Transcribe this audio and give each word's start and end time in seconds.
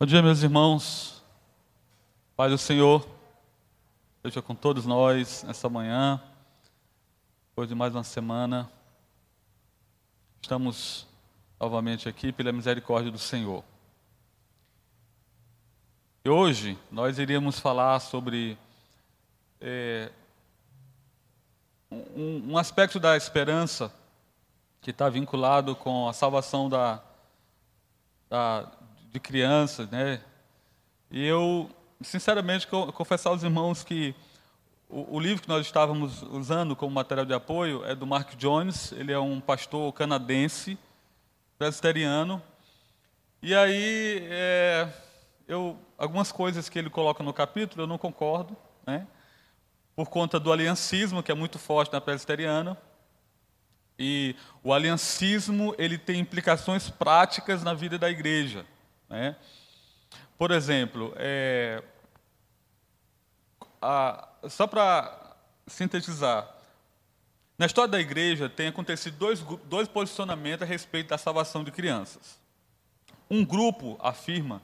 Bom 0.00 0.06
dia, 0.06 0.22
meus 0.22 0.44
irmãos. 0.44 1.24
Pai 2.36 2.48
do 2.48 2.56
Senhor, 2.56 3.04
esteja 4.18 4.40
com 4.40 4.54
todos 4.54 4.86
nós 4.86 5.42
nessa 5.42 5.68
manhã, 5.68 6.22
depois 7.48 7.68
de 7.68 7.74
mais 7.74 7.92
uma 7.92 8.04
semana. 8.04 8.70
Estamos 10.40 11.04
novamente 11.58 12.08
aqui 12.08 12.30
pela 12.30 12.52
misericórdia 12.52 13.10
do 13.10 13.18
Senhor. 13.18 13.64
E 16.24 16.30
hoje 16.30 16.78
nós 16.92 17.18
iríamos 17.18 17.58
falar 17.58 17.98
sobre 17.98 18.56
é, 19.60 20.12
um, 21.90 22.52
um 22.52 22.56
aspecto 22.56 23.00
da 23.00 23.16
esperança 23.16 23.92
que 24.80 24.92
está 24.92 25.08
vinculado 25.08 25.74
com 25.74 26.08
a 26.08 26.12
salvação 26.12 26.68
da, 26.68 27.02
da 28.30 28.77
de 29.10 29.18
crianças, 29.18 29.88
né? 29.90 30.20
E 31.10 31.24
eu, 31.24 31.70
sinceramente, 32.00 32.66
confessar 32.66 33.30
aos 33.30 33.42
irmãos 33.42 33.82
que 33.82 34.14
o, 34.88 35.16
o, 35.16 35.20
livro 35.20 35.42
que 35.42 35.48
nós 35.48 35.64
estávamos 35.64 36.22
usando 36.22 36.76
como 36.76 36.94
material 36.94 37.26
de 37.26 37.34
apoio 37.34 37.84
é 37.84 37.94
do 37.94 38.06
Mark 38.06 38.34
Jones. 38.36 38.92
Ele 38.92 39.12
é 39.12 39.18
um 39.18 39.40
pastor 39.40 39.92
canadense, 39.92 40.78
presbiteriano. 41.58 42.42
E 43.42 43.54
aí, 43.54 44.26
é, 44.30 44.88
eu, 45.46 45.78
algumas 45.96 46.30
coisas 46.30 46.68
que 46.68 46.78
ele 46.78 46.90
coloca 46.90 47.22
no 47.22 47.32
capítulo 47.32 47.82
eu 47.82 47.86
não 47.86 47.98
concordo, 47.98 48.56
né? 48.86 49.06
Por 49.96 50.08
conta 50.08 50.38
do 50.38 50.52
aliancismo 50.52 51.22
que 51.22 51.32
é 51.32 51.34
muito 51.34 51.58
forte 51.58 51.92
na 51.92 52.00
presbiteriana. 52.00 52.76
E 53.98 54.36
o 54.62 54.72
aliancismo 54.72 55.74
ele 55.76 55.98
tem 55.98 56.20
implicações 56.20 56.88
práticas 56.88 57.64
na 57.64 57.74
vida 57.74 57.98
da 57.98 58.08
igreja. 58.08 58.64
Né? 59.08 59.36
Por 60.36 60.50
exemplo, 60.50 61.12
é, 61.16 61.82
a, 63.80 64.28
só 64.48 64.66
para 64.66 65.36
sintetizar, 65.66 66.54
na 67.58 67.66
história 67.66 67.90
da 67.90 68.00
igreja 68.00 68.48
tem 68.48 68.68
acontecido 68.68 69.16
dois, 69.16 69.40
dois 69.64 69.88
posicionamentos 69.88 70.62
a 70.62 70.66
respeito 70.66 71.08
da 71.08 71.18
salvação 71.18 71.64
de 71.64 71.72
crianças. 71.72 72.38
Um 73.28 73.44
grupo 73.44 73.98
afirma 74.00 74.62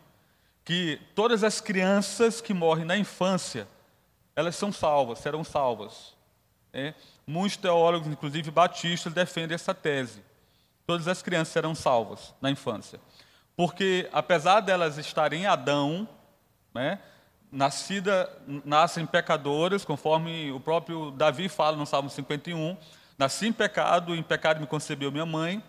que 0.65 1.01
todas 1.15 1.45
as 1.45 1.61
crianças 1.61 2.41
que 2.41 2.55
morrem 2.55 2.85
na 2.85 2.97
infância, 2.97 3.69
elas 4.35 4.57
são 4.57 4.73
salvas, 4.73 5.19
serão 5.19 5.45
salvas. 5.45 6.15
É? 6.73 6.95
Muitos 7.27 7.57
teólogos, 7.57 8.09
inclusive 8.09 8.51
batistas, 8.51 9.13
defendem 9.13 9.55
essa 9.55 9.75
tese. 9.75 10.23
Todas 10.87 11.09
as 11.09 11.21
crianças 11.21 11.53
serão 11.53 11.75
salvas 11.75 12.33
na 12.41 12.51
infância. 12.51 13.01
Porque, 13.57 14.09
apesar 14.13 14.61
delas 14.61 14.99
estarem 14.99 15.43
em 15.43 15.47
Adão, 15.47 16.09
né, 16.75 16.99
nascida, 17.51 18.31
nascem 18.65 19.07
pecadoras, 19.07 19.85
conforme 19.85 20.51
o 20.51 20.59
próprio 20.59 21.13
Davi 21.13 21.49
fala 21.49 21.77
no 21.77 21.87
Salmo 21.87 22.11
51, 22.11 22.77
nasci 23.17 23.47
em 23.47 23.53
pecado, 23.53 24.15
em 24.15 24.23
pecado 24.23 24.61
me 24.61 24.67
concebeu 24.67 25.13
minha 25.13 25.25
mãe, 25.25 25.63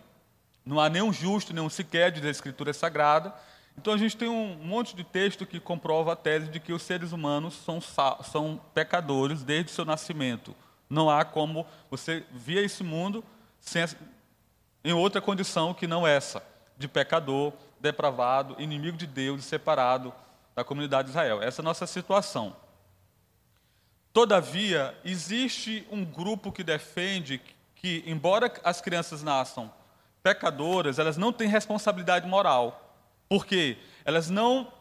não 0.65 0.79
há 0.79 0.89
nenhum 0.89 1.13
justo, 1.13 1.53
nenhum 1.53 1.69
sequer, 1.69 2.11
diz 2.11 2.25
a 2.25 2.29
Escritura 2.29 2.73
Sagrada. 2.73 3.31
Então 3.77 3.93
a 3.93 3.97
gente 3.97 4.17
tem 4.17 4.27
um 4.27 4.55
monte 4.55 4.95
de 4.95 5.03
texto 5.03 5.45
que 5.45 5.59
comprova 5.59 6.13
a 6.13 6.15
tese 6.15 6.47
de 6.47 6.59
que 6.59 6.73
os 6.73 6.81
seres 6.81 7.11
humanos 7.11 7.53
são, 7.53 7.79
são 7.79 8.59
pecadores 8.73 9.43
desde 9.43 9.71
o 9.71 9.75
seu 9.75 9.85
nascimento. 9.85 10.55
Não 10.89 11.09
há 11.09 11.23
como 11.23 11.67
você 11.91 12.23
vir 12.31 12.57
a 12.57 12.61
esse 12.61 12.83
mundo 12.83 13.23
sem, 13.59 13.85
em 14.83 14.93
outra 14.93 15.21
condição 15.21 15.73
que 15.73 15.85
não 15.85 16.07
essa, 16.07 16.43
de 16.77 16.87
pecador, 16.87 17.53
depravado, 17.79 18.55
inimigo 18.59 18.97
de 18.97 19.07
Deus, 19.07 19.43
separado 19.45 20.13
da 20.55 20.63
comunidade 20.63 21.07
de 21.07 21.11
Israel. 21.11 21.41
Essa 21.41 21.61
é 21.61 21.63
a 21.63 21.65
nossa 21.65 21.85
situação. 21.85 22.55
Todavia, 24.13 24.97
existe 25.03 25.85
um 25.91 26.05
grupo 26.05 26.51
que 26.51 26.63
defende 26.63 27.41
que, 27.75 28.03
embora 28.05 28.51
as 28.63 28.79
crianças 28.79 29.21
nasçam 29.21 29.71
pecadoras, 30.23 30.97
elas 30.97 31.17
não 31.17 31.31
têm 31.33 31.47
responsabilidade 31.47 32.27
moral. 32.27 32.97
Por 33.27 33.45
quê? 33.45 33.77
Elas 34.03 34.29
não 34.29 34.71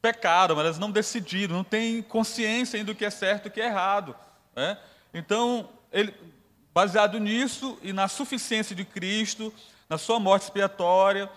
pecaram, 0.00 0.60
elas 0.60 0.78
não 0.78 0.90
decidiram, 0.90 1.56
não 1.56 1.64
têm 1.64 2.02
consciência 2.02 2.84
do 2.84 2.94
que 2.94 3.04
é 3.04 3.10
certo 3.10 3.46
e 3.46 3.48
o 3.48 3.50
que 3.50 3.60
é 3.60 3.66
errado. 3.66 4.14
Né? 4.54 4.78
Então, 5.12 5.68
ele, 5.90 6.14
baseado 6.72 7.18
nisso 7.18 7.78
e 7.82 7.92
na 7.92 8.06
suficiência 8.06 8.76
de 8.76 8.84
Cristo, 8.84 9.52
na 9.88 9.98
sua 9.98 10.20
morte 10.20 10.42
expiatória, 10.42 11.30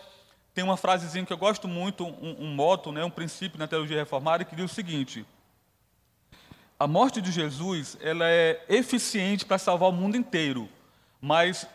tem 0.54 0.64
uma 0.64 0.76
frasezinha 0.76 1.26
que 1.26 1.32
eu 1.32 1.38
gosto 1.38 1.68
muito, 1.68 2.06
um, 2.06 2.36
um 2.40 2.48
moto, 2.54 2.92
né, 2.92 3.04
um 3.04 3.10
princípio 3.10 3.58
na 3.58 3.68
teologia 3.68 3.98
reformada, 3.98 4.44
que 4.44 4.56
diz 4.56 4.70
o 4.70 4.74
seguinte: 4.74 5.26
a 6.78 6.88
morte 6.88 7.22
de 7.22 7.32
Jesus 7.32 7.98
ela 8.02 8.26
é 8.28 8.64
eficiente 8.68 9.46
para 9.46 9.58
salvar 9.58 9.90
o 9.90 9.94
mundo 9.94 10.18
inteiro, 10.18 10.68
mas 11.22 11.68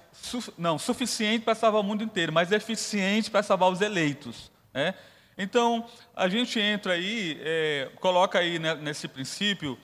não 0.59 0.78
suficiente 0.78 1.44
para 1.44 1.54
salvar 1.54 1.81
o 1.81 1.84
mundo 1.84 2.03
inteiro, 2.03 2.32
mas 2.32 2.53
eficiente 2.53 3.31
para 3.31 3.43
salvar 3.43 3.70
os 3.70 3.81
eleitos. 3.81 4.50
Né? 4.75 4.94
Então 5.38 5.87
a 6.14 6.28
gente 6.28 6.58
entra 6.58 6.94
aí, 6.94 7.41
é, 7.43 7.91
coloca 8.00 8.38
aí 8.38 8.58
né, 8.58 8.75
nesse 8.75 9.08
princípio 9.08 9.78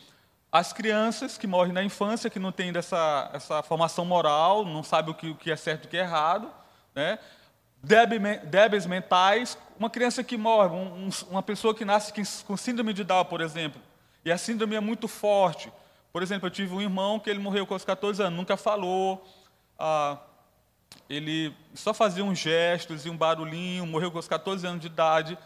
as 0.51 0.71
crianças 0.71 1.39
que 1.39 1.47
morrem 1.47 1.73
na 1.73 1.83
infância, 1.83 2.29
que 2.29 2.39
não 2.39 2.53
têm 2.53 2.73
essa, 2.77 3.31
essa 3.33 3.63
formação 3.63 4.05
moral, 4.05 4.67
não 4.67 4.83
sabem 4.83 5.13
o 5.13 5.15
que, 5.15 5.31
o 5.31 5.35
que 5.35 5.51
é 5.51 5.57
certo 5.57 5.85
e 5.85 5.87
o 5.87 5.89
que 5.89 5.97
é 5.97 6.01
errado, 6.01 6.51
né? 6.95 7.19
débeis 7.83 8.87
mentais, 8.87 9.59
uma 9.79 9.91
criança 9.91 10.23
que 10.23 10.37
morre, 10.37 10.69
um, 10.69 11.11
uma 11.29 11.43
pessoa 11.43 11.75
que 11.75 11.85
nasce 11.85 12.13
com 12.45 12.57
síndrome 12.57 12.93
de 12.93 13.03
Down, 13.03 13.25
por 13.25 13.41
exemplo, 13.41 13.81
e 14.25 14.31
a 14.31 14.39
síndrome 14.39 14.77
é 14.77 14.81
muito 14.81 15.09
forte. 15.09 15.73
Por 16.13 16.23
exemplo, 16.23 16.47
eu 16.47 16.51
tive 16.51 16.73
um 16.75 16.81
irmão 16.81 17.19
que 17.19 17.29
ele 17.29 17.41
morreu 17.41 17.67
com 17.67 17.75
os 17.75 17.85
14 17.85 18.23
anos, 18.23 18.39
nunca 18.39 18.57
falou, 18.57 19.27
ah, 19.79 20.19
ele 21.09 21.55
só 21.75 21.93
fazia 21.93 22.25
uns 22.25 22.39
gestos 22.39 23.05
e 23.05 23.11
um 23.11 23.17
barulhinho, 23.17 23.85
morreu 23.87 24.13
com 24.13 24.19
os 24.19 24.29
14 24.29 24.65
anos 24.67 24.81
de 24.81 24.87
idade, 24.87 25.37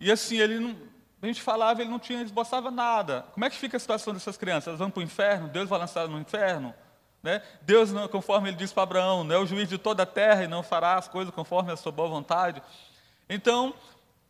e 0.00 0.10
assim, 0.10 0.38
ele 0.38 0.58
não, 0.58 0.76
a 1.20 1.26
gente 1.26 1.42
falava, 1.42 1.82
ele 1.82 1.90
não 1.90 1.98
tinha, 1.98 2.22
esboçava 2.22 2.70
nada. 2.70 3.26
Como 3.32 3.44
é 3.44 3.50
que 3.50 3.56
fica 3.56 3.76
a 3.76 3.80
situação 3.80 4.14
dessas 4.14 4.36
crianças? 4.36 4.68
Elas 4.68 4.78
vão 4.78 4.90
para 4.90 5.00
o 5.00 5.02
inferno? 5.02 5.48
Deus 5.48 5.68
vai 5.68 5.78
lançar 5.78 6.08
no 6.08 6.18
inferno? 6.18 6.74
Né? 7.24 7.40
Deus, 7.62 7.88
conforme 8.10 8.50
ele 8.50 8.56
disse 8.58 8.74
para 8.74 8.82
Abraão, 8.82 9.24
não 9.24 9.34
é 9.34 9.38
o 9.38 9.46
juiz 9.46 9.66
de 9.66 9.78
toda 9.78 10.02
a 10.02 10.06
terra 10.06 10.44
e 10.44 10.46
não 10.46 10.62
fará 10.62 10.96
as 10.96 11.08
coisas 11.08 11.34
conforme 11.34 11.72
a 11.72 11.76
sua 11.76 11.90
boa 11.90 12.06
vontade. 12.06 12.62
Então, 13.30 13.72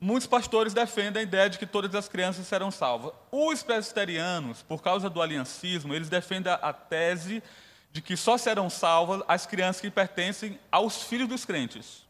muitos 0.01 0.29
pastores 0.29 0.73
defendem 0.73 1.19
a 1.19 1.25
ideia 1.25 1.51
de 1.51 1.59
que 1.59 1.67
todas 1.67 1.93
as 1.97 2.07
crianças 2.09 2.47
serão 2.47 2.71
salvas. 2.71 3.13
Os 3.33 3.65
presbiterianos, 3.65 4.63
por 4.63 4.81
causa 4.81 5.11
do 5.11 5.21
aliancismo, 5.21 5.93
eles 5.93 6.09
defendem 6.09 6.53
a 6.53 6.73
tese 6.73 7.43
de 7.91 8.01
que 8.01 8.17
só 8.17 8.39
serão 8.39 8.71
salvas 8.71 9.23
as 9.27 9.45
crianças 9.45 9.83
que 9.83 9.91
pertencem 9.91 10.57
aos 10.71 11.03
filhos 11.03 11.29
dos 11.29 11.45
crentes. 11.45 12.05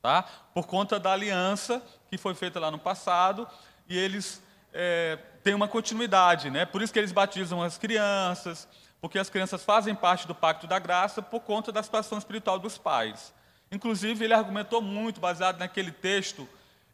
Tá? 0.00 0.22
Por 0.54 0.66
conta 0.66 0.98
da 0.98 1.12
aliança 1.12 1.82
que 2.08 2.16
foi 2.16 2.34
feita 2.34 2.58
lá 2.58 2.70
no 2.70 2.78
passado, 2.78 3.46
e 3.86 3.98
eles 3.98 4.42
é, 4.72 5.18
tem 5.42 5.54
uma 5.54 5.68
continuidade, 5.68 6.50
né? 6.50 6.64
Por 6.66 6.82
isso 6.82 6.92
que 6.92 6.98
eles 6.98 7.12
batizam 7.12 7.62
as 7.62 7.78
crianças, 7.78 8.68
porque 9.00 9.18
as 9.18 9.30
crianças 9.30 9.64
fazem 9.64 9.94
parte 9.94 10.26
do 10.26 10.34
pacto 10.34 10.66
da 10.66 10.78
graça 10.78 11.22
por 11.22 11.40
conta 11.40 11.72
da 11.72 11.82
situação 11.82 12.18
espiritual 12.18 12.58
dos 12.58 12.76
pais. 12.76 13.32
Inclusive, 13.72 14.24
ele 14.24 14.34
argumentou 14.34 14.82
muito, 14.82 15.20
baseado 15.20 15.58
naquele 15.58 15.92
texto 15.92 16.48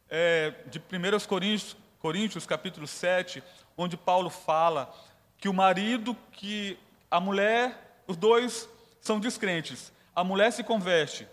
é, 0.09 0.53
de 0.67 0.79
1 0.79 1.27
Coríntios, 1.27 1.75
Coríntios, 1.99 2.45
capítulo 2.45 2.87
7, 2.87 3.43
onde 3.75 3.97
Paulo 3.97 4.29
fala 4.29 4.93
que 5.37 5.49
o 5.49 5.53
marido, 5.53 6.15
que 6.31 6.77
a 7.09 7.19
mulher, 7.19 8.01
os 8.07 8.15
dois 8.15 8.69
são 9.01 9.19
descrentes. 9.19 9.91
A 10.15 10.23
mulher 10.23 10.51
se 10.51 10.63
converte, 10.63 11.27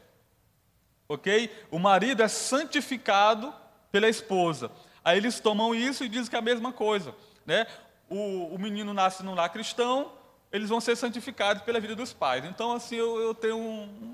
ok? 1.08 1.50
O 1.70 1.78
marido 1.78 2.22
é 2.22 2.28
santificado 2.28 3.54
pela 3.92 4.08
esposa. 4.08 4.70
Aí 5.04 5.18
eles 5.18 5.38
tomam 5.38 5.74
isso 5.74 6.02
e 6.04 6.08
dizem 6.08 6.30
que 6.30 6.36
é 6.36 6.38
a 6.38 6.42
mesma 6.42 6.72
coisa. 6.72 7.14
Né? 7.44 7.66
O, 8.08 8.54
o 8.54 8.58
menino 8.58 8.94
nasce 8.94 9.22
num 9.22 9.34
lar 9.34 9.50
cristão, 9.50 10.12
eles 10.50 10.68
vão 10.68 10.80
ser 10.80 10.96
santificados 10.96 11.62
pela 11.62 11.78
vida 11.78 11.94
dos 11.94 12.12
pais. 12.12 12.44
Então, 12.44 12.72
assim, 12.72 12.96
eu, 12.96 13.20
eu 13.20 13.34
tenho 13.34 13.58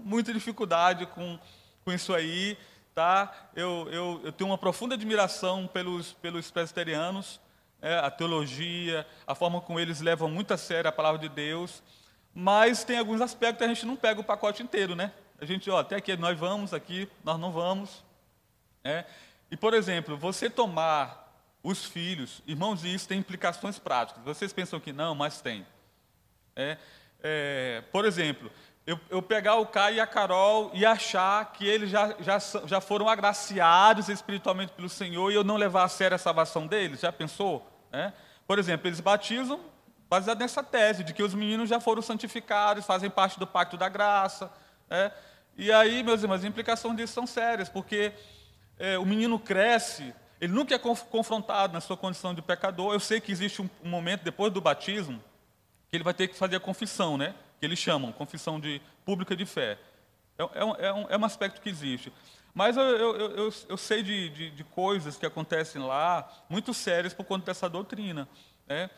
muita 0.05 0.33
dificuldade 0.33 1.07
com, 1.07 1.39
com 1.85 1.93
isso 1.93 2.13
aí. 2.13 2.59
Tá? 2.95 3.33
Eu, 3.55 3.89
eu, 3.91 4.21
eu 4.25 4.33
tenho 4.33 4.51
uma 4.51 4.59
profunda 4.59 4.95
admiração 4.95 5.67
pelos, 5.67 6.13
pelos 6.15 6.51
presbiterianos, 6.51 7.41
é, 7.81 7.95
a 7.99 8.11
teologia, 8.11 9.07
a 9.27 9.35
forma 9.35 9.61
como 9.61 9.79
eles 9.79 10.01
levam 10.01 10.29
muito 10.29 10.53
a 10.53 10.57
sério 10.59 10.89
a 10.89 10.93
palavra 10.93 11.19
de 11.19 11.29
Deus, 11.29 11.83
mas 12.35 12.85
tem 12.85 12.99
alguns 12.99 13.21
aspectos 13.21 13.59
que 13.59 13.65
a 13.65 13.69
gente 13.69 13.87
não 13.87 13.97
pega 13.97 14.21
o 14.21 14.25
pacote 14.25 14.63
inteiro, 14.63 14.95
né? 14.95 15.13
A 15.41 15.45
gente, 15.45 15.71
ó, 15.71 15.79
até 15.79 15.97
aqui 15.97 16.17
nós 16.17 16.39
vamos, 16.39 16.75
aqui 16.75 17.09
nós 17.25 17.39
não 17.39 17.51
vamos. 17.51 18.05
É. 18.85 19.05
E, 19.51 19.57
por 19.57 19.75
exemplo, 19.75 20.17
você 20.17 20.49
tomar 20.49 21.29
os 21.63 21.85
filhos, 21.85 22.43
irmãos, 22.47 22.85
isso 22.85 23.09
tem 23.09 23.19
implicações 23.19 23.79
práticas. 23.79 24.23
Vocês 24.25 24.53
pensam 24.53 24.81
que 24.81 24.93
não, 24.93 25.15
mas 25.15 25.41
tem. 25.41 25.67
É, 26.57 26.79
é, 27.23 27.83
por 27.93 28.05
exemplo, 28.05 28.51
eu, 28.87 28.99
eu, 29.11 29.21
pegar 29.21 29.57
o 29.57 29.67
Caio 29.67 29.97
e 29.97 30.01
a 30.01 30.07
Carol 30.07 30.71
e 30.73 30.87
achar 30.87 31.53
que 31.53 31.67
eles 31.67 31.91
já, 31.91 32.15
já, 32.21 32.39
já 32.67 32.81
foram 32.81 33.09
agraciados 33.09 34.09
espiritualmente 34.09 34.73
pelo 34.73 34.89
Senhor 34.89 35.31
e 35.31 35.35
eu 35.35 35.45
não 35.45 35.57
levar 35.57 35.85
a 35.85 35.89
sério 35.89 36.15
a 36.15 36.19
salvação 36.19 36.67
deles? 36.67 37.01
Já 37.01 37.13
pensou? 37.13 37.67
É? 37.93 38.13
Por 38.47 38.59
exemplo, 38.59 38.89
eles 38.89 39.01
batizam 39.01 39.61
baseado 40.09 40.41
nessa 40.41 40.63
tese 40.63 41.05
de 41.05 41.13
que 41.13 41.23
os 41.23 41.35
meninos 41.35 41.69
já 41.69 41.79
foram 41.79 42.03
santificados, 42.03 42.85
fazem 42.85 43.09
parte 43.11 43.39
do 43.39 43.47
pacto 43.47 43.77
da 43.77 43.89
graça. 43.89 44.51
É? 44.89 45.13
E 45.57 45.71
aí, 45.71 46.03
meus 46.03 46.23
irmãos, 46.23 46.37
as 46.37 46.45
implicações 46.45 46.97
disso 46.97 47.13
são 47.13 47.27
sérias, 47.27 47.69
porque 47.69 48.13
é, 48.81 48.99
o 48.99 49.05
menino 49.05 49.39
cresce, 49.39 50.15
ele 50.41 50.55
nunca 50.55 50.75
é 50.75 50.79
confrontado 50.79 51.75
na 51.75 51.83
sua 51.83 51.99
condição 51.99 52.35
de 52.35 52.41
pecador. 52.41 52.95
Eu 52.95 52.99
sei 52.99 53.21
que 53.21 53.31
existe 53.31 53.61
um, 53.61 53.69
momento 53.85 54.23
depois 54.23 54.51
do 54.51 54.61
batismo 54.61 55.23
que 55.91 55.97
ele 55.97 56.03
vai 56.03 56.15
ter 56.15 56.29
que 56.29 56.35
fazer 56.35 56.57
a 56.57 56.61
confissão, 56.61 57.19
né? 57.19 57.35
que 57.59 57.67
eles 57.67 57.79
chamam, 57.79 58.11
confissão 58.11 58.59
de, 58.59 58.81
pública 59.05 59.37
de 59.37 59.45
fé. 59.45 59.79
É, 60.39 60.61
é, 60.61 60.65
um, 60.65 60.75
é, 60.77 60.93
um, 60.93 61.07
é 61.11 61.19
um 61.19 61.25
aspecto 61.27 61.61
que 61.61 61.69
existe. 61.69 62.11
Mas 62.55 62.77
eu, 62.77 62.83
eu, 62.83 63.17
eu, 63.37 63.55
eu 63.69 63.77
sei 63.77 64.03
de, 64.03 64.31
de, 64.31 64.51
de, 64.51 64.65
coisas 64.65 65.19
que 65.19 65.27
acontecem 65.27 65.83
lá, 65.83 66.27
muito 66.49 66.73
sérias 66.73 67.13
por 67.13 67.25
conta 67.25 67.47
dessa 67.47 67.69
doutrina. 67.69 68.27
Né? 68.67 68.89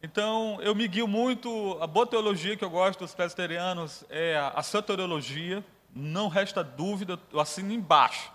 Então, 0.00 0.58
eu 0.62 0.74
me 0.74 0.86
guio 0.86 1.08
muito, 1.08 1.76
a 1.80 1.86
boa 1.86 2.06
teologia 2.06 2.56
que 2.56 2.64
eu 2.64 2.70
gosto 2.70 3.00
dos 3.00 3.14
presbiterianos 3.14 4.04
é 4.08 4.36
a, 4.36 4.48
a 4.50 4.62
soteriologia, 4.62 5.64
não 5.94 6.28
resta 6.28 6.62
dúvida, 6.62 7.18
eu 7.32 7.40
assino 7.40 7.72
embaixo. 7.72 8.30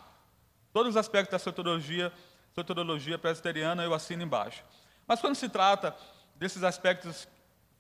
Todos 0.78 0.92
os 0.92 0.98
aspectos 0.98 1.32
da 1.32 1.40
soteriologia, 1.40 2.14
soteriologia 2.54 3.18
presbiteriana 3.18 3.84
eu 3.84 3.96
assino 3.96 4.22
embaixo. 4.22 4.64
Mas 5.08 5.20
quando 5.20 5.34
se 5.34 5.50
trata 5.50 5.96
desses 6.36 6.64
aspectos 6.64 7.28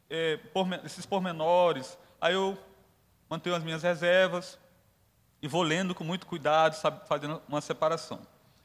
é, 0.10 0.38
por, 0.52 0.68
esses 0.84 1.06
pormenores. 1.06 1.96
Aí 2.20 2.34
eu 2.34 2.58
mantenho 3.30 3.56
as 3.56 3.62
minhas 3.62 3.84
reservas 3.84 4.58
e 5.44 5.48
vou 5.48 5.62
lendo 5.62 5.94
com 5.94 6.04
muito 6.04 6.26
cuidado, 6.26 6.74
sabe, 6.74 7.08
fazendo 7.08 7.40
uma 7.48 7.62
separação. 7.62 8.20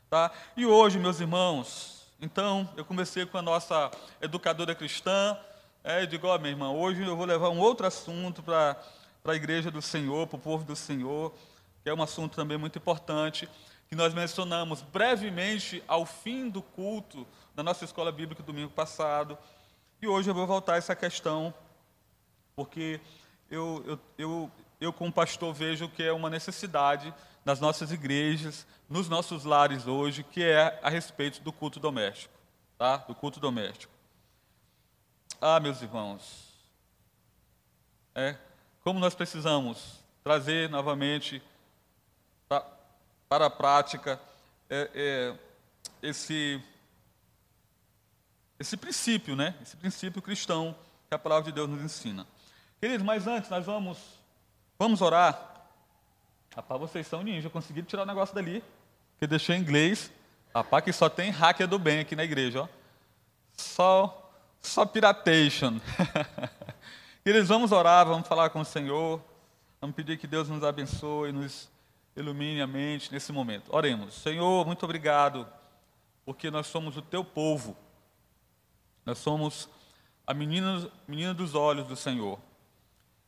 Tá? 0.08 0.31
E 0.56 0.64
hoje, 0.64 0.99
meus 0.99 1.20
irmãos, 1.20 2.11
então, 2.19 2.67
eu 2.75 2.87
comecei 2.87 3.26
com 3.26 3.37
a 3.37 3.43
nossa 3.43 3.90
educadora 4.19 4.75
cristã, 4.75 5.37
é, 5.84 6.05
eu 6.05 6.06
digo, 6.06 6.26
ó, 6.26 6.38
minha 6.38 6.52
irmã, 6.52 6.70
hoje 6.70 7.02
eu 7.02 7.14
vou 7.19 7.26
levar 7.26 7.50
um 7.50 7.61
outro 7.61 7.87
assunto 7.87 8.43
para 8.43 8.79
a 9.26 9.34
igreja 9.34 9.70
do 9.70 9.82
Senhor, 9.82 10.26
para 10.26 10.37
o 10.37 10.40
povo 10.40 10.64
do 10.64 10.75
Senhor, 10.75 11.34
que 11.82 11.90
é 11.90 11.94
um 11.94 12.02
assunto 12.02 12.34
também 12.34 12.56
muito 12.56 12.79
importante, 12.79 13.46
que 13.93 13.97
nós 13.97 14.15
mencionamos 14.15 14.81
brevemente 14.81 15.85
ao 15.87 16.06
fim 16.06 16.49
do 16.49 16.62
culto 16.62 17.27
da 17.55 17.62
nossa 17.62 17.85
escola 17.85 18.11
bíblica 18.11 18.43
domingo 18.43 18.71
passado, 18.71 19.37
e 20.00 20.09
hoje 20.09 20.31
eu 20.31 20.35
vou 20.35 20.47
voltar 20.47 20.73
a 20.73 20.77
essa 20.79 20.97
questão, 20.97 21.53
porque 22.56 22.99
eu, 23.50 23.85
eu, 23.87 24.00
eu, 24.17 24.50
eu 24.81 24.93
como 24.94 25.12
pastor, 25.12 25.53
vejo 25.53 25.91
que 25.91 26.03
é 26.03 26.11
uma 26.11 26.31
necessidade 26.31 27.12
nas 27.44 27.61
nossas 27.61 27.93
igrejas, 27.93 28.67
nos 28.89 29.11
nossos 29.11 29.44
lares 29.44 29.87
hoje, 29.87 30.23
que 30.23 30.43
é 30.43 30.81
a 30.83 30.89
respeito 30.89 31.43
do 31.43 31.53
culto 31.53 31.79
doméstico, 31.79 32.33
tá? 32.79 32.97
Do 32.97 33.15
culto 33.15 33.39
doméstico. 33.41 33.93
Ah, 35.39 35.61
meus 35.61 35.83
irmãos, 35.83 36.49
é 38.15 38.39
como 38.83 38.99
nós 38.99 39.15
precisamos 39.15 40.03
trazer 40.25 40.71
novamente 40.71 41.43
para 43.32 43.46
a 43.46 43.50
prática 43.50 44.20
é, 44.69 44.90
é, 44.94 45.34
esse 46.02 46.62
esse 48.61 48.76
princípio, 48.76 49.34
né? 49.34 49.55
Esse 49.62 49.75
princípio 49.75 50.20
cristão 50.20 50.76
que 51.08 51.14
a 51.14 51.19
palavra 51.19 51.44
de 51.44 51.52
Deus 51.52 51.67
nos 51.67 51.82
ensina. 51.82 52.26
Queridos, 52.79 53.02
mas 53.02 53.26
antes 53.26 53.49
nós 53.49 53.64
vamos 53.64 53.96
vamos 54.79 55.00
orar. 55.00 55.64
Rapaz, 56.55 56.79
vocês 56.79 57.06
são 57.06 57.23
ninja, 57.23 57.49
conseguiram 57.49 57.87
tirar 57.87 58.02
o 58.02 58.06
negócio 58.06 58.34
dali, 58.34 58.62
que 59.19 59.26
deixou 59.26 59.55
em 59.55 59.61
inglês. 59.61 60.12
Rapaz, 60.55 60.84
que 60.84 60.93
só 60.93 61.08
tem 61.08 61.31
hacker 61.31 61.67
do 61.67 61.79
bem 61.79 62.00
aqui 62.00 62.14
na 62.14 62.25
igreja, 62.25 62.64
ó. 62.64 62.69
Só, 63.56 64.31
só 64.61 64.84
piratation. 64.84 65.81
Queridos, 67.25 67.49
vamos 67.49 67.73
orar, 67.73 68.05
vamos 68.05 68.29
falar 68.29 68.50
com 68.50 68.61
o 68.61 68.64
Senhor. 68.64 69.23
Vamos 69.81 69.96
pedir 69.96 70.19
que 70.19 70.26
Deus 70.26 70.50
nos 70.50 70.62
abençoe, 70.62 71.32
nos 71.32 71.71
ilumine 72.17 72.61
a 72.61 72.67
mente 72.67 73.12
nesse 73.12 73.32
momento. 73.32 73.75
Oremos. 73.75 74.14
Senhor, 74.14 74.67
muito 74.67 74.85
obrigado, 74.85 75.47
porque 76.25 76.50
nós 76.50 76.67
somos 76.67 76.97
o 76.97 77.03
teu 77.03 77.25
povo. 77.25 77.76
Nós 79.05 79.19
somos 79.19 79.69
a 80.26 80.35
menina, 80.35 80.91
menina 81.09 81.35
dos 81.35 81.55
olhos 81.55 81.87
do 81.87 81.97
Senhor. 81.97 82.38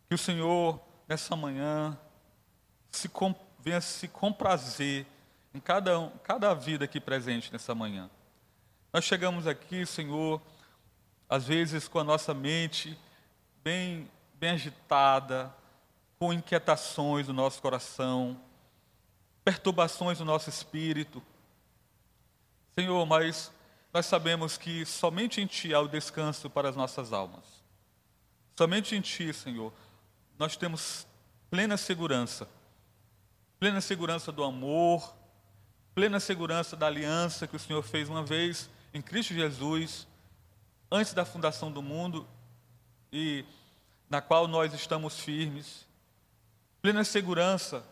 Que 0.08 0.14
o 0.14 0.18
Senhor, 0.18 0.80
nessa 1.08 1.34
manhã, 1.34 1.98
se 2.90 3.08
com, 3.08 3.34
venha 3.58 3.80
se 3.80 4.06
comprazer 4.06 5.06
em 5.52 5.60
cada, 5.60 6.10
cada 6.22 6.54
vida 6.54 6.84
aqui 6.84 7.00
presente 7.00 7.52
nessa 7.52 7.74
manhã. 7.74 8.10
Nós 8.92 9.04
chegamos 9.04 9.46
aqui, 9.46 9.84
Senhor, 9.84 10.40
às 11.28 11.46
vezes 11.46 11.88
com 11.88 11.98
a 11.98 12.04
nossa 12.04 12.32
mente 12.32 12.96
bem, 13.62 14.08
bem 14.34 14.50
agitada, 14.50 15.52
com 16.18 16.32
inquietações 16.32 17.26
do 17.26 17.32
nosso 17.32 17.60
coração, 17.60 18.40
perturbações 19.44 20.18
do 20.18 20.24
nosso 20.24 20.48
espírito. 20.48 21.22
Senhor, 22.74 23.04
mas 23.06 23.52
nós 23.92 24.06
sabemos 24.06 24.56
que 24.56 24.84
somente 24.86 25.40
em 25.40 25.46
Ti 25.46 25.74
há 25.74 25.80
o 25.80 25.88
descanso 25.88 26.48
para 26.48 26.68
as 26.68 26.74
nossas 26.74 27.12
almas. 27.12 27.44
Somente 28.56 28.96
em 28.96 29.00
Ti, 29.00 29.32
Senhor, 29.32 29.72
nós 30.38 30.56
temos 30.56 31.06
plena 31.50 31.76
segurança. 31.76 32.48
Plena 33.60 33.80
segurança 33.80 34.32
do 34.32 34.42
amor, 34.42 35.14
plena 35.94 36.18
segurança 36.18 36.76
da 36.76 36.86
aliança 36.86 37.46
que 37.46 37.54
o 37.54 37.60
Senhor 37.60 37.82
fez 37.82 38.08
uma 38.08 38.24
vez 38.24 38.68
em 38.92 39.00
Cristo 39.00 39.32
Jesus, 39.32 40.06
antes 40.90 41.14
da 41.14 41.24
fundação 41.24 41.70
do 41.70 41.82
mundo 41.82 42.26
e 43.12 43.44
na 44.10 44.20
qual 44.20 44.48
nós 44.48 44.74
estamos 44.74 45.20
firmes. 45.20 45.86
Plena 46.82 47.04
segurança 47.04 47.84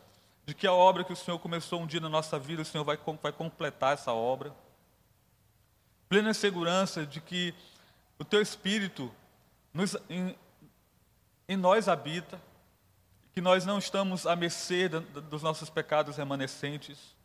de 0.45 0.55
que 0.55 0.67
a 0.67 0.73
obra 0.73 1.05
que 1.05 1.13
o 1.13 1.17
Senhor 1.17 1.39
começou 1.39 1.81
um 1.81 1.87
dia 1.87 2.01
na 2.01 2.09
nossa 2.09 2.39
vida, 2.39 2.63
o 2.63 2.65
Senhor 2.65 2.85
vai, 2.85 2.99
vai 3.23 3.33
completar 3.33 3.95
essa 3.95 4.13
obra 4.13 4.53
plena 6.13 6.35
segurança 6.35 7.07
de 7.07 7.23
que 7.23 7.55
o 8.19 8.25
teu 8.25 8.43
Espírito 8.43 9.11
nos, 9.73 9.97
em, 10.11 10.37
em, 11.49 11.57
nós 11.57 11.89
habita, 11.89 12.39
que 13.33 13.41
nós 13.41 13.65
não 13.65 13.79
estamos 13.79 14.27
à 14.27 14.37
mercê 14.37 14.91
dos 14.91 15.43
nossos 15.43 15.71
pecados 15.71 16.19
remanescentes. 16.19 17.17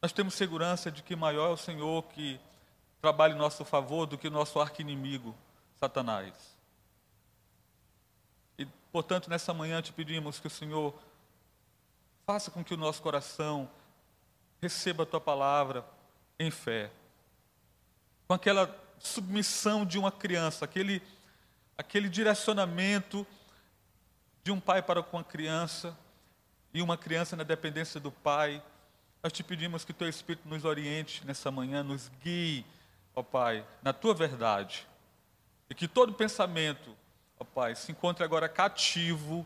Nós 0.00 0.12
temos 0.12 0.32
segurança 0.32 0.90
de 0.90 1.02
que 1.02 1.14
maior 1.14 1.50
é 1.50 1.52
o 1.52 1.58
Senhor 1.58 2.04
que 2.04 2.40
trabalha 3.02 3.34
em 3.34 3.36
nosso 3.36 3.66
favor 3.66 4.06
do 4.06 4.16
que 4.16 4.28
o 4.28 4.30
nosso 4.30 4.58
arqui-inimigo, 4.58 5.36
Satanás. 5.78 6.32
E, 8.58 8.64
portanto, 8.90 9.28
nessa 9.28 9.52
manhã 9.52 9.82
te 9.82 9.92
pedimos 9.92 10.40
que 10.40 10.46
o 10.46 10.50
Senhor 10.50 10.94
faça 12.30 12.48
com 12.48 12.62
que 12.62 12.72
o 12.72 12.76
nosso 12.76 13.02
coração 13.02 13.68
receba 14.62 15.02
a 15.02 15.06
tua 15.06 15.20
palavra 15.20 15.84
em 16.38 16.48
fé 16.48 16.88
com 18.28 18.34
aquela 18.34 18.72
submissão 19.00 19.84
de 19.84 19.98
uma 19.98 20.12
criança, 20.12 20.64
aquele, 20.64 21.02
aquele 21.76 22.08
direcionamento 22.08 23.26
de 24.44 24.52
um 24.52 24.60
pai 24.60 24.80
para 24.80 25.02
com 25.02 25.18
a 25.18 25.24
criança 25.24 25.98
e 26.72 26.80
uma 26.80 26.96
criança 26.96 27.34
na 27.34 27.42
dependência 27.42 27.98
do 27.98 28.12
pai. 28.12 28.62
Nós 29.24 29.32
te 29.32 29.42
pedimos 29.42 29.84
que 29.84 29.92
teu 29.92 30.08
Espírito 30.08 30.48
nos 30.48 30.64
oriente 30.64 31.26
nessa 31.26 31.50
manhã, 31.50 31.82
nos 31.82 32.08
guie, 32.22 32.64
ó 33.12 33.24
Pai, 33.24 33.66
na 33.82 33.92
tua 33.92 34.14
verdade. 34.14 34.86
E 35.68 35.74
que 35.74 35.88
todo 35.88 36.12
pensamento, 36.12 36.96
ó 37.40 37.44
Pai, 37.44 37.74
se 37.74 37.90
encontre 37.90 38.22
agora 38.22 38.48
cativo, 38.48 39.44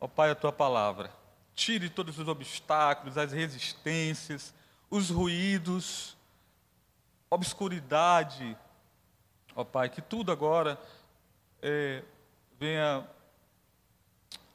ó 0.00 0.08
Pai, 0.08 0.30
a 0.30 0.34
tua 0.34 0.50
palavra. 0.50 1.22
Tire 1.54 1.88
todos 1.88 2.18
os 2.18 2.26
obstáculos, 2.26 3.16
as 3.16 3.32
resistências, 3.32 4.52
os 4.90 5.10
ruídos, 5.10 6.16
obscuridade. 7.30 8.56
Ó 9.54 9.64
Pai, 9.64 9.88
que 9.88 10.02
tudo 10.02 10.32
agora 10.32 10.80
é, 11.62 12.02
venha 12.58 13.06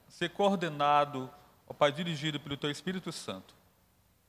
ser 0.07 0.29
coordenado, 0.29 1.29
ó 1.67 1.73
Pai, 1.73 1.91
dirigido 1.91 2.39
pelo 2.39 2.57
Teu 2.57 2.69
Espírito 2.69 3.11
Santo. 3.11 3.55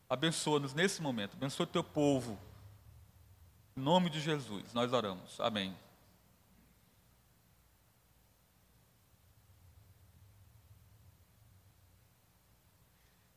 Abençoa-nos 0.08 0.74
nesse 0.74 1.02
momento, 1.02 1.36
abençoa 1.36 1.64
o 1.64 1.66
Teu 1.66 1.82
povo. 1.82 2.38
Em 3.76 3.80
nome 3.80 4.10
de 4.10 4.20
Jesus, 4.20 4.72
nós 4.72 4.92
oramos. 4.92 5.40
Amém. 5.40 5.76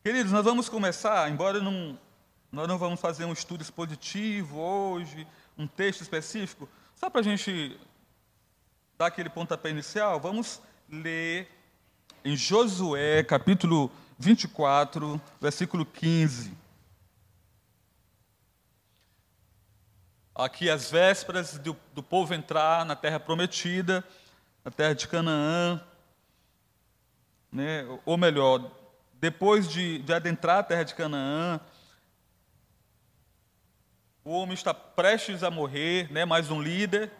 Queridos, 0.04 0.32
nós 0.32 0.44
vamos 0.44 0.68
começar, 0.68 1.30
embora 1.30 1.62
não, 1.62 1.98
nós 2.52 2.68
não 2.68 2.76
vamos 2.76 3.00
fazer 3.00 3.24
um 3.24 3.32
estudo 3.32 3.62
expositivo 3.62 4.60
hoje, 4.60 5.26
um 5.56 5.66
texto 5.66 6.02
específico. 6.02 6.68
Só 6.94 7.08
para 7.08 7.22
a 7.22 7.24
gente 7.24 7.80
dar 8.98 9.06
aquele 9.06 9.30
pontapé 9.30 9.70
inicial, 9.70 10.20
vamos 10.20 10.60
ler 10.90 11.48
em 12.22 12.36
Josué, 12.36 13.24
capítulo 13.24 13.90
24, 14.18 15.18
versículo 15.40 15.86
15. 15.86 16.52
Aqui 20.34 20.68
as 20.68 20.90
vésperas 20.90 21.56
do, 21.56 21.74
do 21.94 22.02
povo 22.02 22.34
entrar 22.34 22.84
na 22.84 22.94
terra 22.94 23.18
prometida, 23.18 24.04
na 24.62 24.70
terra 24.70 24.94
de 24.94 25.08
Canaã, 25.08 25.82
né? 27.50 27.86
ou 28.04 28.18
melhor, 28.18 28.70
depois 29.24 29.66
de, 29.66 30.00
de 30.00 30.12
adentrar 30.12 30.58
a 30.58 30.62
terra 30.62 30.82
de 30.82 30.94
Canaã, 30.94 31.58
o 34.22 34.32
homem 34.32 34.52
está 34.52 34.74
prestes 34.74 35.42
a 35.42 35.50
morrer, 35.50 36.12
né? 36.12 36.26
mais 36.26 36.50
um 36.50 36.60
líder. 36.60 37.10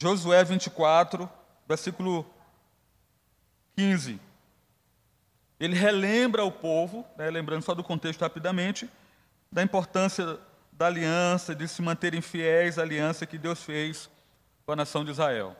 Josué 0.00 0.44
24, 0.44 1.28
versículo 1.66 2.24
15. 3.76 4.20
Ele 5.58 5.74
relembra 5.74 6.44
o 6.44 6.52
povo, 6.52 7.04
né? 7.18 7.28
lembrando 7.28 7.64
só 7.64 7.74
do 7.74 7.82
contexto 7.82 8.20
rapidamente, 8.20 8.88
da 9.50 9.64
importância 9.64 10.38
da 10.70 10.86
aliança, 10.86 11.56
de 11.56 11.66
se 11.66 11.82
manterem 11.82 12.20
fiéis 12.20 12.78
à 12.78 12.82
aliança 12.82 13.26
que 13.26 13.36
Deus 13.36 13.64
fez 13.64 14.08
com 14.64 14.70
a 14.70 14.76
nação 14.76 15.04
de 15.04 15.10
Israel. 15.10 15.56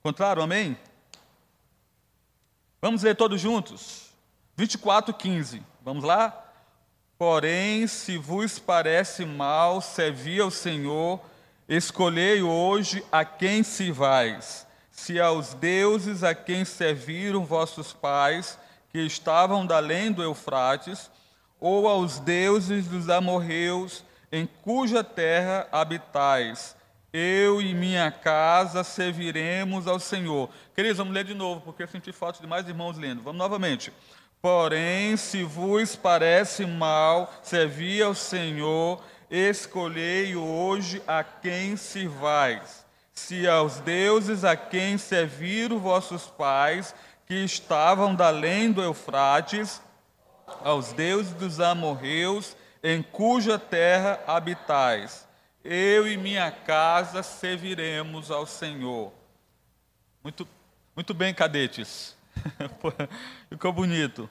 Encontraram? 0.00 0.42
Amém? 0.42 0.76
Vamos 2.84 3.02
ler 3.02 3.16
todos 3.16 3.40
juntos? 3.40 4.10
24, 4.58 5.14
15. 5.14 5.62
Vamos 5.82 6.04
lá? 6.04 6.52
Porém, 7.16 7.86
se 7.86 8.18
vos 8.18 8.58
parece 8.58 9.24
mal 9.24 9.80
servir 9.80 10.42
ao 10.42 10.50
Senhor, 10.50 11.18
escolhei 11.66 12.42
hoje 12.42 13.02
a 13.10 13.24
quem 13.24 13.62
se 13.62 13.90
vais, 13.90 14.66
se 14.90 15.18
aos 15.18 15.54
deuses 15.54 16.22
a 16.22 16.34
quem 16.34 16.62
serviram 16.62 17.46
vossos 17.46 17.94
pais, 17.94 18.58
que 18.90 18.98
estavam 18.98 19.64
da 19.64 19.78
além 19.78 20.12
do 20.12 20.22
Eufrates, 20.22 21.10
ou 21.58 21.88
aos 21.88 22.18
deuses 22.18 22.86
dos 22.86 23.08
amorreus, 23.08 24.04
em 24.30 24.46
cuja 24.62 25.02
terra 25.02 25.66
habitais. 25.72 26.76
Eu 27.16 27.62
e 27.62 27.72
minha 27.72 28.10
casa 28.10 28.82
serviremos 28.82 29.86
ao 29.86 30.00
Senhor. 30.00 30.50
Queridos, 30.74 30.98
vamos 30.98 31.14
ler 31.14 31.22
de 31.22 31.32
novo, 31.32 31.60
porque 31.60 31.84
eu 31.84 31.86
senti 31.86 32.10
falta 32.10 32.40
de 32.40 32.46
mais 32.48 32.66
irmãos 32.66 32.98
lendo. 32.98 33.22
Vamos 33.22 33.38
novamente. 33.38 33.92
Porém, 34.42 35.16
se 35.16 35.44
vos 35.44 35.94
parece 35.94 36.66
mal 36.66 37.32
servir 37.40 38.02
ao 38.02 38.16
Senhor, 38.16 39.00
escolhei 39.30 40.34
hoje 40.34 41.00
a 41.06 41.22
quem 41.22 41.76
servais. 41.76 42.84
Se 43.12 43.46
aos 43.46 43.78
deuses 43.78 44.42
a 44.42 44.56
quem 44.56 44.98
serviram 44.98 45.78
vossos 45.78 46.26
pais, 46.26 46.96
que 47.28 47.44
estavam 47.44 48.12
da 48.12 48.26
além 48.26 48.72
do 48.72 48.82
Eufrates, 48.82 49.80
aos 50.64 50.92
deuses 50.92 51.32
dos 51.34 51.60
amorreus, 51.60 52.56
em 52.82 53.04
cuja 53.04 53.56
terra 53.56 54.18
habitais. 54.26 55.23
Eu 55.64 56.06
e 56.06 56.18
minha 56.18 56.52
casa 56.52 57.22
serviremos 57.22 58.30
ao 58.30 58.44
Senhor. 58.44 59.10
Muito, 60.22 60.46
muito 60.94 61.14
bem, 61.14 61.32
cadetes. 61.32 62.14
Ficou 63.48 63.72
bonito. 63.72 64.28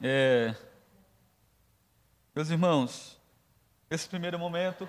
É, 0.00 0.54
meus 2.34 2.48
irmãos, 2.48 3.20
esse 3.90 4.08
primeiro 4.08 4.38
momento, 4.38 4.88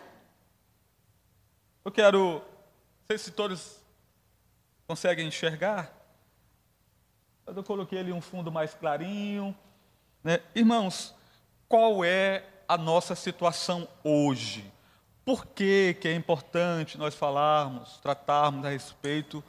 eu 1.84 1.92
quero, 1.92 2.36
não 2.40 3.06
sei 3.06 3.18
se 3.18 3.32
todos 3.32 3.82
conseguem 4.88 5.28
enxergar, 5.28 5.94
eu 7.46 7.62
coloquei 7.62 8.00
ali 8.00 8.14
um 8.14 8.22
fundo 8.22 8.50
mais 8.50 8.74
clarinho. 8.74 9.54
Né? 10.24 10.40
Irmãos, 10.56 11.14
qual 11.68 12.06
é 12.06 12.46
a 12.74 12.78
nossa 12.78 13.16
situação 13.16 13.88
hoje? 14.04 14.72
Por 15.26 15.46
que, 15.46 15.96
que 16.00 16.08
é 16.08 16.14
importante 16.14 16.98
nós 16.98 17.16
falarmos, 17.16 17.98
tratarmos 17.98 18.66
a 18.66 18.70
respeito 18.70 19.44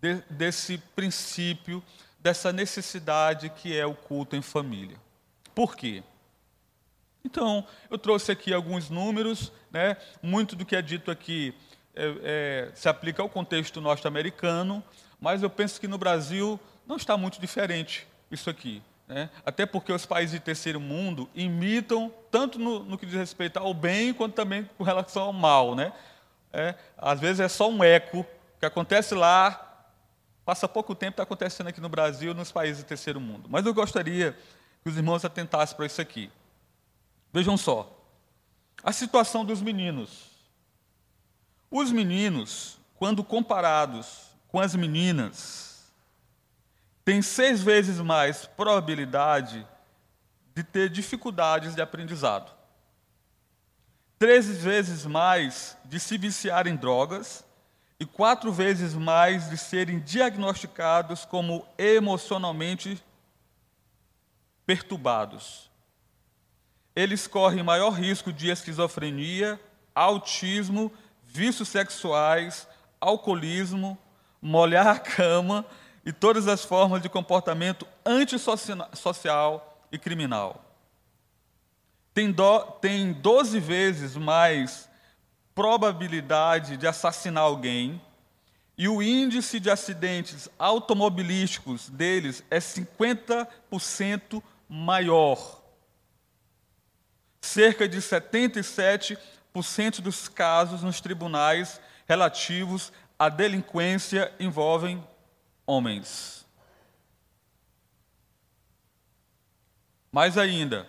de, 0.00 0.22
desse 0.30 0.78
princípio, 0.78 1.82
dessa 2.18 2.52
necessidade 2.52 3.50
que 3.50 3.76
é 3.76 3.86
o 3.86 3.94
culto 3.94 4.36
em 4.36 4.42
família. 4.42 4.96
Por 5.54 5.76
quê? 5.76 6.02
Então, 7.24 7.66
eu 7.90 7.98
trouxe 7.98 8.32
aqui 8.32 8.52
alguns 8.52 8.88
números, 8.88 9.52
né? 9.70 9.96
muito 10.22 10.56
do 10.56 10.64
que 10.64 10.76
é 10.76 10.82
dito 10.82 11.10
aqui 11.10 11.54
é, 11.94 12.14
é, 12.22 12.72
se 12.74 12.88
aplica 12.88 13.20
ao 13.20 13.28
contexto 13.28 13.80
norte-americano, 13.80 14.82
mas 15.20 15.42
eu 15.42 15.50
penso 15.50 15.80
que 15.80 15.88
no 15.88 15.98
Brasil 15.98 16.58
não 16.86 16.96
está 16.96 17.16
muito 17.16 17.40
diferente 17.40 18.06
isso 18.30 18.48
aqui. 18.48 18.82
Né? 19.10 19.28
Até 19.44 19.66
porque 19.66 19.92
os 19.92 20.06
países 20.06 20.32
de 20.32 20.40
terceiro 20.40 20.80
mundo 20.80 21.28
imitam, 21.34 22.10
tanto 22.30 22.58
no, 22.58 22.84
no 22.84 22.96
que 22.96 23.04
diz 23.04 23.14
respeito 23.14 23.58
ao 23.58 23.74
bem, 23.74 24.14
quanto 24.14 24.34
também 24.34 24.68
com 24.78 24.84
relação 24.84 25.24
ao 25.24 25.32
mal. 25.32 25.74
Né? 25.74 25.92
É, 26.52 26.74
às 26.96 27.20
vezes 27.20 27.40
é 27.40 27.48
só 27.48 27.68
um 27.68 27.84
eco 27.84 28.24
que 28.58 28.64
acontece 28.64 29.14
lá, 29.14 29.70
Passa 30.50 30.66
pouco 30.66 30.96
tempo, 30.96 31.12
está 31.12 31.22
acontecendo 31.22 31.68
aqui 31.68 31.80
no 31.80 31.88
Brasil, 31.88 32.34
nos 32.34 32.50
países 32.50 32.82
do 32.82 32.86
terceiro 32.86 33.20
mundo. 33.20 33.48
Mas 33.48 33.64
eu 33.64 33.72
gostaria 33.72 34.36
que 34.82 34.88
os 34.88 34.96
irmãos 34.96 35.24
atentassem 35.24 35.76
para 35.76 35.86
isso 35.86 36.00
aqui. 36.00 36.28
Vejam 37.32 37.56
só. 37.56 37.96
A 38.82 38.90
situação 38.90 39.44
dos 39.44 39.62
meninos. 39.62 40.28
Os 41.70 41.92
meninos, 41.92 42.78
quando 42.96 43.22
comparados 43.22 44.22
com 44.48 44.58
as 44.58 44.74
meninas, 44.74 45.69
têm 47.10 47.22
seis 47.22 47.60
vezes 47.60 47.98
mais 47.98 48.46
probabilidade 48.46 49.66
de 50.54 50.62
ter 50.62 50.88
dificuldades 50.88 51.74
de 51.74 51.82
aprendizado, 51.82 52.52
três 54.16 54.46
vezes 54.62 55.04
mais 55.06 55.76
de 55.84 55.98
se 55.98 56.16
viciar 56.16 56.68
em 56.68 56.76
drogas 56.76 57.44
e 57.98 58.06
quatro 58.06 58.52
vezes 58.52 58.94
mais 58.94 59.50
de 59.50 59.58
serem 59.58 59.98
diagnosticados 59.98 61.24
como 61.24 61.66
emocionalmente 61.76 63.02
perturbados. 64.64 65.68
Eles 66.94 67.26
correm 67.26 67.64
maior 67.64 67.90
risco 67.90 68.32
de 68.32 68.50
esquizofrenia, 68.50 69.60
autismo, 69.92 70.92
vícios 71.24 71.66
sexuais, 71.70 72.68
alcoolismo, 73.00 73.98
molhar 74.40 74.86
a 74.86 74.98
cama 75.00 75.66
e 76.04 76.12
todas 76.12 76.48
as 76.48 76.64
formas 76.64 77.02
de 77.02 77.08
comportamento 77.08 77.86
antissocial 78.04 79.86
e 79.92 79.98
criminal. 79.98 80.64
Tem, 82.12 82.32
do, 82.32 82.60
tem 82.80 83.12
12 83.12 83.60
vezes 83.60 84.16
mais 84.16 84.88
probabilidade 85.54 86.76
de 86.76 86.86
assassinar 86.86 87.44
alguém 87.44 88.00
e 88.76 88.88
o 88.88 89.02
índice 89.02 89.60
de 89.60 89.70
acidentes 89.70 90.48
automobilísticos 90.58 91.90
deles 91.90 92.42
é 92.50 92.58
50% 92.58 94.42
maior. 94.66 95.60
Cerca 97.42 97.86
de 97.86 97.98
77% 97.98 100.00
dos 100.00 100.28
casos 100.28 100.82
nos 100.82 101.00
tribunais 101.00 101.80
relativos 102.06 102.90
à 103.18 103.28
delinquência 103.28 104.32
envolvem 104.40 105.04
homens. 105.66 106.46
Mais 110.12 110.36
ainda, 110.36 110.88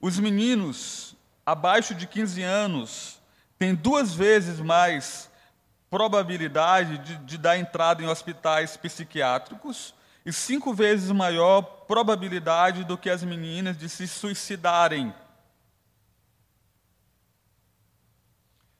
Os 0.00 0.18
meninos 0.18 1.16
abaixo 1.44 1.94
de 1.94 2.06
15 2.06 2.42
anos 2.42 3.20
têm 3.58 3.74
duas 3.74 4.14
vezes 4.14 4.60
mais 4.60 5.28
probabilidade 5.90 6.98
de, 6.98 7.16
de 7.16 7.38
dar 7.38 7.58
entrada 7.58 8.02
em 8.02 8.06
hospitais 8.06 8.76
psiquiátricos 8.76 9.92
e 10.24 10.32
cinco 10.32 10.72
vezes 10.72 11.10
maior 11.10 11.62
probabilidade 11.62 12.84
do 12.84 12.96
que 12.96 13.10
as 13.10 13.24
meninas 13.24 13.76
de 13.76 13.88
se 13.88 14.06
suicidarem. 14.06 15.12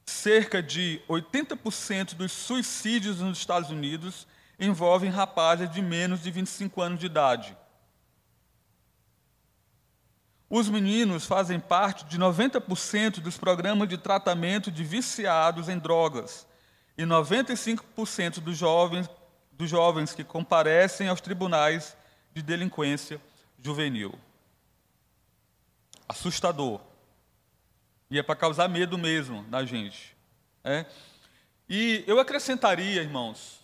Cerca 0.09 0.63
de 0.63 1.03
80% 1.07 2.15
dos 2.15 2.33
suicídios 2.33 3.21
nos 3.21 3.37
Estados 3.37 3.69
Unidos 3.69 4.27
envolvem 4.59 5.11
rapazes 5.11 5.71
de 5.71 5.83
menos 5.83 6.23
de 6.23 6.31
25 6.31 6.81
anos 6.81 6.99
de 6.99 7.05
idade. 7.05 7.55
Os 10.49 10.67
meninos 10.71 11.27
fazem 11.27 11.61
parte 11.61 12.07
de 12.07 12.19
90% 12.19 13.21
dos 13.21 13.37
programas 13.37 13.87
de 13.87 13.99
tratamento 13.99 14.73
de 14.73 14.83
viciados 14.83 15.69
em 15.69 15.79
drogas 15.79 16.47
e 16.97 17.03
95% 17.03 18.41
dos 18.41 18.57
jovens, 18.57 19.11
dos 19.53 19.69
jovens 19.69 20.15
que 20.15 20.25
comparecem 20.25 21.09
aos 21.09 21.21
tribunais 21.21 21.95
de 22.33 22.41
delinquência 22.41 23.21
juvenil. 23.63 24.19
Assustador. 26.09 26.88
E 28.11 28.19
é 28.19 28.23
para 28.23 28.37
causar 28.37 28.69
medo 28.69 28.97
mesmo 28.97 29.43
na 29.49 29.65
gente. 29.65 30.17
É? 30.65 30.87
E 31.69 32.03
eu 32.07 32.19
acrescentaria, 32.19 33.03
irmãos, 33.03 33.61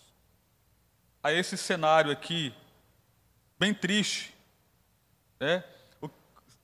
a 1.23 1.31
esse 1.31 1.57
cenário 1.57 2.11
aqui, 2.11 2.53
bem 3.57 3.73
triste, 3.73 4.33
é, 5.39 5.63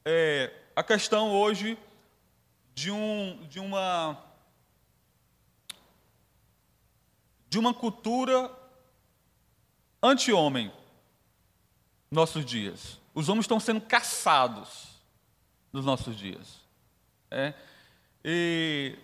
é, 0.06 0.54
a 0.76 0.84
questão 0.84 1.32
hoje 1.32 1.78
de, 2.74 2.92
um, 2.92 3.46
de 3.48 3.60
uma 3.60 4.24
de 7.50 7.60
uma 7.60 7.74
cultura 7.74 8.50
anti-homem 10.02 10.72
nossos 12.10 12.46
dias. 12.46 12.98
Os 13.14 13.28
homens 13.28 13.44
estão 13.44 13.60
sendo 13.60 13.82
caçados 13.82 14.88
nos 15.74 15.84
nossos 15.84 16.16
dias. 16.16 16.62
É? 17.30 17.54
E 18.24 18.98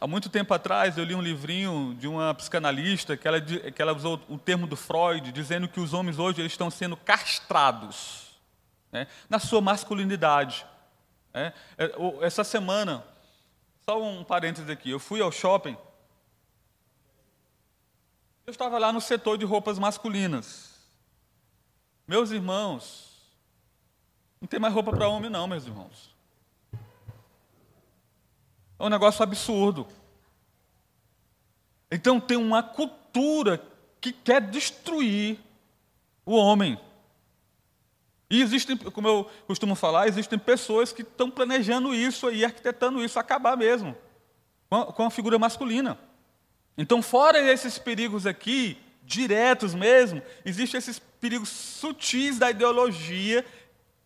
há 0.00 0.06
muito 0.06 0.28
tempo 0.28 0.52
atrás 0.54 0.96
eu 0.96 1.04
li 1.04 1.14
um 1.14 1.22
livrinho 1.22 1.94
de 1.98 2.06
uma 2.06 2.34
psicanalista 2.34 3.16
que 3.16 3.26
ela, 3.26 3.40
que 3.40 3.82
ela 3.82 3.92
usou 3.92 4.20
o 4.28 4.38
termo 4.38 4.66
do 4.66 4.76
Freud, 4.76 5.32
dizendo 5.32 5.68
que 5.68 5.80
os 5.80 5.92
homens 5.92 6.18
hoje 6.18 6.40
eles 6.40 6.52
estão 6.52 6.70
sendo 6.70 6.96
castrados 6.96 8.38
né, 8.90 9.06
na 9.28 9.38
sua 9.38 9.60
masculinidade. 9.60 10.66
É? 11.34 11.52
é 11.78 11.92
essa 12.20 12.44
semana, 12.44 13.04
só 13.84 14.02
um 14.02 14.22
parênteses 14.22 14.68
aqui, 14.68 14.90
eu 14.90 14.98
fui 14.98 15.20
ao 15.20 15.32
shopping 15.32 15.76
eu 18.46 18.50
estava 18.50 18.78
lá 18.78 18.92
no 18.92 19.00
setor 19.00 19.38
de 19.38 19.44
roupas 19.44 19.78
masculinas. 19.78 20.72
Meus 22.06 22.30
irmãos, 22.30 23.22
não 24.40 24.48
tem 24.48 24.58
mais 24.58 24.74
roupa 24.74 24.90
para 24.90 25.08
homem, 25.08 25.30
não, 25.30 25.46
meus 25.46 25.64
irmãos. 25.64 26.11
É 28.82 28.84
um 28.84 28.88
negócio 28.88 29.22
absurdo. 29.22 29.86
Então 31.88 32.18
tem 32.18 32.36
uma 32.36 32.64
cultura 32.64 33.62
que 34.00 34.12
quer 34.12 34.40
destruir 34.40 35.38
o 36.26 36.34
homem. 36.34 36.76
E 38.28 38.42
existem, 38.42 38.76
como 38.76 39.06
eu 39.06 39.30
costumo 39.46 39.76
falar, 39.76 40.08
existem 40.08 40.36
pessoas 40.36 40.92
que 40.92 41.02
estão 41.02 41.30
planejando 41.30 41.94
isso 41.94 42.28
e 42.28 42.44
arquitetando 42.44 43.04
isso 43.04 43.20
acabar 43.20 43.56
mesmo 43.56 43.96
com 44.68 45.04
a, 45.04 45.10
figura 45.10 45.38
masculina. 45.38 45.96
Então, 46.76 47.00
fora 47.00 47.38
esses 47.38 47.78
perigos 47.78 48.26
aqui, 48.26 48.76
diretos 49.04 49.76
mesmo, 49.76 50.20
existem 50.44 50.78
esses 50.78 50.98
perigos 50.98 51.50
sutis 51.50 52.36
da 52.36 52.50
ideologia 52.50 53.46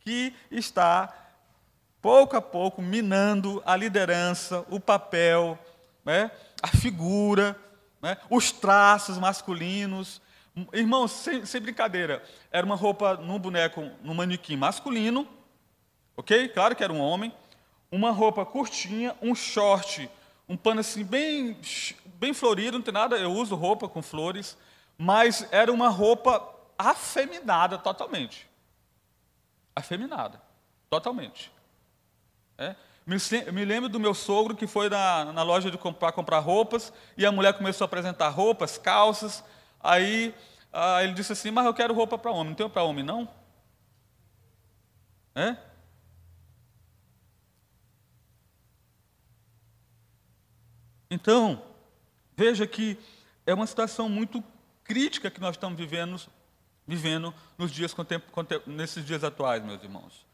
que 0.00 0.34
está, 0.50 1.25
pouco 2.06 2.36
a 2.36 2.40
pouco, 2.40 2.80
minando 2.80 3.60
a 3.66 3.74
liderança, 3.74 4.64
o 4.70 4.78
papel, 4.78 5.58
né, 6.04 6.30
a 6.62 6.68
figura, 6.68 7.58
né, 8.00 8.16
os 8.30 8.52
traços 8.52 9.18
masculinos. 9.18 10.22
Irmãos, 10.72 11.10
sem, 11.10 11.44
sem, 11.44 11.60
brincadeira, 11.60 12.22
era 12.52 12.64
uma 12.64 12.76
roupa 12.76 13.16
num 13.16 13.40
boneco, 13.40 13.90
num 14.04 14.14
manequim 14.14 14.56
masculino, 14.56 15.26
ok? 16.16 16.48
Claro 16.50 16.76
que 16.76 16.84
era 16.84 16.92
um 16.92 17.00
homem. 17.00 17.34
Uma 17.90 18.12
roupa 18.12 18.46
curtinha, 18.46 19.16
um 19.20 19.34
short 19.34 20.08
um 20.48 20.56
pano 20.56 20.78
assim 20.78 21.04
bem, 21.04 21.58
bem 22.20 22.32
florido, 22.32 22.78
não 22.78 22.84
tem 22.84 22.94
nada, 22.94 23.16
eu 23.16 23.32
uso 23.32 23.56
roupa 23.56 23.88
com 23.88 24.00
flores, 24.00 24.56
mas 24.96 25.44
era 25.50 25.72
uma 25.72 25.88
roupa 25.88 26.54
afeminada 26.78 27.76
totalmente. 27.76 28.48
Afeminada, 29.74 30.40
totalmente. 30.88 31.55
É? 32.58 32.74
Me, 33.06 33.64
lembro 33.64 33.88
do 33.88 34.00
meu 34.00 34.12
sogro 34.12 34.56
que 34.56 34.66
foi 34.66 34.88
na, 34.88 35.32
na 35.32 35.42
loja 35.44 35.70
de 35.70 35.78
comprar, 35.78 36.10
comprar 36.10 36.40
roupas 36.40 36.92
e 37.16 37.24
a 37.24 37.30
mulher 37.30 37.52
começou 37.54 37.84
a 37.84 37.86
apresentar 37.86 38.28
roupas, 38.30 38.78
calças. 38.78 39.44
Aí 39.80 40.34
ah, 40.72 41.04
ele 41.04 41.12
disse 41.12 41.32
assim: 41.32 41.52
Mas 41.52 41.66
eu 41.66 41.74
quero 41.74 41.94
roupa 41.94 42.18
para 42.18 42.32
homem, 42.32 42.48
não 42.48 42.54
tenho 42.54 42.68
para 42.68 42.82
homem 42.82 43.04
não? 43.04 43.28
É? 45.36 45.56
Então, 51.08 51.62
veja 52.36 52.66
que 52.66 52.98
é 53.46 53.54
uma 53.54 53.66
situação 53.66 54.08
muito 54.08 54.42
crítica 54.82 55.30
que 55.30 55.40
nós 55.40 55.54
estamos 55.54 55.78
vivendo, 55.78 56.20
vivendo 56.86 57.32
nos 57.56 57.70
dias 57.70 57.94
nesses 58.66 59.04
dias 59.04 59.22
atuais, 59.22 59.62
meus 59.62 59.80
irmãos. 59.82 60.25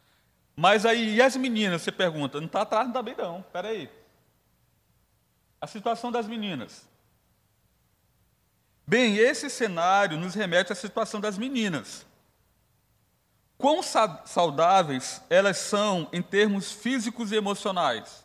Mas 0.56 0.84
aí, 0.84 1.16
e 1.16 1.22
as 1.22 1.36
meninas, 1.36 1.82
você 1.82 1.92
pergunta, 1.92 2.38
não 2.38 2.46
está 2.46 2.62
atrás, 2.62 2.84
não 2.84 2.90
está 2.90 3.02
bem 3.02 3.16
não, 3.16 3.40
espera 3.40 3.68
aí. 3.68 3.90
A 5.60 5.66
situação 5.66 6.12
das 6.12 6.26
meninas. 6.26 6.86
Bem, 8.86 9.16
esse 9.16 9.48
cenário 9.48 10.18
nos 10.18 10.34
remete 10.34 10.72
à 10.72 10.74
situação 10.74 11.20
das 11.20 11.38
meninas. 11.38 12.04
Quão 13.56 13.80
saudáveis 13.80 15.22
elas 15.30 15.56
são 15.56 16.08
em 16.12 16.20
termos 16.20 16.72
físicos 16.72 17.30
e 17.30 17.36
emocionais? 17.36 18.24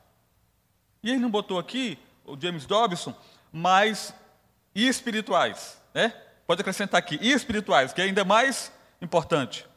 E 1.04 1.12
ele 1.12 1.20
não 1.20 1.30
botou 1.30 1.60
aqui 1.60 1.98
o 2.26 2.36
James 2.40 2.66
Dobson, 2.66 3.16
mas 3.52 4.14
e 4.74 4.88
espirituais, 4.88 5.80
né? 5.94 6.10
Pode 6.46 6.62
acrescentar 6.62 6.98
aqui, 6.98 7.20
e 7.22 7.32
espirituais, 7.32 7.94
que 7.94 8.02
é 8.02 8.06
ainda 8.06 8.26
mais 8.26 8.72
importante. 9.02 9.68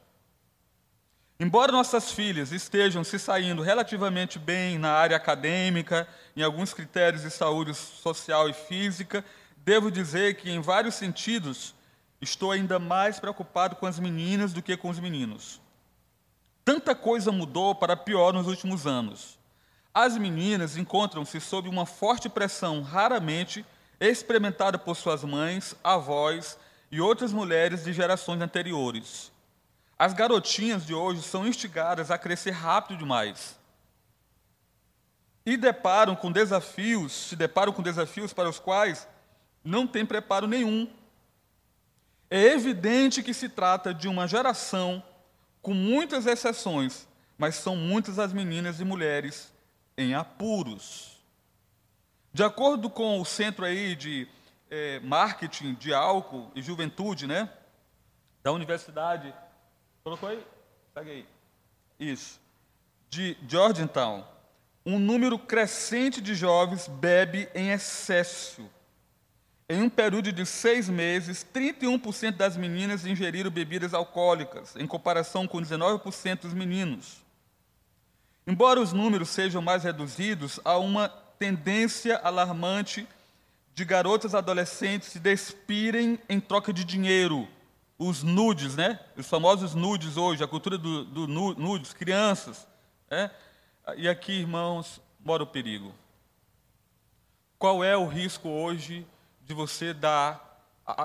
Embora 1.42 1.72
nossas 1.72 2.12
filhas 2.12 2.52
estejam 2.52 3.02
se 3.02 3.18
saindo 3.18 3.62
relativamente 3.62 4.38
bem 4.38 4.78
na 4.78 4.92
área 4.92 5.16
acadêmica, 5.16 6.06
em 6.36 6.42
alguns 6.42 6.74
critérios 6.74 7.22
de 7.22 7.30
saúde 7.30 7.72
social 7.72 8.46
e 8.46 8.52
física, 8.52 9.24
devo 9.56 9.90
dizer 9.90 10.34
que, 10.34 10.50
em 10.50 10.60
vários 10.60 10.96
sentidos, 10.96 11.74
estou 12.20 12.52
ainda 12.52 12.78
mais 12.78 13.18
preocupado 13.18 13.76
com 13.76 13.86
as 13.86 13.98
meninas 13.98 14.52
do 14.52 14.60
que 14.60 14.76
com 14.76 14.90
os 14.90 15.00
meninos. 15.00 15.62
Tanta 16.62 16.94
coisa 16.94 17.32
mudou 17.32 17.74
para 17.74 17.96
pior 17.96 18.34
nos 18.34 18.46
últimos 18.46 18.86
anos. 18.86 19.38
As 19.94 20.18
meninas 20.18 20.76
encontram-se 20.76 21.40
sob 21.40 21.70
uma 21.70 21.86
forte 21.86 22.28
pressão, 22.28 22.82
raramente 22.82 23.64
experimentada 23.98 24.76
por 24.76 24.94
suas 24.94 25.24
mães, 25.24 25.74
avós 25.82 26.58
e 26.92 27.00
outras 27.00 27.32
mulheres 27.32 27.82
de 27.84 27.94
gerações 27.94 28.42
anteriores. 28.42 29.32
As 30.00 30.14
garotinhas 30.14 30.86
de 30.86 30.94
hoje 30.94 31.20
são 31.20 31.46
instigadas 31.46 32.10
a 32.10 32.16
crescer 32.16 32.52
rápido 32.52 32.96
demais. 32.96 33.54
E 35.44 35.58
deparam 35.58 36.16
com 36.16 36.32
desafios, 36.32 37.12
se 37.12 37.36
deparam 37.36 37.70
com 37.70 37.82
desafios 37.82 38.32
para 38.32 38.48
os 38.48 38.58
quais 38.58 39.06
não 39.62 39.86
têm 39.86 40.06
preparo 40.06 40.46
nenhum. 40.46 40.90
É 42.30 42.44
evidente 42.44 43.22
que 43.22 43.34
se 43.34 43.46
trata 43.46 43.92
de 43.92 44.08
uma 44.08 44.26
geração 44.26 45.02
com 45.60 45.74
muitas 45.74 46.24
exceções, 46.24 47.06
mas 47.36 47.56
são 47.56 47.76
muitas 47.76 48.18
as 48.18 48.32
meninas 48.32 48.80
e 48.80 48.86
mulheres 48.86 49.52
em 49.98 50.14
apuros. 50.14 51.20
De 52.32 52.42
acordo 52.42 52.88
com 52.88 53.20
o 53.20 53.24
centro 53.26 53.66
aí 53.66 53.94
de 53.94 54.26
é, 54.70 54.98
marketing 55.00 55.74
de 55.74 55.92
álcool 55.92 56.50
e 56.54 56.62
juventude, 56.62 57.26
né? 57.26 57.50
Da 58.42 58.50
universidade. 58.50 59.34
Colocou 60.02 60.28
aí? 60.28 60.44
Pega 60.94 61.10
aí. 61.10 61.26
Isso. 61.98 62.40
De 63.08 63.36
Georgetown. 63.46 64.24
Um 64.84 64.98
número 64.98 65.38
crescente 65.38 66.20
de 66.20 66.34
jovens 66.34 66.88
bebe 66.88 67.48
em 67.54 67.70
excesso. 67.70 68.68
Em 69.68 69.82
um 69.82 69.90
período 69.90 70.32
de 70.32 70.44
seis 70.44 70.88
meses, 70.88 71.46
31% 71.54 72.32
das 72.32 72.56
meninas 72.56 73.06
ingeriram 73.06 73.50
bebidas 73.50 73.94
alcoólicas, 73.94 74.74
em 74.74 74.86
comparação 74.86 75.46
com 75.46 75.58
19% 75.58 76.40
dos 76.40 76.54
meninos. 76.54 77.22
Embora 78.46 78.80
os 78.80 78.92
números 78.92 79.28
sejam 79.28 79.62
mais 79.62 79.84
reduzidos, 79.84 80.58
há 80.64 80.76
uma 80.76 81.08
tendência 81.38 82.16
alarmante 82.18 83.06
de 83.74 83.84
garotas 83.84 84.34
adolescentes 84.34 85.10
se 85.10 85.20
despirem 85.20 86.18
em 86.28 86.40
troca 86.40 86.72
de 86.72 86.84
dinheiro. 86.84 87.46
Os 88.02 88.22
nudes, 88.22 88.76
né? 88.76 88.98
Os 89.14 89.28
famosos 89.28 89.74
nudes 89.74 90.16
hoje, 90.16 90.42
a 90.42 90.48
cultura 90.48 90.78
do, 90.78 91.04
do 91.04 91.26
nudes, 91.26 91.92
crianças. 91.92 92.66
Né? 93.10 93.30
E 93.94 94.08
aqui, 94.08 94.32
irmãos, 94.32 95.02
mora 95.22 95.42
o 95.42 95.46
perigo. 95.46 95.94
Qual 97.58 97.84
é 97.84 97.94
o 97.94 98.06
risco 98.06 98.48
hoje 98.48 99.06
de 99.42 99.52
você 99.52 99.92
dar, 99.92 100.64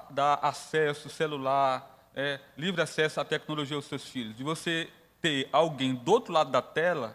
dar 0.09 0.35
acesso 0.35 1.09
celular, 1.09 2.09
é, 2.15 2.39
livre 2.57 2.81
acesso 2.81 3.19
à 3.19 3.25
tecnologia 3.25 3.75
aos 3.75 3.83
seus 3.83 4.05
filhos? 4.05 4.37
De 4.37 4.41
você 4.45 4.89
ter 5.21 5.49
alguém 5.51 5.95
do 5.95 6.09
outro 6.13 6.31
lado 6.31 6.49
da 6.49 6.61
tela 6.61 7.13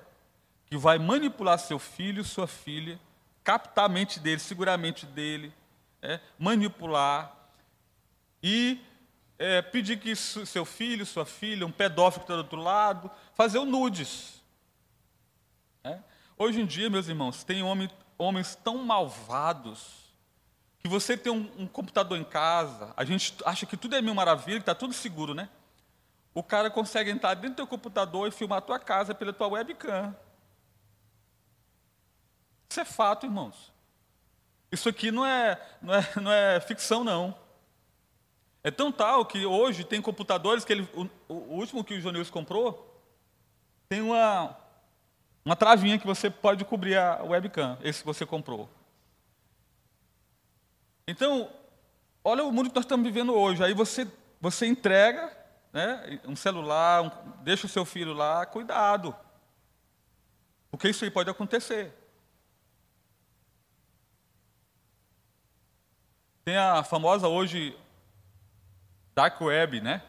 que 0.66 0.76
vai 0.76 0.98
manipular 0.98 1.58
seu 1.58 1.78
filho, 1.78 2.22
sua 2.22 2.46
filha, 2.46 3.00
captar 3.42 3.86
a 3.86 3.88
mente 3.88 4.20
dele, 4.20 4.40
segurar 4.40 4.74
a 4.74 4.76
mente 4.76 5.06
dele, 5.06 5.54
é, 6.02 6.20
manipular 6.38 7.34
e 8.42 8.78
é, 9.40 9.62
pedir 9.62 9.98
que 9.98 10.14
seu 10.14 10.66
filho, 10.66 11.06
sua 11.06 11.24
filha, 11.24 11.66
um 11.66 11.72
pedófilo 11.72 12.20
que 12.20 12.30
está 12.30 12.34
do 12.34 12.42
outro 12.42 12.60
lado, 12.60 13.10
fazer 13.34 13.56
o 13.56 13.64
nudes. 13.64 14.34
É? 15.82 15.98
Hoje 16.36 16.60
em 16.60 16.66
dia, 16.66 16.90
meus 16.90 17.08
irmãos, 17.08 17.42
tem 17.42 17.62
homem, 17.62 17.88
homens 18.18 18.54
tão 18.54 18.76
malvados 18.84 20.12
que 20.78 20.88
você 20.88 21.16
tem 21.16 21.32
um, 21.32 21.50
um, 21.56 21.66
computador 21.66 22.18
em 22.18 22.24
casa, 22.24 22.92
a 22.94 23.02
gente 23.02 23.34
acha 23.46 23.64
que 23.64 23.78
tudo 23.78 23.96
é 23.96 24.02
mil 24.02 24.14
maravilha, 24.14 24.58
que 24.58 24.62
está 24.62 24.74
tudo 24.74 24.92
seguro, 24.92 25.32
né? 25.32 25.48
O 26.34 26.42
cara 26.42 26.70
consegue 26.70 27.10
entrar 27.10 27.32
dentro 27.32 27.50
do 27.50 27.56
teu 27.56 27.66
computador 27.66 28.28
e 28.28 28.30
filmar 28.30 28.58
a 28.58 28.62
tua 28.62 28.78
casa 28.78 29.14
pela 29.14 29.32
tua 29.32 29.48
webcam. 29.48 30.14
Isso 32.68 32.80
é 32.80 32.84
fato, 32.84 33.24
irmãos. 33.24 33.72
Isso 34.70 34.86
aqui 34.88 35.10
não 35.10 35.24
é, 35.24 35.58
não 35.80 35.94
é, 35.94 36.12
não 36.16 36.32
é 36.32 36.60
ficção, 36.60 37.02
não. 37.02 37.34
É 38.62 38.70
tão 38.70 38.92
tal 38.92 39.24
que 39.24 39.46
hoje 39.46 39.84
tem 39.84 40.02
computadores 40.02 40.64
que 40.64 40.72
ele, 40.72 40.88
o, 40.94 41.08
o 41.32 41.54
último 41.54 41.82
que 41.82 41.94
o 41.94 42.00
Jonils 42.00 42.30
comprou 42.30 42.86
tem 43.88 44.02
uma, 44.02 44.56
uma 45.44 45.56
travinha 45.56 45.98
que 45.98 46.06
você 46.06 46.30
pode 46.30 46.64
cobrir 46.64 46.96
a 46.96 47.22
webcam, 47.24 47.76
esse 47.82 48.00
que 48.00 48.06
você 48.06 48.24
comprou. 48.24 48.68
Então, 51.08 51.50
olha 52.22 52.44
o 52.44 52.52
mundo 52.52 52.68
que 52.68 52.76
nós 52.76 52.84
estamos 52.84 53.04
vivendo 53.04 53.34
hoje. 53.34 53.64
Aí 53.64 53.74
você, 53.74 54.06
você 54.40 54.66
entrega 54.66 55.36
né, 55.72 56.20
um 56.24 56.36
celular, 56.36 57.02
um, 57.02 57.10
deixa 57.42 57.66
o 57.66 57.68
seu 57.68 57.84
filho 57.84 58.12
lá, 58.12 58.46
cuidado. 58.46 59.16
Porque 60.70 60.88
isso 60.88 61.04
aí 61.04 61.10
pode 61.10 61.28
acontecer. 61.28 61.92
Tem 66.44 66.56
a 66.56 66.84
famosa 66.84 67.26
hoje 67.26 67.76
Dark 69.14 69.40
Web, 69.40 69.80
né? 69.80 70.02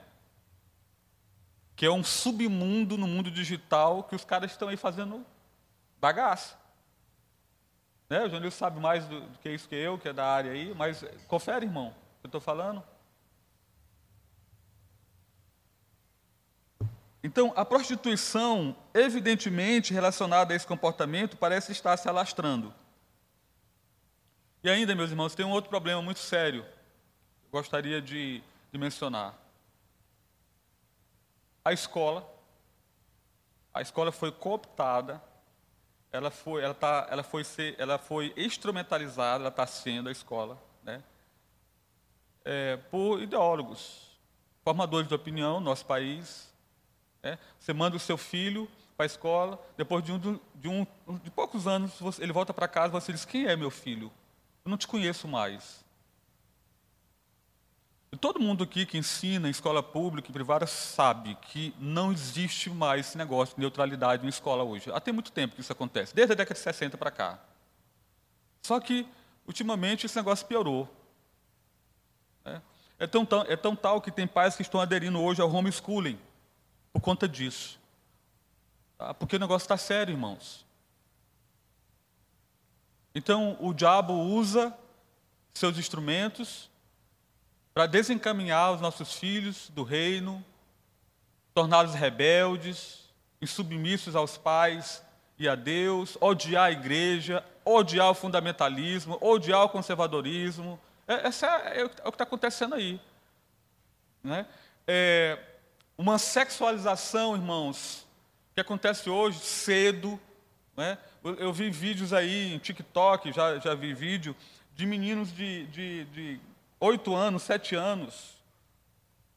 Que 1.75 1.85
é 1.85 1.91
um 1.91 2.03
submundo 2.03 2.97
no 2.97 3.07
mundo 3.07 3.31
digital 3.31 4.03
que 4.03 4.15
os 4.15 4.25
caras 4.25 4.51
estão 4.51 4.67
aí 4.67 4.77
fazendo 4.77 5.25
bagaça. 5.99 6.59
Né? 8.09 8.23
O 8.25 8.29
Janil 8.29 8.51
sabe 8.51 8.79
mais 8.79 9.05
do, 9.05 9.21
do, 9.21 9.39
que 9.39 9.49
isso 9.49 9.69
que 9.69 9.75
eu, 9.75 9.97
que 9.97 10.09
é 10.09 10.13
da 10.13 10.25
área 10.25 10.51
aí, 10.51 10.73
mas 10.75 11.03
confere, 11.27 11.65
irmão, 11.65 11.87
o 11.87 11.91
que 11.91 12.25
eu 12.25 12.27
estou 12.27 12.41
falando. 12.41 12.83
Então, 17.23 17.53
a 17.55 17.63
prostituição, 17.63 18.75
evidentemente 18.93 19.93
relacionada 19.93 20.53
a 20.53 20.55
esse 20.57 20.65
comportamento, 20.65 21.37
parece 21.37 21.71
estar 21.71 21.95
se 21.95 22.09
alastrando. 22.09 22.73
E 24.63 24.69
ainda, 24.69 24.95
meus 24.95 25.11
irmãos, 25.11 25.33
tem 25.33 25.45
um 25.45 25.51
outro 25.51 25.69
problema 25.69 26.01
muito 26.01 26.19
sério, 26.19 26.65
eu 26.65 27.51
gostaria 27.51 28.01
de, 28.01 28.43
de 28.71 28.77
mencionar. 28.77 29.37
A 31.63 31.73
escola, 31.73 32.27
a 33.73 33.81
escola 33.81 34.11
foi 34.11 34.31
cooptada 34.31 35.21
ela 36.11 36.29
foi, 36.29 36.61
ela 36.61 36.73
tá, 36.73 37.07
ela 37.09 37.23
foi, 37.23 37.43
ser, 37.43 37.75
ela 37.79 37.97
foi 37.97 38.33
instrumentalizada, 38.35 39.43
ela 39.43 39.49
está 39.49 39.65
sendo 39.65 40.09
a 40.09 40.11
escola, 40.11 40.61
né? 40.83 41.01
É, 42.43 42.75
por 42.75 43.21
ideólogos, 43.21 44.19
formadores 44.63 45.07
de 45.07 45.15
opinião 45.15 45.59
no 45.59 45.67
nosso 45.67 45.85
país. 45.85 46.51
Né? 47.23 47.37
Você 47.59 47.71
manda 47.71 47.95
o 47.95 47.99
seu 47.99 48.17
filho 48.17 48.69
para 48.97 49.05
a 49.05 49.07
escola, 49.07 49.63
depois 49.77 50.03
de, 50.03 50.11
um, 50.11 50.39
de, 50.55 50.67
um, 50.67 50.85
de 51.23 51.31
poucos 51.31 51.65
anos, 51.65 52.19
ele 52.19 52.33
volta 52.33 52.53
para 52.53 52.67
casa 52.67 52.87
e 52.87 52.99
você 52.99 53.13
diz: 53.13 53.23
Quem 53.23 53.45
é 53.45 53.55
meu 53.55 53.71
filho? 53.71 54.11
Eu 54.65 54.69
não 54.69 54.77
te 54.77 54.87
conheço 54.87 55.27
mais. 55.27 55.85
Todo 58.21 58.39
mundo 58.39 58.63
aqui 58.63 58.85
que 58.85 58.99
ensina 58.99 59.47
em 59.47 59.51
escola 59.51 59.81
pública 59.81 60.29
e 60.29 60.31
privada 60.31 60.67
sabe 60.67 61.33
que 61.41 61.73
não 61.79 62.11
existe 62.11 62.69
mais 62.69 63.07
esse 63.07 63.17
negócio 63.17 63.55
de 63.55 63.61
neutralidade 63.61 64.23
em 64.23 64.29
escola 64.29 64.63
hoje. 64.63 64.91
Há 64.93 65.01
tem 65.01 65.11
muito 65.11 65.31
tempo 65.31 65.55
que 65.55 65.61
isso 65.61 65.71
acontece, 65.71 66.13
desde 66.13 66.33
a 66.33 66.35
década 66.35 66.53
de 66.53 66.59
60 66.59 66.99
para 66.99 67.09
cá. 67.09 67.39
Só 68.61 68.79
que, 68.79 69.07
ultimamente, 69.47 70.05
esse 70.05 70.15
negócio 70.15 70.45
piorou. 70.45 70.87
É, 72.45 72.61
é, 72.99 73.07
tão, 73.07 73.27
é 73.47 73.55
tão 73.55 73.75
tal 73.75 73.99
que 73.99 74.11
tem 74.11 74.27
pais 74.27 74.55
que 74.55 74.61
estão 74.61 74.79
aderindo 74.79 75.19
hoje 75.19 75.41
ao 75.41 75.51
homeschooling 75.51 76.19
por 76.93 77.01
conta 77.01 77.27
disso. 77.27 77.79
Tá? 78.99 79.15
Porque 79.15 79.35
o 79.35 79.39
negócio 79.39 79.65
está 79.65 79.77
sério, 79.77 80.11
irmãos. 80.11 80.63
Então, 83.15 83.57
o 83.59 83.73
diabo 83.73 84.13
usa 84.13 84.77
seus 85.55 85.79
instrumentos 85.79 86.70
para 87.73 87.85
desencaminhar 87.85 88.73
os 88.73 88.81
nossos 88.81 89.13
filhos 89.13 89.69
do 89.69 89.83
reino, 89.83 90.43
torná-los 91.53 91.93
rebeldes, 91.93 93.09
insubmissos 93.41 94.15
aos 94.15 94.37
pais 94.37 95.03
e 95.37 95.47
a 95.47 95.55
Deus, 95.55 96.17
odiar 96.19 96.65
a 96.65 96.71
igreja, 96.71 97.43
odiar 97.65 98.09
o 98.09 98.13
fundamentalismo, 98.13 99.17
odiar 99.21 99.63
o 99.63 99.69
conservadorismo. 99.69 100.79
É, 101.07 101.27
essa 101.27 101.47
é, 101.47 101.81
é 101.81 101.85
o 101.85 101.89
que 101.89 102.09
está 102.09 102.23
acontecendo 102.23 102.75
aí. 102.75 102.99
Né? 104.23 104.45
É 104.87 105.37
uma 105.97 106.17
sexualização, 106.17 107.35
irmãos, 107.35 108.07
que 108.53 108.61
acontece 108.61 109.09
hoje 109.09 109.39
cedo. 109.39 110.19
Né? 110.75 110.97
Eu 111.23 111.53
vi 111.53 111.69
vídeos 111.69 112.13
aí 112.13 112.53
em 112.53 112.59
TikTok, 112.59 113.31
já, 113.31 113.59
já 113.59 113.73
vi 113.73 113.93
vídeo 113.93 114.35
de 114.75 114.85
meninos 114.85 115.31
de, 115.33 115.65
de, 115.67 116.05
de 116.05 116.39
oito 116.81 117.15
anos, 117.15 117.43
sete 117.43 117.75
anos, 117.75 118.35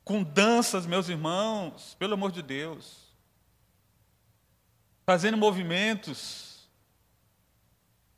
com 0.03 0.23
danças, 0.23 0.87
meus 0.87 1.09
irmãos, 1.09 1.95
pelo 1.99 2.15
amor 2.15 2.33
de 2.33 2.43
Deus, 2.43 3.05
fazendo 5.05 5.37
movimentos 5.37 6.67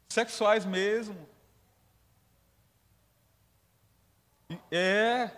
sexuais 0.08 0.64
mesmo. 0.64 1.28
É. 4.70 5.30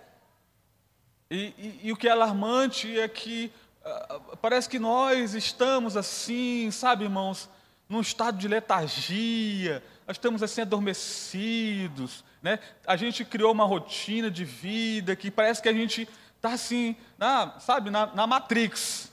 E, 1.31 1.55
e, 1.59 1.81
e 1.85 1.93
o 1.93 1.97
que 1.97 2.09
é 2.09 2.11
alarmante 2.11 2.99
é 2.99 3.09
que 3.09 3.51
uh, 3.85 4.37
parece 4.37 4.69
que 4.69 4.79
nós 4.79 5.35
estamos 5.35 5.97
assim, 5.97 6.71
sabe, 6.71 7.05
irmãos, 7.05 7.49
num 7.89 8.01
estado 8.01 8.37
de 8.37 8.49
letargia, 8.49 9.83
nós 10.07 10.17
estamos 10.17 10.43
assim 10.43 10.61
adormecidos, 10.61 12.23
né? 12.43 12.59
A 12.87 12.97
gente 12.97 13.25
criou 13.25 13.53
uma 13.53 13.65
rotina 13.65 14.31
de 14.31 14.45
vida 14.45 15.17
que 15.17 15.31
parece 15.31 15.63
que 15.63 15.69
a 15.69 15.73
gente 15.73 16.09
está 16.37 16.53
assim, 16.53 16.97
na, 17.17 17.59
sabe, 17.59 17.91
na, 17.91 18.07
na 18.07 18.27
Matrix. 18.27 19.13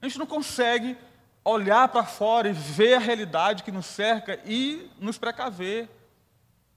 A 0.00 0.06
gente 0.06 0.18
não 0.18 0.26
consegue 0.26 0.96
olhar 1.44 1.88
para 1.88 2.04
fora 2.04 2.48
e 2.48 2.52
ver 2.52 2.94
a 2.94 2.98
realidade 2.98 3.62
que 3.62 3.72
nos 3.72 3.86
cerca 3.86 4.40
e 4.44 4.90
nos 4.98 5.18
precaver. 5.18 5.88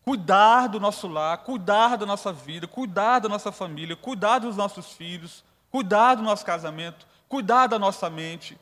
Cuidar 0.03 0.67
do 0.67 0.79
nosso 0.79 1.07
lar, 1.07 1.39
cuidar 1.39 1.97
da 1.97 2.05
nossa 2.05 2.31
vida, 2.31 2.65
cuidar 2.65 3.19
da 3.19 3.27
nossa 3.27 3.51
família, 3.51 3.95
cuidar 3.95 4.39
dos 4.39 4.55
nossos 4.55 4.93
filhos, 4.93 5.43
cuidar 5.69 6.15
do 6.15 6.23
nosso 6.23 6.45
casamento, 6.45 7.05
cuidar 7.27 7.67
da 7.67 7.77
nossa 7.77 8.09
mente. 8.09 8.57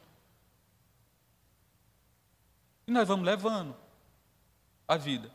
E 2.87 2.91
nós 2.91 3.07
vamos 3.07 3.25
levando 3.25 3.75
a 4.87 4.97
vida. 4.97 5.29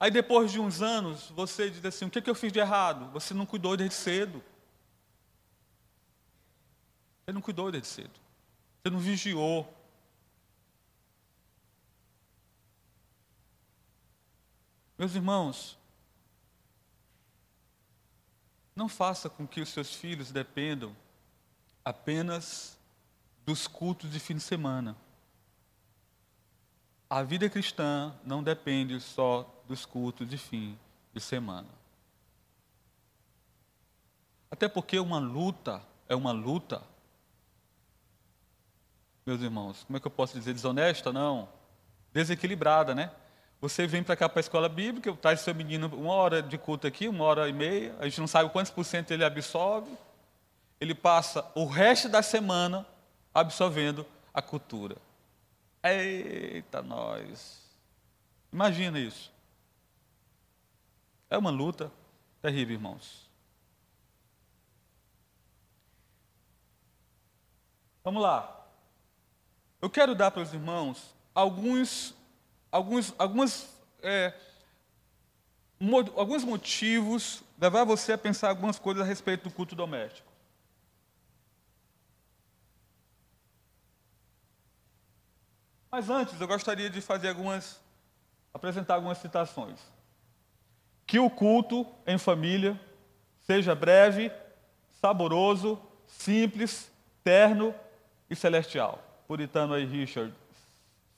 Aí 0.00 0.10
depois 0.10 0.50
de 0.50 0.58
uns 0.58 0.80
anos, 0.80 1.28
você 1.28 1.68
diz 1.68 1.84
assim: 1.84 2.06
o 2.06 2.10
que, 2.10 2.18
é 2.18 2.22
que 2.22 2.30
eu 2.30 2.34
fiz 2.34 2.50
de 2.50 2.58
errado? 2.58 3.10
Você 3.12 3.34
não 3.34 3.44
cuidou 3.44 3.76
desde 3.76 3.94
cedo. 3.94 4.42
Você 7.22 7.32
não 7.34 7.42
cuidou 7.42 7.70
desde 7.70 7.86
cedo. 7.86 8.18
Você 8.82 8.90
não 8.90 8.98
vigiou. 8.98 9.76
Meus 14.96 15.14
irmãos, 15.14 15.78
não 18.74 18.88
faça 18.88 19.28
com 19.28 19.46
que 19.46 19.60
os 19.60 19.68
seus 19.68 19.94
filhos 19.94 20.32
dependam 20.32 20.96
apenas 21.84 22.78
dos 23.44 23.66
cultos 23.66 24.10
de 24.10 24.18
fim 24.18 24.36
de 24.36 24.42
semana. 24.42 24.96
A 27.08 27.22
vida 27.22 27.50
cristã 27.50 28.14
não 28.24 28.42
depende 28.42 29.00
só 29.00 29.59
dos 29.70 29.86
cultos 29.86 30.28
de 30.28 30.36
fim 30.36 30.76
de 31.14 31.20
semana. 31.20 31.68
Até 34.50 34.68
porque 34.68 34.98
uma 34.98 35.20
luta 35.20 35.80
é 36.08 36.14
uma 36.16 36.32
luta, 36.32 36.82
meus 39.24 39.40
irmãos, 39.40 39.84
como 39.84 39.96
é 39.96 40.00
que 40.00 40.08
eu 40.08 40.10
posso 40.10 40.36
dizer 40.36 40.52
desonesta? 40.52 41.12
Não, 41.12 41.48
desequilibrada, 42.12 42.96
né? 42.96 43.12
Você 43.60 43.86
vem 43.86 44.02
para 44.02 44.16
cá 44.16 44.28
para 44.28 44.40
a 44.40 44.42
escola 44.42 44.68
bíblica, 44.68 45.14
traz 45.14 45.38
seu 45.40 45.54
menino 45.54 45.86
uma 45.94 46.14
hora 46.14 46.42
de 46.42 46.58
culto 46.58 46.88
aqui, 46.88 47.06
uma 47.06 47.24
hora 47.24 47.48
e 47.48 47.52
meia, 47.52 47.94
a 48.00 48.06
gente 48.08 48.18
não 48.18 48.26
sabe 48.26 48.50
quantos 48.50 48.72
por 48.72 48.84
cento 48.84 49.12
ele 49.12 49.24
absorve, 49.24 49.96
ele 50.80 50.96
passa 50.96 51.48
o 51.54 51.64
resto 51.64 52.08
da 52.08 52.22
semana 52.22 52.84
absorvendo 53.32 54.04
a 54.34 54.42
cultura. 54.42 54.96
Eita, 55.80 56.82
nós! 56.82 57.60
Imagina 58.52 58.98
isso. 58.98 59.30
É 61.30 61.38
uma 61.38 61.50
luta 61.50 61.92
terrível, 62.42 62.74
irmãos. 62.74 63.30
Vamos 68.02 68.22
lá. 68.22 68.66
eu 69.80 69.88
quero 69.88 70.14
dar 70.14 70.30
para 70.30 70.42
os 70.42 70.52
irmãos 70.52 71.14
alguns, 71.34 72.14
alguns, 72.72 73.14
algumas, 73.16 73.68
é, 74.02 74.34
mo, 75.78 75.98
alguns 76.16 76.42
motivos, 76.42 77.42
levar 77.58 77.84
você 77.84 78.12
a 78.14 78.18
pensar 78.18 78.48
algumas 78.48 78.78
coisas 78.78 79.02
a 79.02 79.06
respeito 79.06 79.44
do 79.44 79.54
culto 79.54 79.76
doméstico. 79.76 80.28
Mas 85.92 86.10
antes, 86.10 86.40
eu 86.40 86.48
gostaria 86.48 86.88
de 86.90 87.00
fazer 87.00 87.28
algumas, 87.28 87.80
apresentar 88.52 88.94
algumas 88.94 89.18
citações. 89.18 89.80
Que 91.10 91.18
o 91.18 91.28
culto 91.28 91.84
em 92.06 92.16
família 92.16 92.80
seja 93.40 93.74
breve, 93.74 94.30
saboroso, 95.00 95.76
simples, 96.06 96.88
terno 97.24 97.74
e 98.30 98.36
celestial. 98.36 99.02
Puritano 99.26 99.74
aí, 99.74 99.84
Richard 99.84 100.32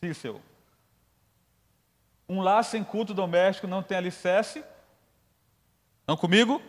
Cecil. 0.00 0.40
Um 2.26 2.40
lar 2.40 2.64
sem 2.64 2.82
culto 2.82 3.12
doméstico 3.12 3.66
não 3.66 3.82
tem 3.82 3.98
alicerce. 3.98 4.64
Estão 6.00 6.16
comigo? 6.16 6.62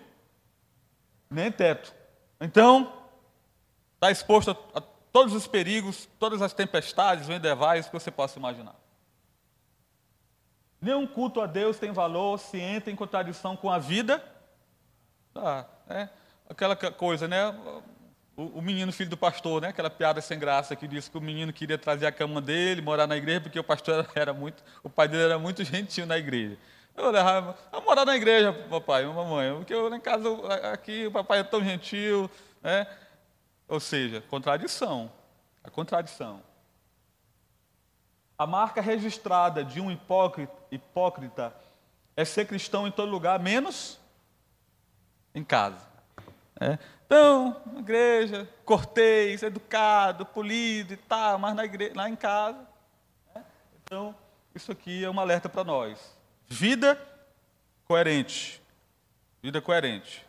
Nem 1.30 1.50
teto. 1.50 1.96
Então, 2.42 2.92
está 3.96 4.12
exposto 4.12 4.52
a, 4.76 4.82
todos 5.14 5.34
os 5.34 5.48
perigos, 5.48 6.10
todas 6.20 6.42
as 6.42 6.52
tempestades, 6.52 7.26
vendevais 7.26 7.86
que 7.86 7.94
você 7.94 8.12
possa 8.12 8.38
imaginar. 8.38 8.76
Nenhum 10.84 11.08
culto 11.08 11.40
a 11.40 11.46
Deus 11.46 11.80
tem 11.80 11.94
valor 11.94 12.38
se 12.38 12.60
entra 12.60 12.92
em 12.92 12.96
contradição 12.96 13.56
com 13.56 13.72
a 13.72 13.80
vida. 13.80 14.22
Ah, 15.34 15.66
é 15.90 16.10
aquela 16.50 16.76
coisa, 16.76 17.26
né? 17.26 17.48
O, 18.36 18.60
o, 18.60 18.62
menino 18.62 18.92
filho 18.92 19.10
do 19.10 19.16
pastor, 19.16 19.62
né? 19.62 19.70
Aquela 19.70 19.90
piada 19.90 20.20
sem 20.20 20.38
graça 20.38 20.76
que 20.76 20.86
disse 20.86 21.10
que 21.10 21.18
o 21.18 21.22
menino 21.22 21.54
queria 21.54 21.78
trazer 21.78 22.06
a 22.06 22.12
cama 22.12 22.42
dele, 22.42 22.82
morar 22.82 23.08
na 23.08 23.16
igreja, 23.16 23.40
porque 23.40 23.58
o 23.58 23.64
pastor 23.64 24.06
era 24.14 24.34
muito, 24.34 24.62
o 24.84 24.90
pai 24.90 25.08
dele 25.08 25.24
era 25.24 25.40
muito 25.40 25.64
gentil 25.64 26.06
na 26.06 26.18
igreja. 26.18 26.58
Eu 26.98 27.12
levava 27.12 27.58
a 27.72 27.80
morar 27.80 28.04
na 28.04 28.18
igreja, 28.18 28.52
papai, 28.70 29.06
mamãe, 29.06 29.56
porque 29.56 29.74
eu 29.74 29.96
em 29.96 30.02
casa 30.02 30.28
aqui 30.74 31.08
o 31.08 31.12
papai 31.12 31.40
é 31.40 31.44
tão 31.44 31.64
gentil, 31.64 32.30
né? 32.62 32.86
Ou 33.70 33.80
seja, 33.80 34.22
contradição. 34.30 35.10
A 35.64 35.70
contradição. 35.70 36.44
A 38.38 38.48
marca 38.48 38.82
registrada 38.82 39.64
de 39.64 39.80
um 39.80 39.92
hipócrita 39.92 41.56
é 42.16 42.26
ser 42.26 42.46
cristão 42.46 42.88
em 42.88 42.92
todo 42.92 43.10
lugar, 43.10 43.40
menos 43.40 44.00
em 45.34 45.44
casa. 45.44 45.86
É. 46.60 46.78
Então, 47.06 47.62
na 47.72 47.80
igreja, 47.80 48.50
cortês, 48.66 49.44
educado, 49.44 50.26
polido 50.26 50.94
e 50.94 50.98
tal, 50.98 51.38
mas 51.38 51.56
na 51.56 51.66
igreja, 51.66 51.94
lá 51.96 52.10
em 52.10 52.16
casa. 52.16 52.68
Né? 53.36 53.44
Então, 53.84 54.16
isso 54.54 54.72
aqui 54.72 55.04
é 55.04 55.10
um 55.10 55.20
alerta 55.20 55.50
para 55.50 55.64
nós. 55.64 56.16
Vida 56.48 57.00
coerente. 57.86 58.62
Vida 59.42 59.62
coerente. 59.62 60.26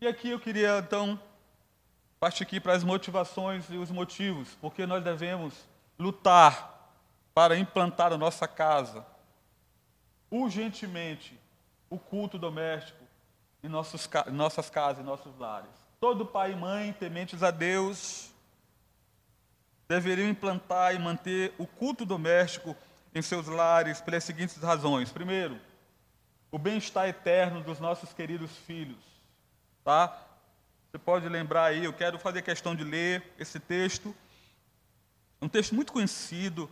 E 0.00 0.06
aqui 0.06 0.30
eu 0.30 0.40
queria, 0.40 0.78
então, 0.78 1.20
partir 2.20 2.42
aqui 2.42 2.60
para 2.60 2.74
as 2.74 2.84
motivações 2.84 3.64
e 3.70 3.78
os 3.78 3.90
motivos, 3.90 4.50
porque 4.60 4.84
nós 4.84 5.02
devemos 5.02 5.54
lutar 5.98 6.92
para 7.32 7.56
implantar 7.56 8.10
na 8.10 8.18
nossa 8.18 8.46
casa, 8.46 9.06
urgentemente, 10.30 11.40
o 11.88 11.98
culto 11.98 12.38
doméstico 12.38 13.02
em, 13.64 13.68
nossos, 13.68 14.08
em 14.26 14.32
nossas 14.32 14.68
casas, 14.68 15.02
em 15.02 15.06
nossos 15.06 15.36
lares. 15.38 15.70
Todo 15.98 16.26
pai 16.26 16.52
e 16.52 16.56
mãe, 16.56 16.92
tementes 16.92 17.42
a 17.42 17.50
Deus, 17.50 18.30
deveriam 19.88 20.28
implantar 20.28 20.94
e 20.94 20.98
manter 20.98 21.54
o 21.58 21.66
culto 21.66 22.04
doméstico 22.04 22.76
em 23.14 23.22
seus 23.22 23.46
lares 23.46 24.00
pelas 24.00 24.22
seguintes 24.22 24.56
razões. 24.58 25.10
Primeiro, 25.10 25.58
o 26.52 26.58
bem-estar 26.58 27.08
eterno 27.08 27.62
dos 27.62 27.80
nossos 27.80 28.12
queridos 28.12 28.50
filhos. 28.58 29.02
Tá? 29.82 30.29
Você 30.90 30.98
pode 30.98 31.28
lembrar 31.28 31.66
aí, 31.66 31.84
eu 31.84 31.92
quero 31.92 32.18
fazer 32.18 32.42
questão 32.42 32.74
de 32.74 32.82
ler 32.82 33.22
esse 33.38 33.60
texto. 33.60 34.12
Um 35.40 35.48
texto 35.48 35.72
muito 35.72 35.92
conhecido. 35.92 36.68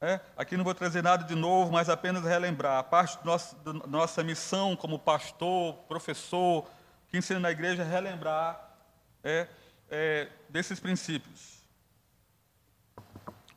É, 0.00 0.20
aqui 0.36 0.56
não 0.56 0.62
vou 0.62 0.74
trazer 0.74 1.02
nada 1.02 1.24
de 1.24 1.34
novo, 1.34 1.72
mas 1.72 1.88
apenas 1.88 2.22
relembrar. 2.22 2.78
A 2.78 2.84
parte 2.84 3.18
da 3.24 3.72
nossa 3.88 4.22
missão 4.22 4.76
como 4.76 4.96
pastor, 4.96 5.74
professor, 5.88 6.70
que 7.08 7.18
ensina 7.18 7.40
na 7.40 7.50
igreja, 7.50 7.82
é 7.82 7.84
relembrar 7.84 8.76
é, 9.24 9.48
é, 9.90 10.28
desses 10.48 10.78
princípios. 10.78 11.64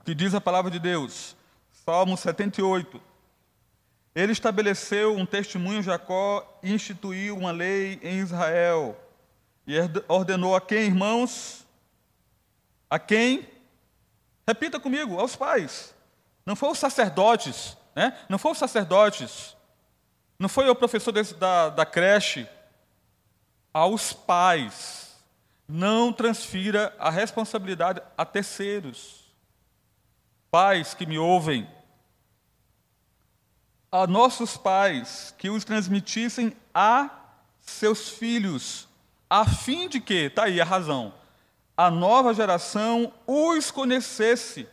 Que 0.03 0.15
diz 0.15 0.33
a 0.33 0.41
palavra 0.41 0.71
de 0.71 0.79
Deus, 0.79 1.35
Salmo 1.71 2.17
78. 2.17 2.99
Ele 4.15 4.31
estabeleceu 4.31 5.15
um 5.15 5.27
testemunho 5.27 5.77
em 5.77 5.83
Jacó 5.83 6.59
e 6.63 6.73
instituiu 6.73 7.37
uma 7.37 7.51
lei 7.51 7.99
em 8.01 8.17
Israel. 8.17 8.97
E 9.67 9.75
ordenou 10.07 10.55
a 10.55 10.61
quem, 10.61 10.85
irmãos? 10.85 11.67
A 12.89 12.97
quem? 12.97 13.45
Repita 14.47 14.79
comigo, 14.79 15.19
aos 15.19 15.35
pais. 15.35 15.93
Não 16.45 16.55
foi 16.55 16.69
os 16.69 16.79
sacerdotes, 16.79 17.75
né? 17.93 18.17
Não 18.29 18.39
foi 18.39 18.53
os 18.53 18.57
sacerdotes. 18.57 19.57
Não 20.39 20.47
foi 20.47 20.69
o 20.69 20.75
professor 20.75 21.11
desse, 21.11 21.33
da, 21.33 21.67
da 21.67 21.85
creche. 21.85 22.47
Aos 23.73 24.13
pais. 24.13 25.17
Não 25.67 26.13
transfira 26.13 26.95
a 26.97 27.09
responsabilidade 27.09 28.01
a 28.17 28.25
terceiros. 28.25 29.25
Pais 30.49 30.93
que 30.93 31.05
me 31.05 31.19
ouvem, 31.19 31.69
a 33.91 34.07
nossos 34.07 34.55
pais 34.55 35.35
que 35.37 35.49
os 35.49 35.65
transmitissem 35.65 36.55
a 36.73 37.09
seus 37.59 38.07
filhos, 38.09 38.86
a 39.29 39.45
fim 39.45 39.87
de 39.87 39.99
que, 39.99 40.25
está 40.25 40.45
aí 40.45 40.61
a 40.61 40.65
razão, 40.65 41.13
a 41.75 41.91
nova 41.91 42.33
geração 42.33 43.11
os 43.25 43.71
conhecesse, 43.71 44.67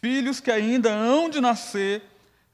filhos 0.00 0.40
que 0.40 0.50
ainda 0.50 0.90
hão 0.90 1.28
de 1.28 1.40
nascer, 1.40 2.02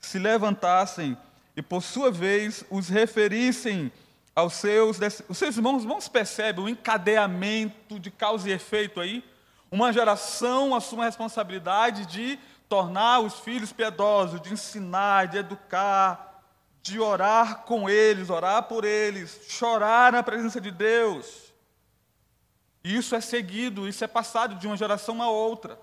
se 0.00 0.18
levantassem 0.18 1.16
e, 1.56 1.62
por 1.62 1.82
sua 1.82 2.10
vez, 2.10 2.64
os 2.70 2.88
referissem 2.88 3.92
aos 4.34 4.54
seus. 4.54 4.98
Os 5.28 5.38
seus 5.38 5.56
irmãos, 5.56 5.82
irmãos 5.82 6.08
percebem 6.08 6.64
o 6.64 6.68
encadeamento 6.68 8.00
de 8.00 8.10
causa 8.10 8.48
e 8.48 8.52
efeito 8.52 9.00
aí? 9.00 9.22
Uma 9.70 9.92
geração 9.92 10.74
assume 10.74 11.02
a 11.02 11.06
responsabilidade 11.06 12.06
de 12.06 12.38
tornar 12.68 13.20
os 13.20 13.38
filhos 13.40 13.72
piedosos, 13.72 14.40
de 14.40 14.52
ensinar, 14.52 15.28
de 15.28 15.38
educar, 15.38 16.31
de 16.82 16.98
orar 16.98 17.62
com 17.62 17.88
eles, 17.88 18.28
orar 18.28 18.64
por 18.64 18.84
eles, 18.84 19.40
chorar 19.48 20.12
na 20.12 20.22
presença 20.22 20.60
de 20.60 20.70
Deus. 20.70 21.52
Isso 22.82 23.14
é 23.14 23.20
seguido, 23.20 23.88
isso 23.88 24.02
é 24.02 24.08
passado 24.08 24.56
de 24.56 24.66
uma 24.66 24.76
geração 24.76 25.22
a 25.22 25.30
outra. 25.30 25.78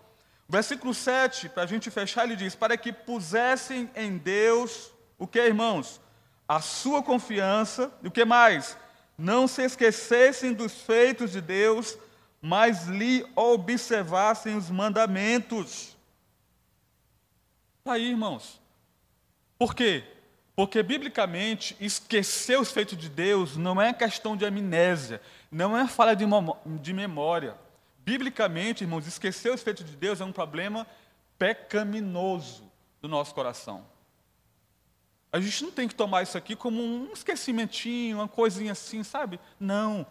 Versículo 0.48 0.94
7, 0.94 1.48
para 1.50 1.64
a 1.64 1.66
gente 1.66 1.90
fechar, 1.90 2.26
ele 2.26 2.36
diz: 2.36 2.54
Para 2.54 2.76
que 2.76 2.92
pusessem 2.92 3.90
em 3.96 4.18
Deus, 4.18 4.92
o 5.18 5.26
que, 5.26 5.40
irmãos? 5.40 6.02
A 6.48 6.60
sua 6.60 7.02
confiança, 7.02 7.92
e 8.04 8.08
o 8.08 8.12
que 8.12 8.26
mais? 8.26 8.76
Não 9.18 9.48
se 9.48 9.62
esquecessem 9.62 10.54
dos 10.54 10.82
feitos 10.82 11.32
de 11.32 11.40
Deus, 11.40 11.98
mas 12.42 12.88
lhe 12.88 13.26
observassem 13.36 14.58
os 14.58 14.70
mandamentos. 14.70 15.96
Está 17.78 17.94
aí, 17.94 18.10
irmãos. 18.10 18.60
Por 19.58 19.76
quê? 19.76 20.04
Porque, 20.60 20.84
biblicamente, 20.84 21.74
esquecer 21.80 22.60
os 22.60 22.69
feitos 22.69 22.98
de 22.98 23.08
Deus 23.08 23.56
não 23.56 23.82
é 23.82 23.93
questão 23.93 24.36
de 24.36 24.45
amnésia, 24.45 25.22
não 25.50 25.78
é 25.78 25.88
falha 25.88 26.13
de, 26.13 26.26
de 26.82 26.93
memória. 26.93 27.56
Biblicamente, 28.00 28.84
irmãos, 28.84 29.08
esquecer 29.08 29.54
os 29.54 29.63
feitos 29.63 29.86
de 29.86 29.95
Deus 29.95 30.19
é 30.19 30.26
um 30.26 30.34
problema 30.34 30.86
pecaminoso 31.38 32.69
do 33.02 33.08
nosso 33.08 33.34
coração. 33.34 33.86
A 35.32 35.39
gente 35.39 35.63
não 35.63 35.72
tem 35.72 35.88
que 35.88 35.95
tomar 35.95 36.24
isso 36.24 36.38
aqui 36.38 36.58
como 36.58 36.84
um 36.84 37.13
esquecimentinho, 37.13 38.17
uma 38.17 38.28
coisinha 38.28 38.74
assim, 38.74 39.02
sabe? 39.02 39.39
Não. 39.58 40.06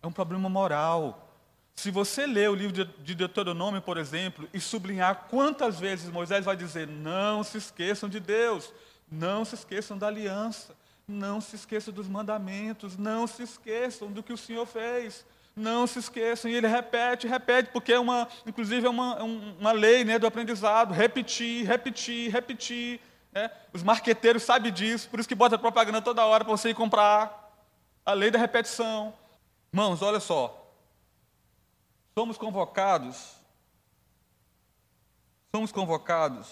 É 0.00 0.06
um 0.06 0.12
problema 0.12 0.48
moral. 0.48 1.28
Se 1.74 1.90
você 1.90 2.24
ler 2.24 2.48
o 2.48 2.54
livro 2.54 2.84
de 2.84 3.14
Deuteronômio, 3.16 3.82
por 3.82 3.98
exemplo, 3.98 4.48
e 4.54 4.60
sublinhar 4.60 5.26
quantas 5.28 5.80
vezes 5.80 6.08
Moisés 6.08 6.44
vai 6.44 6.56
dizer: 6.56 6.86
não 6.86 7.42
se 7.42 7.58
esqueçam 7.58 8.08
de 8.08 8.20
Deus, 8.20 8.72
não 9.10 9.44
se 9.44 9.54
esqueçam 9.54 9.96
da 9.96 10.06
aliança, 10.06 10.74
não 11.06 11.40
se 11.40 11.56
esqueçam 11.56 11.92
dos 11.92 12.06
mandamentos, 12.06 12.96
não 12.96 13.26
se 13.26 13.42
esqueçam 13.42 14.12
do 14.12 14.22
que 14.22 14.32
o 14.32 14.36
Senhor 14.36 14.66
fez, 14.66 15.24
não 15.56 15.86
se 15.86 15.98
esqueçam. 15.98 16.50
E 16.50 16.54
ele 16.54 16.66
repete, 16.66 17.26
repete, 17.26 17.70
porque 17.72 17.92
é 17.92 17.98
uma, 17.98 18.28
inclusive 18.46 18.86
é 18.86 18.90
uma, 18.90 19.16
é 19.18 19.22
uma 19.22 19.72
lei 19.72 20.04
né, 20.04 20.18
do 20.18 20.26
aprendizado: 20.26 20.92
repetir, 20.92 21.66
repetir, 21.66 22.30
repetir. 22.30 23.00
Né? 23.32 23.50
Os 23.72 23.82
marqueteiros 23.82 24.42
sabem 24.42 24.72
disso, 24.72 25.08
por 25.08 25.18
isso 25.18 25.28
que 25.28 25.34
bota 25.34 25.58
propaganda 25.58 26.02
toda 26.02 26.24
hora 26.24 26.44
para 26.44 26.56
você 26.56 26.70
ir 26.70 26.74
comprar. 26.74 27.46
A 28.04 28.12
lei 28.12 28.30
da 28.30 28.38
repetição. 28.38 29.12
Irmãos, 29.70 30.00
olha 30.00 30.18
só, 30.18 30.72
somos 32.14 32.38
convocados, 32.38 33.34
somos 35.54 35.70
convocados 35.70 36.48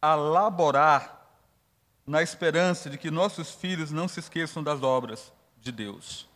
a 0.00 0.14
laborar 0.14 1.21
na 2.06 2.22
esperança 2.22 2.90
de 2.90 2.98
que 2.98 3.10
nossos 3.10 3.52
filhos 3.52 3.90
não 3.90 4.08
se 4.08 4.20
esqueçam 4.20 4.62
das 4.62 4.82
obras 4.82 5.32
de 5.60 5.70
Deus. 5.70 6.28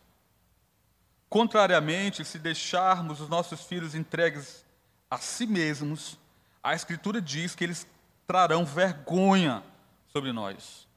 Contrariamente, 1.29 2.23
se 2.23 2.39
deixarmos 2.39 3.19
os 3.19 3.27
nossos 3.27 3.65
filhos 3.65 3.93
entregues 3.93 4.65
a 5.09 5.17
si 5.17 5.45
mesmos, 5.45 6.17
a 6.63 6.73
Escritura 6.73 7.21
diz 7.21 7.53
que 7.53 7.63
eles 7.63 7.85
trarão 8.25 8.65
vergonha 8.65 9.63
sobre 10.07 10.31
nós. 10.31 10.87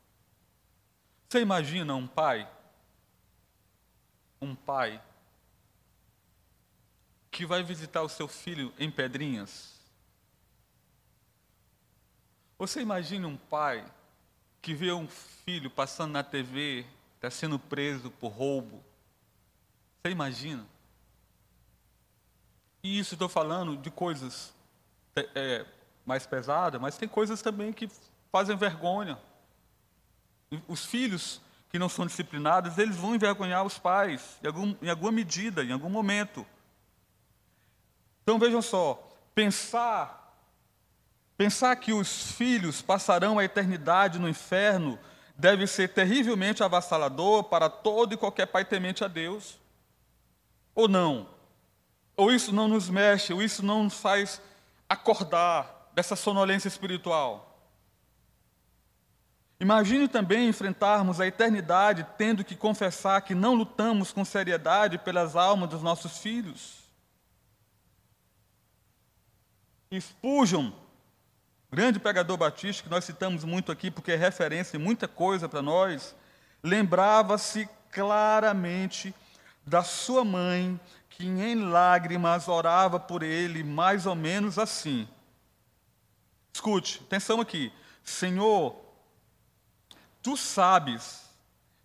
Você 1.28 1.40
imagina 1.40 1.94
um 1.94 2.06
pai? 2.06 2.48
Um 4.40 4.54
pai 4.54 5.00
que 7.30 7.44
vai 7.44 7.62
visitar 7.62 8.02
o 8.02 8.09
seu 8.09 8.26
filho 8.26 8.72
em 8.78 8.90
Pedrinhas? 8.90 9.78
Você 12.59 12.80
imagina 12.80 13.26
um 13.26 13.37
pai 13.37 13.85
que 14.62 14.75
vê 14.75 14.92
um 14.92 15.09
filho 15.09 15.70
passando 15.70 16.12
na 16.12 16.23
TV, 16.23 16.85
está 17.16 17.31
sendo 17.31 17.59
preso 17.59 18.11
por 18.11 18.29
roubo? 18.29 18.83
Você 20.03 20.12
imagina? 20.12 20.66
E 22.83 22.99
isso 22.99 23.14
estou 23.14 23.29
falando 23.29 23.77
de 23.77 23.90
coisas 23.90 24.55
é, 25.14 25.29
é, 25.35 25.66
mais 26.05 26.27
pesadas, 26.27 26.81
mas 26.81 26.96
tem 26.96 27.09
coisas 27.09 27.42
também 27.42 27.73
que 27.73 27.88
fazem 28.33 28.57
vergonha. 28.57 29.18
Os 30.66 30.85
filhos 30.85 31.40
que 31.70 31.79
não 31.79 31.88
são 31.88 32.07
disciplinados, 32.07 32.79
eles 32.79 32.96
vão 32.96 33.14
envergonhar 33.14 33.64
os 33.64 33.79
pais, 33.79 34.38
em, 34.42 34.46
algum, 34.46 34.75
em 34.83 34.88
alguma 34.88 35.12
medida, 35.12 35.62
em 35.62 35.73
algum 35.73 35.88
momento. 35.88 36.44
Então 38.23 38.38
vejam 38.38 38.61
só, 38.61 39.09
pensar 39.35 40.19
pensar 41.40 41.74
que 41.76 41.90
os 41.90 42.33
filhos 42.33 42.83
passarão 42.83 43.38
a 43.38 43.44
eternidade 43.44 44.18
no 44.18 44.29
inferno 44.29 44.98
deve 45.35 45.66
ser 45.66 45.88
terrivelmente 45.88 46.62
avassalador 46.62 47.44
para 47.44 47.70
todo 47.70 48.12
e 48.12 48.16
qualquer 48.18 48.44
pai 48.44 48.62
temente 48.62 49.03
a 49.03 49.09
Deus. 49.09 49.59
Ou 50.74 50.87
não? 50.87 51.26
Ou 52.14 52.31
isso 52.31 52.53
não 52.53 52.68
nos 52.68 52.90
mexe, 52.90 53.33
ou 53.33 53.40
isso 53.40 53.64
não 53.64 53.85
nos 53.85 53.94
faz 53.94 54.38
acordar 54.87 55.90
dessa 55.94 56.14
sonolência 56.14 56.68
espiritual? 56.68 57.59
Imagine 59.59 60.09
também 60.09 60.46
enfrentarmos 60.46 61.22
a 61.22 61.26
eternidade 61.26 62.07
tendo 62.18 62.44
que 62.44 62.55
confessar 62.55 63.22
que 63.22 63.35
não 63.35 63.55
lutamos 63.55 64.12
com 64.12 64.26
seriedade 64.26 64.98
pelas 64.98 65.35
almas 65.37 65.70
dos 65.70 65.83
nossos 65.83 66.18
filhos. 66.18 66.81
Spurgeon, 69.98 70.70
grande 71.72 72.00
pregador 72.00 72.37
batista, 72.37 72.83
que 72.83 72.88
nós 72.90 73.04
citamos 73.04 73.44
muito 73.44 73.70
aqui 73.70 73.90
porque 73.90 74.12
é 74.12 74.16
referência 74.16 74.76
em 74.76 74.80
muita 74.80 75.06
coisa 75.06 75.48
para 75.48 75.62
nós, 75.62 76.14
lembrava-se 76.62 77.68
claramente 77.90 79.14
da 79.64 79.83
sua 79.83 80.24
mãe, 80.24 80.78
que 81.09 81.24
em 81.24 81.64
lágrimas 81.64 82.48
orava 82.48 82.98
por 82.98 83.22
ele, 83.22 83.62
mais 83.62 84.06
ou 84.06 84.14
menos 84.14 84.59
assim. 84.59 85.06
Escute, 86.52 87.02
atenção 87.06 87.40
aqui. 87.40 87.72
Senhor, 88.02 88.74
tu 90.22 90.37
sabes 90.37 91.30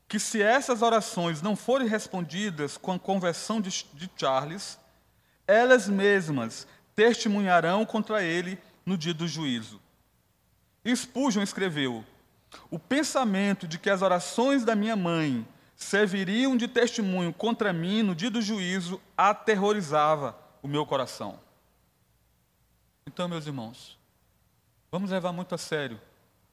que 0.08 0.20
se 0.20 0.42
essas 0.42 0.82
orações 0.82 1.42
não 1.42 1.56
forem 1.56 1.88
respondidas 1.88 2.78
com 2.78 2.94
a 2.94 3.00
conversão 3.00 3.60
de, 3.60 3.86
de 3.94 4.10
Charles, 4.16 4.80
elas 5.48 5.88
mesmas 5.88 6.68
testemunharão 6.96 7.86
contra 7.86 8.24
ele 8.24 8.58
no 8.86 8.98
dia 8.98 9.14
do 9.14 9.28
juízo. 9.28 9.82
Spurgeon 10.94 11.42
escreveu: 11.42 12.06
O 12.70 12.78
pensamento 12.78 13.68
de 13.68 13.80
que 13.80 13.90
as 13.90 14.02
orações 14.02 14.64
da 14.64 14.76
minha 14.76 14.96
mãe 14.96 15.48
serviriam 15.76 16.56
de 16.56 16.68
testemunho 16.68 17.34
contra 17.34 17.74
mim 17.74 18.02
no 18.02 18.16
dia 18.16 18.30
do 18.30 18.42
juízo 18.42 19.02
aterrorizava 19.18 20.38
o 20.62 20.68
meu 20.68 20.86
coração. 20.86 21.40
Então, 23.06 23.28
meus 23.28 23.46
irmãos, 23.46 23.98
vamos 24.92 25.12
levar 25.12 25.32
muito 25.32 25.54
a 25.54 25.58
sério 25.58 26.00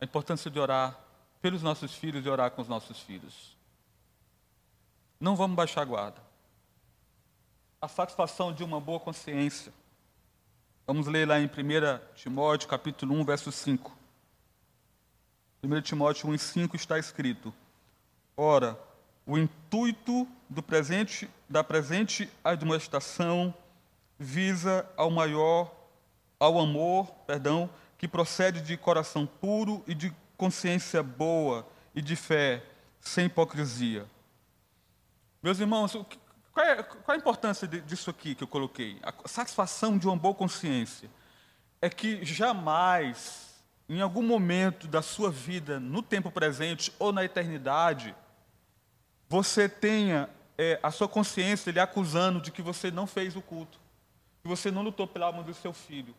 a 0.01 0.05
importância 0.05 0.51
de 0.51 0.59
orar 0.59 0.99
pelos 1.41 1.63
nossos 1.63 1.95
filhos 1.95 2.25
e 2.27 2.29
orar 2.29 2.51
com 2.51 2.61
os 2.61 2.69
nossos 2.69 3.01
filhos. 3.01 3.57
Não 5.19 5.37
vamos 5.37 5.57
baixar 5.57 5.83
a 5.83 5.85
guarda. 5.85 6.21
A 7.81 7.89
satisfação 7.89 8.53
de 8.53 8.65
uma 8.65 8.81
boa 8.81 8.99
consciência. 8.99 9.73
Vamos 10.85 11.07
ler 11.07 11.29
lá 11.29 11.39
em 11.39 11.47
1 11.47 11.51
Timóteo, 12.17 12.69
capítulo 12.69 13.15
1, 13.15 13.25
verso 13.25 13.53
5. 13.53 13.97
1 15.63 15.81
Timóteo 15.81 16.29
1, 16.29 16.37
5 16.37 16.75
está 16.75 16.99
escrito: 16.99 17.55
Ora, 18.37 18.77
o 19.25 19.39
intuito 19.39 20.27
presente, 20.61 21.31
da 21.49 21.63
presente 21.63 22.29
admoestação 22.43 23.55
visa 24.19 24.85
ao 24.97 25.09
maior, 25.09 25.73
ao 26.39 26.59
amor, 26.59 27.07
perdão, 27.29 27.71
que 27.97 28.09
procede 28.09 28.61
de 28.61 28.77
coração 28.77 29.25
puro 29.25 29.85
e 29.87 29.95
de 29.95 30.13
consciência 30.37 31.01
boa 31.01 31.65
e 31.95 32.03
de 32.03 32.17
fé, 32.17 32.61
sem 33.01 33.27
hipocrisia. 33.27 34.05
Meus 35.41 35.61
irmãos, 35.61 35.95
qual 36.53 36.67
é, 36.67 36.83
qual 36.83 37.03
é 37.09 37.13
a 37.13 37.17
importância 37.17 37.67
disso 37.67 38.11
aqui 38.11 38.35
que 38.35 38.45
eu 38.45 38.49
coloquei? 38.49 38.99
A 39.03 39.29
satisfação 39.29 39.97
de 39.97 40.07
uma 40.07 40.17
boa 40.17 40.35
consciência 40.35 41.11
é 41.81 41.89
que 41.89 42.25
jamais, 42.25 43.63
em 43.89 44.01
algum 44.01 44.23
momento 44.23 44.87
da 44.87 45.01
sua 45.01 45.31
vida, 45.31 45.81
no 45.81 46.03
tempo 46.03 46.31
presente 46.31 46.93
ou 46.99 47.13
na 47.13 47.25
eternidade, 47.25 48.15
você 49.29 49.69
tenha 49.69 50.29
é, 50.59 50.79
a 50.83 50.91
sua 50.91 51.09
consciência 51.09 51.71
lhe 51.71 51.81
acusando 51.81 52.41
de 52.41 52.51
que 52.51 52.61
você 52.61 52.91
não 52.91 53.07
fez 53.07 53.35
o 53.35 53.41
culto, 53.41 53.81
que 54.43 54.49
você 54.49 54.71
não 54.71 54.83
lutou 54.83 55.07
pela 55.07 55.27
alma 55.27 55.43
do 55.43 55.55
seu 55.55 55.73
filho, 55.73 56.15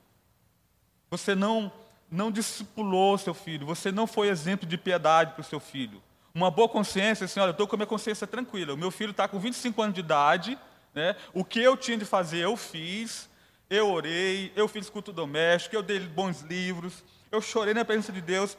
você 1.10 1.36
não 1.36 1.72
não 2.10 2.32
discipulou 2.32 3.18
seu 3.18 3.34
filho, 3.34 3.66
você 3.66 3.92
não 3.92 4.06
foi 4.06 4.30
exemplo 4.30 4.68
de 4.68 4.78
piedade 4.78 5.32
para 5.32 5.42
o 5.42 5.44
seu 5.44 5.60
filho. 5.60 6.02
Uma 6.36 6.50
boa 6.50 6.68
consciência, 6.68 7.26
assim, 7.26 7.40
olha, 7.40 7.50
eu 7.50 7.52
estou 7.52 7.68
com 7.68 7.76
a 7.76 7.78
minha 7.78 7.86
consciência 7.86 8.26
tranquila. 8.26 8.74
O 8.74 8.78
meu 8.78 8.90
filho 8.90 9.12
está 9.12 9.28
com 9.28 9.38
25 9.38 9.80
anos 9.80 9.94
de 9.94 10.00
idade, 10.00 10.58
né? 10.92 11.16
o 11.32 11.46
que 11.46 11.60
eu 11.60 11.78
tinha 11.78 11.96
de 11.96 12.06
fazer 12.06 12.40
eu 12.40 12.58
fiz, 12.58 13.30
eu 13.70 13.88
orei, 13.88 14.52
eu 14.56 14.68
fiz 14.68 14.90
culto 14.90 15.14
doméstico, 15.14 15.76
eu 15.76 15.84
dei 15.84 16.00
bons 16.00 16.42
livros, 16.42 17.04
eu 17.32 17.40
chorei 17.40 17.76
na 17.76 17.86
presença 17.86 18.12
de 18.12 18.20
Deus 18.20 18.58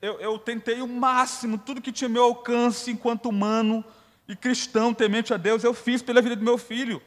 eu, 0.00 0.20
eu 0.20 0.38
tentei 0.38 0.80
o 0.80 0.86
máximo, 0.86 1.58
tudo 1.58 1.82
que 1.82 1.90
tinha 1.90 2.08
meu 2.08 2.22
alcance 2.22 2.88
enquanto 2.88 3.30
humano 3.30 3.84
e 4.28 4.36
cristão, 4.36 4.94
temente 4.94 5.34
a 5.34 5.36
Deus, 5.36 5.64
eu 5.64 5.74
fiz 5.74 6.00
pela 6.00 6.22
vida 6.22 6.36
do 6.36 6.44
meu 6.44 6.56
filho. 6.56 7.02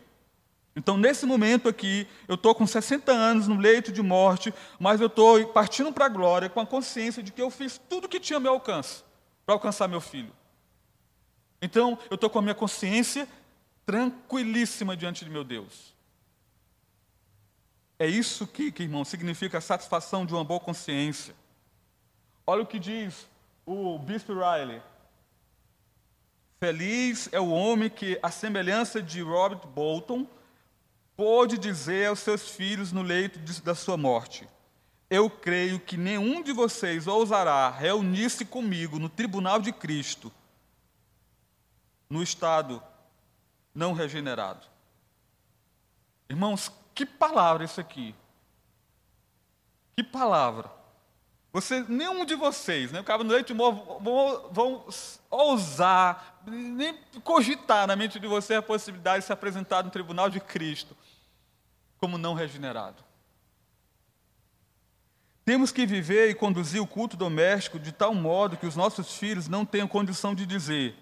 Então, 0.75 0.97
nesse 0.97 1.25
momento 1.25 1.69
aqui, 1.69 2.05
eu 2.27 2.35
estou 2.35 2.53
com 2.53 2.67
60 2.67 3.13
anos 3.13 3.47
no 3.47 3.57
leito 3.57 3.93
de 3.93 4.01
morte, 4.01 4.53
mas 4.77 4.99
eu 4.99 5.07
estou 5.07 5.47
partindo 5.47 5.93
para 5.93 6.07
a 6.07 6.09
glória 6.09 6.49
com 6.49 6.59
a 6.59 6.65
consciência 6.65 7.23
de 7.23 7.31
que 7.31 7.41
eu 7.41 7.49
fiz 7.49 7.79
tudo 7.87 8.09
que 8.09 8.19
tinha 8.19 8.41
meu 8.41 8.51
alcance 8.51 9.09
para 9.51 9.55
alcançar 9.55 9.87
meu 9.89 9.99
filho. 9.99 10.31
Então, 11.61 11.99
eu 12.09 12.15
estou 12.15 12.29
com 12.29 12.39
a 12.39 12.41
minha 12.41 12.55
consciência 12.55 13.27
tranquilíssima 13.85 14.95
diante 14.95 15.25
de 15.25 15.29
meu 15.29 15.43
Deus. 15.43 15.93
É 17.99 18.07
isso 18.07 18.47
que, 18.47 18.71
que, 18.71 18.83
irmão, 18.83 19.03
significa 19.03 19.57
a 19.57 19.61
satisfação 19.61 20.25
de 20.25 20.33
uma 20.33 20.43
boa 20.43 20.59
consciência. 20.59 21.35
Olha 22.47 22.63
o 22.63 22.65
que 22.65 22.79
diz 22.79 23.27
o 23.65 23.99
Bispo 23.99 24.33
Riley. 24.33 24.81
Feliz 26.59 27.27
é 27.31 27.39
o 27.39 27.49
homem 27.49 27.89
que, 27.89 28.17
à 28.23 28.31
semelhança 28.31 29.01
de 29.01 29.21
Robert 29.21 29.67
Bolton, 29.67 30.25
pôde 31.17 31.57
dizer 31.57 32.07
aos 32.07 32.19
seus 32.19 32.49
filhos 32.49 32.91
no 32.91 33.01
leito 33.01 33.37
de, 33.39 33.61
da 33.61 33.75
sua 33.75 33.97
morte: 33.97 34.47
Eu 35.11 35.29
creio 35.29 35.77
que 35.77 35.97
nenhum 35.97 36.41
de 36.41 36.53
vocês 36.53 37.05
ousará 37.05 37.69
reunir-se 37.69 38.45
comigo 38.45 38.97
no 38.97 39.09
tribunal 39.09 39.59
de 39.59 39.73
Cristo, 39.73 40.31
no 42.09 42.23
estado 42.23 42.81
não 43.75 43.91
regenerado. 43.91 44.65
Irmãos, 46.29 46.71
que 46.95 47.05
palavra 47.05 47.65
isso 47.65 47.81
aqui? 47.81 48.15
Que 49.97 50.01
palavra? 50.01 50.71
Você, 51.51 51.83
nenhum 51.89 52.23
de 52.23 52.35
vocês, 52.35 52.93
né, 52.93 53.01
o 53.01 53.03
cabo 53.03 53.25
no 53.25 53.33
leite 53.33 53.53
morto, 53.53 53.99
vão, 54.01 54.49
vão 54.49 54.85
ousar, 55.29 56.41
nem 56.47 56.97
cogitar 57.21 57.85
na 57.85 57.97
mente 57.97 58.17
de 58.17 58.27
você 58.27 58.53
a 58.53 58.61
possibilidade 58.61 59.19
de 59.19 59.25
se 59.25 59.33
apresentar 59.33 59.83
no 59.83 59.91
tribunal 59.91 60.29
de 60.29 60.39
Cristo 60.39 60.95
como 61.97 62.17
não 62.17 62.33
regenerado. 62.33 63.10
Temos 65.43 65.71
que 65.71 65.85
viver 65.85 66.29
e 66.29 66.35
conduzir 66.35 66.81
o 66.81 66.87
culto 66.87 67.17
doméstico 67.17 67.79
de 67.79 67.91
tal 67.91 68.13
modo 68.13 68.57
que 68.57 68.67
os 68.67 68.75
nossos 68.75 69.17
filhos 69.17 69.47
não 69.47 69.65
tenham 69.65 69.87
condição 69.87 70.35
de 70.35 70.45
dizer: 70.45 70.95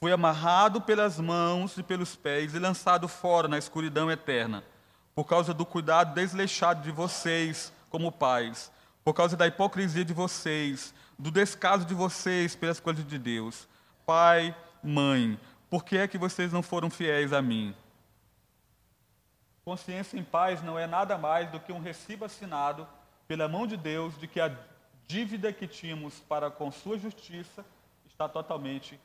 fui 0.00 0.10
amarrado 0.10 0.80
pelas 0.80 1.20
mãos 1.20 1.76
e 1.76 1.82
pelos 1.82 2.16
pés 2.16 2.54
e 2.54 2.58
lançado 2.58 3.06
fora 3.08 3.46
na 3.46 3.58
escuridão 3.58 4.10
eterna. 4.10 4.64
por 5.14 5.24
causa 5.24 5.54
do 5.54 5.64
cuidado 5.64 6.14
desleixado 6.14 6.82
de 6.82 6.90
vocês 6.90 7.72
como 7.88 8.10
pais, 8.10 8.72
por 9.04 9.14
causa 9.14 9.36
da 9.36 9.46
hipocrisia 9.46 10.04
de 10.04 10.12
vocês, 10.12 10.92
do 11.16 11.30
descaso 11.30 11.84
de 11.84 11.94
vocês 11.94 12.56
pelas 12.56 12.80
coisas 12.80 13.06
de 13.06 13.18
Deus. 13.18 13.68
Pai, 14.04 14.54
mãe, 14.82 15.38
por 15.70 15.84
que 15.84 15.96
é 15.96 16.08
que 16.08 16.18
vocês 16.18 16.52
não 16.52 16.62
foram 16.62 16.90
fiéis 16.90 17.32
a 17.32 17.40
mim? 17.40 17.74
Consciência 19.64 20.18
em 20.18 20.24
paz 20.24 20.62
não 20.62 20.78
é 20.78 20.86
nada 20.86 21.16
mais 21.16 21.48
do 21.50 21.60
que 21.60 21.72
um 21.72 21.80
recibo 21.80 22.24
assinado 22.24 22.86
pela 23.26 23.48
mão 23.48 23.66
de 23.66 23.76
Deus 23.76 24.18
de 24.18 24.28
que 24.28 24.40
a 24.40 24.56
dívida 25.06 25.52
que 25.52 25.66
tínhamos 25.66 26.20
para 26.20 26.50
com 26.50 26.70
sua 26.70 26.98
justiça 26.98 27.64
está 28.06 28.28
totalmente 28.28 28.98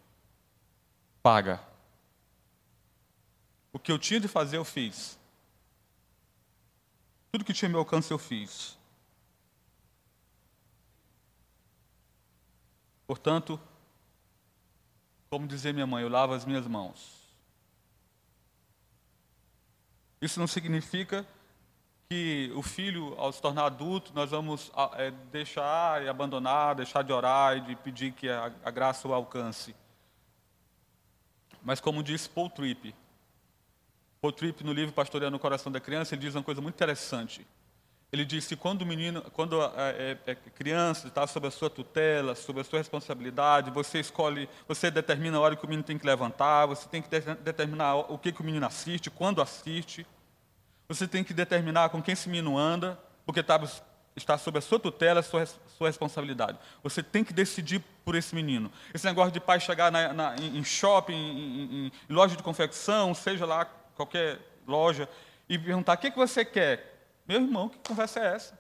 paga. 1.22 1.62
O 3.72 3.80
que 3.80 3.92
eu 3.92 4.00
tinha 4.00 4.20
de 4.20 4.28
fazer, 4.28 4.58
eu 4.58 4.66
fiz. 4.66 5.18
Tudo 7.32 7.46
que 7.46 7.54
tinha 7.54 7.70
meu 7.70 7.80
alcance, 7.80 8.12
eu 8.12 8.18
fiz. 8.18 8.78
Portanto, 13.06 13.60
como 15.30 15.48
dizia 15.48 15.74
minha 15.74 15.86
mãe, 15.86 16.04
eu 16.04 16.10
lavo 16.10 16.34
as 16.34 16.46
minhas 16.46 16.66
mãos. 16.66 17.20
Isso 20.22 20.40
não 20.40 20.48
significa 20.48 21.26
que 22.12 22.52
o 22.56 22.64
filho, 22.64 23.14
ao 23.20 23.32
se 23.32 23.40
tornar 23.40 23.66
adulto, 23.66 24.12
nós 24.16 24.32
vamos 24.32 24.72
é, 24.98 25.12
deixar 25.32 26.04
e 26.04 26.10
abandonar, 26.10 26.74
deixar 26.74 27.04
de 27.04 27.14
orar 27.14 27.58
e 27.58 27.62
de 27.62 27.76
pedir 27.76 28.14
que 28.14 28.28
a, 28.28 28.52
a 28.66 28.72
graça 28.72 29.08
o 29.08 29.14
alcance. 29.14 29.76
Mas 31.62 31.80
como 31.80 32.02
disse 32.02 32.28
Paul 32.28 32.50
Tripp, 32.50 32.96
Paul 34.20 34.34
Tripp 34.34 34.64
no 34.64 34.74
livro 34.74 34.92
Pastoreando 34.92 35.38
o 35.38 35.40
Coração 35.40 35.72
da 35.72 35.80
Criança, 35.80 36.16
ele 36.16 36.22
diz 36.22 36.34
uma 36.34 36.42
coisa 36.42 36.60
muito 36.60 36.74
interessante. 36.74 37.46
Ele 38.12 38.26
disse 38.26 38.50
que 38.50 38.56
quando 38.56 38.82
o 38.82 38.88
menino, 38.88 39.22
quando 39.34 39.62
é, 39.62 40.18
é, 40.26 40.32
é 40.32 40.36
criança, 40.36 41.10
está 41.10 41.28
sob 41.28 41.48
a 41.48 41.52
sua 41.52 41.70
tutela, 41.70 42.34
sob 42.34 42.60
a 42.60 42.64
sua 42.64 42.80
responsabilidade, 42.80 43.70
você 43.70 44.00
escolhe, 44.00 44.50
você 44.68 44.90
determina 44.90 45.38
a 45.38 45.42
hora 45.42 45.56
que 45.56 45.64
o 45.64 45.70
menino 45.70 45.84
tem 45.84 46.00
que 46.00 46.08
levantar, 46.08 46.66
você 46.66 46.90
tem 46.90 47.04
que 47.04 47.08
de 47.08 47.36
determinar 47.36 47.98
o 47.98 48.18
que, 48.18 48.32
que 48.32 48.42
o 48.42 48.44
menino 48.44 48.66
assiste, 48.66 49.12
quando 49.12 49.44
assiste, 49.44 50.08
você 50.90 51.08
tem 51.08 51.24
que 51.24 51.36
determinar 51.36 51.90
com 51.90 52.02
quem 52.02 52.14
esse 52.14 52.28
menino 52.28 52.58
anda, 52.58 53.00
porque 53.24 53.42
está, 53.42 53.62
está 54.16 54.40
sob 54.40 54.58
a 54.58 54.62
sua 54.62 54.80
tutela, 54.80 55.20
a 55.20 55.24
sua, 55.24 55.46
sua 55.46 55.88
responsabilidade. 55.88 56.58
Você 56.82 57.04
tem 57.04 57.24
que 57.24 57.32
decidir 57.32 57.80
por 58.04 58.16
esse 58.16 58.34
menino. 58.34 58.72
Esse 58.92 59.06
negócio 59.06 59.32
de 59.32 59.40
pai 59.40 59.60
chegar 59.60 59.92
na, 59.92 60.12
na, 60.12 60.36
em 60.36 60.64
shopping, 60.64 61.14
em, 61.14 61.62
em, 61.62 61.92
em, 62.10 62.14
loja 62.14 62.36
de 62.36 62.42
confecção, 62.42 63.14
seja 63.14 63.46
lá 63.46 63.66
qualquer 63.96 64.40
loja, 64.66 65.08
e 65.48 65.60
perguntar: 65.60 65.94
o 65.94 65.98
que, 66.00 66.10
que 66.10 66.18
você 66.18 66.44
quer? 66.44 67.06
Meu 67.28 67.40
irmão, 67.40 67.70
que 67.70 67.78
conversa 67.88 68.20
é 68.20 68.36
essa? 68.36 68.60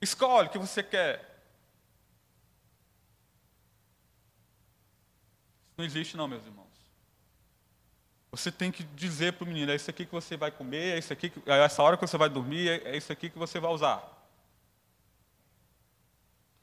Escolhe 0.00 0.48
o 0.48 0.50
que 0.50 0.58
você 0.58 0.82
quer. 0.82 1.24
Não 5.78 5.84
existe, 5.84 6.16
não, 6.16 6.26
meus 6.26 6.44
irmãos. 6.44 6.65
Você 8.30 8.50
tem 8.50 8.70
que 8.70 8.82
dizer 8.82 9.34
para 9.34 9.44
o 9.44 9.46
menino: 9.46 9.72
é 9.72 9.76
isso 9.76 9.90
aqui 9.90 10.04
que 10.04 10.12
você 10.12 10.36
vai 10.36 10.50
comer, 10.50 10.94
é 10.94 10.98
isso 10.98 11.12
aqui, 11.12 11.30
que, 11.30 11.42
é 11.50 11.64
essa 11.64 11.82
hora 11.82 11.96
que 11.96 12.06
você 12.06 12.18
vai 12.18 12.28
dormir, 12.28 12.68
é, 12.68 12.90
é 12.90 12.96
isso 12.96 13.12
aqui 13.12 13.30
que 13.30 13.38
você 13.38 13.58
vai 13.58 13.70
usar. 13.70 14.02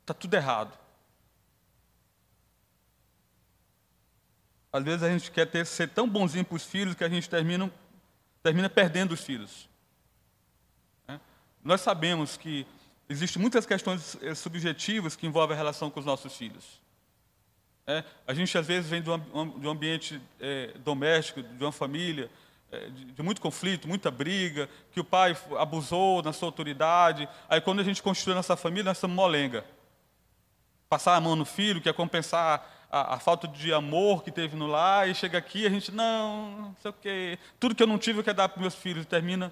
Está 0.02 0.14
tudo 0.14 0.34
errado. 0.34 0.78
Às 4.72 4.84
vezes 4.84 5.04
a 5.04 5.10
gente 5.10 5.32
quer 5.32 5.46
ter, 5.46 5.66
ser 5.66 5.90
tão 5.90 6.10
bonzinho 6.10 6.44
para 6.44 6.56
os 6.56 6.66
filhos 6.66 6.96
que 6.96 7.04
a 7.04 7.10
gente 7.10 7.30
termina 7.30 7.72
termina 8.44 8.70
perdendo 8.70 9.14
os 9.14 9.22
filhos. 9.24 9.70
É? 11.08 11.18
Nós 11.64 11.80
sabemos 11.80 12.36
que 12.36 12.68
existem 13.08 13.42
muitas 13.42 13.66
questões 13.66 14.18
eh, 14.22 14.36
subjetivas 14.36 15.16
que 15.16 15.26
envolvem 15.26 15.56
a 15.56 15.58
relação 15.58 15.90
com 15.90 16.02
os 16.02 16.06
nossos 16.06 16.36
filhos. 16.36 16.83
É? 17.86 18.04
A 18.26 18.34
gente, 18.34 18.58
às 18.58 18.66
vezes, 18.66 18.90
vem 18.90 19.02
de 19.02 19.10
um, 19.10 19.60
de 19.60 19.68
um 19.68 19.72
ambiente 19.72 20.22
é, 20.40 20.74
doméstico, 20.80 21.44
de 21.44 21.64
uma 21.64 21.72
família, 21.72 22.30
é, 22.72 22.90
de, 22.90 23.06
de, 23.06 23.22
muito 23.22 23.42
conflito, 23.42 23.88
muita 23.88 24.10
briga, 24.10 24.70
que 24.92 25.00
o 25.00 25.04
pai 25.04 25.36
abusou 25.60 26.24
na 26.24 26.32
sua 26.32 26.48
autoridade. 26.48 27.28
Aí, 27.50 27.60
quando 27.60 27.82
a 27.82 27.84
gente 27.84 28.02
constitui 28.02 28.34
nossa 28.34 28.56
família, 28.56 28.86
nós 28.86 28.98
somos 28.98 29.16
molenga. 29.16 29.66
Passar 30.88 31.16
a 31.16 31.22
mão 31.22 31.36
no 31.36 31.46
filho, 31.46 31.82
que 31.82 31.90
é 31.90 31.94
compensar 31.94 32.88
a, 32.90 33.16
a, 33.16 33.20
falta 33.20 33.48
de 33.48 33.74
amor 33.74 34.24
que 34.24 34.32
teve 34.32 34.56
no 34.56 34.68
lar, 34.68 35.10
e 35.10 35.16
chega 35.16 35.38
aqui 35.38 35.66
a 35.66 35.70
gente, 35.70 35.92
não, 35.92 36.52
não 36.52 36.76
sei 36.82 36.92
o 36.92 36.94
quê. 36.94 37.40
Tudo 37.60 37.76
que 37.76 37.84
eu 37.84 37.88
não 37.88 37.98
tive 37.98 38.20
eu 38.20 38.24
quero 38.24 38.38
dar 38.38 38.48
para 38.48 38.62
meus 38.62 38.76
filhos, 38.76 39.06
termina 39.06 39.52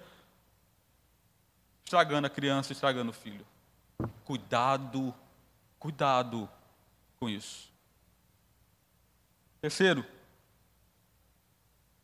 estragando 1.84 2.28
a 2.28 2.30
criança, 2.30 2.72
estragando 2.72 3.10
o 3.12 3.14
filho. 3.14 3.46
Cuidado, 4.24 5.14
cuidado 5.78 6.50
com 7.20 7.28
isso. 7.28 7.71
Terceiro, 9.62 10.03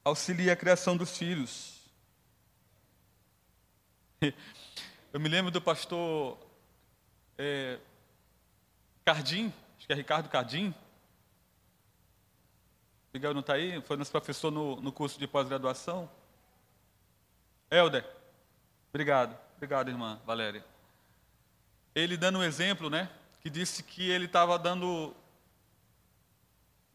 auxilia 0.04 0.54
a 0.54 0.56
criação 0.56 0.96
dos 0.96 1.18
filhos. 1.18 1.82
Eu 5.12 5.20
me 5.20 5.28
lembro 5.28 5.50
do 5.50 5.62
pastor 5.62 6.38
é, 7.38 7.80
Cardim, 9.04 9.52
acho 9.78 9.88
que 9.88 9.94
é 9.94 9.96
Ricardo 9.96 10.30
Cardim, 10.30 10.74
Miguel 13.18 13.34
não 13.34 13.42
está 13.42 13.54
aí? 13.54 13.82
Foi 13.82 13.98
nosso 13.98 14.12
professor 14.12 14.52
no, 14.52 14.76
no 14.80 14.92
curso 14.92 15.18
de 15.18 15.26
pós-graduação. 15.26 16.08
Helder, 17.72 18.08
obrigado. 18.90 19.36
Obrigado, 19.56 19.90
irmã 19.90 20.22
Valéria. 20.24 20.64
Ele 21.96 22.16
dando 22.16 22.38
um 22.38 22.44
exemplo, 22.44 22.92
né? 22.92 23.10
Que 23.42 23.50
disse 23.50 23.82
que 23.82 24.08
ele 24.08 24.26
estava 24.26 24.60
dando 24.60 25.16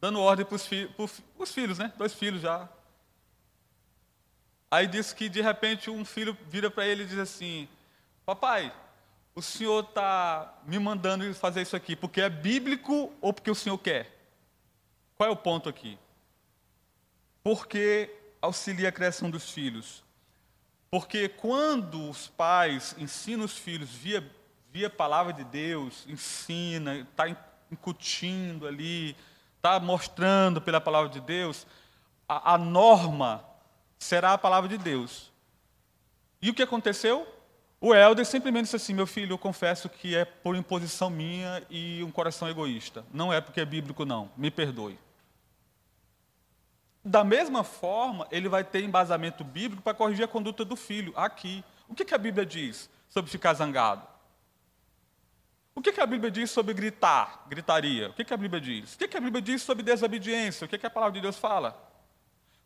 dando 0.03 0.19
ordem 0.19 0.45
para 0.45 0.57
os 0.57 0.67
fi, 0.67 0.91
filhos, 1.47 1.79
né? 1.79 1.93
Dois 1.97 2.13
filhos 2.13 2.43
já. 2.43 2.69
Aí 4.69 4.89
disse 4.89 5.15
que 5.15 5.29
de 5.29 5.41
repente 5.41 5.89
um 5.89 6.05
filho 6.05 6.37
vira 6.49 6.69
para 6.69 6.85
ele 6.85 7.05
e 7.05 7.07
diz 7.07 7.19
assim: 7.19 7.69
Papai, 8.27 8.75
o 9.33 9.41
senhor 9.41 9.85
está 9.85 10.61
me 10.67 10.77
mandando 10.81 11.33
fazer 11.35 11.63
isso 11.63 11.77
aqui 11.77 11.95
porque 11.95 12.21
é 12.21 12.29
bíblico 12.29 13.13
ou 13.21 13.33
porque 13.33 13.51
o 13.51 13.55
senhor 13.55 13.79
quer? 13.79 14.11
Qual 15.17 15.29
é 15.29 15.33
o 15.33 15.37
ponto 15.37 15.69
aqui? 15.69 15.97
Porque 17.45 18.11
auxilia 18.41 18.89
a 18.89 18.93
criação 18.93 19.31
dos 19.31 19.53
filhos. 19.53 20.03
Porque 20.91 21.29
quando 21.29 22.11
os 22.11 22.27
pais 22.27 22.97
ensinam 22.99 23.45
os 23.45 23.57
filhos 23.57 23.91
via, 23.91 24.29
via 24.73 24.91
palavra 24.91 25.33
de 25.33 25.45
Deus, 25.45 26.05
ensina, 26.09 26.97
está 26.99 27.29
incutindo 27.71 28.67
ali, 28.67 29.17
está 29.63 29.79
mostrando 29.79 30.61
pela 30.61 30.81
palavra 30.81 31.09
de 31.09 31.21
Deus, 31.21 31.69
a, 32.29 32.55
a 32.55 32.59
norma 32.59 33.45
será 33.97 34.33
a 34.33 34.39
palavra 34.39 34.69
de 34.69 34.77
Deus. 34.77 35.31
E 36.43 36.51
o 36.51 36.55
que 36.55 36.65
aconteceu? 36.65 37.25
O 37.81 37.95
Helder 37.95 38.27
simplesmente 38.27 38.65
disse 38.65 38.75
assim: 38.75 38.93
Meu 38.93 39.07
filho, 39.07 39.35
eu 39.35 39.39
confesso 39.39 39.89
que 39.89 40.17
é 40.17 40.25
por 40.25 40.57
imposição 40.57 41.09
minha 41.09 41.63
e 41.71 42.03
um 42.03 42.11
coração 42.11 42.49
egoísta. 42.49 43.05
Não 43.15 43.33
é 43.33 43.41
porque 43.41 43.61
é 43.61 43.65
bíblico, 43.65 44.05
não. 44.05 44.33
Me 44.37 44.51
perdoe. 44.51 44.99
Da 47.05 47.23
mesma 47.23 47.63
forma, 47.63 48.27
ele 48.33 48.49
vai 48.49 48.65
ter 48.65 48.83
embasamento 48.83 49.45
bíblico 49.45 49.83
para 49.83 49.95
corrigir 49.95 50.25
a 50.25 50.29
conduta 50.29 50.65
do 50.65 50.75
filho, 50.75 51.13
aqui. 51.17 51.65
O 51.89 51.95
que, 51.95 52.05
que 52.05 52.15
a 52.15 52.19
Bíblia 52.19 52.45
diz 52.45 52.91
sobre 53.09 53.31
ficar 53.31 53.55
zangado? 53.55 54.12
O 55.75 55.81
que, 55.81 56.01
a 56.01 56.07
Bíblia 56.07 56.31
diz 56.31 56.51
sobre 56.51 56.75
gritar, 56.75 57.47
gritaria? 57.49 58.11
O 58.11 58.13
que, 58.13 58.33
a 58.33 58.37
Bíblia 58.37 58.61
diz? 58.61 58.95
O 58.95 58.99
que, 58.99 59.17
a 59.17 59.21
Bíblia 59.21 59.41
diz 59.41 59.63
sobre 59.63 59.83
desobediência? 59.83 60.65
O 60.65 60.69
que, 60.69 60.77
que 60.77 60.87
a 60.87 60.91
palavra 60.91 61.15
de 61.15 61.21
Deus 61.21 61.39
fala? 61.39 61.77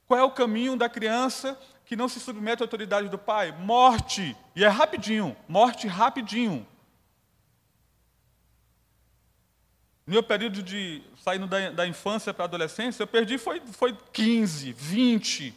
Qual 0.06 0.18
é 0.18 0.22
o 0.22 0.30
caminho 0.30 0.76
da 0.76 0.88
criança 0.88 1.58
que 1.84 1.94
não 1.94 2.08
se 2.08 2.18
submete 2.18 2.62
à 2.62 2.64
autoridade 2.64 3.08
do 3.08 3.18
pai? 3.18 3.52
Morte. 3.52 4.36
E 4.54 4.64
é 4.64 4.68
rapidinho. 4.68 5.36
Morte 5.48 5.86
rapidinho. 5.86 6.66
No 10.06 10.12
meu 10.12 10.22
período 10.22 10.62
de 10.62 11.02
saindo 11.22 11.46
da, 11.48 11.70
da 11.70 11.86
infância 11.86 12.32
para 12.32 12.44
a 12.44 12.46
adolescência, 12.46 13.02
eu 13.02 13.06
perdi 13.08 13.38
foi, 13.38 13.60
foi 13.72 13.96
15, 14.12 14.72
20. 14.72 15.54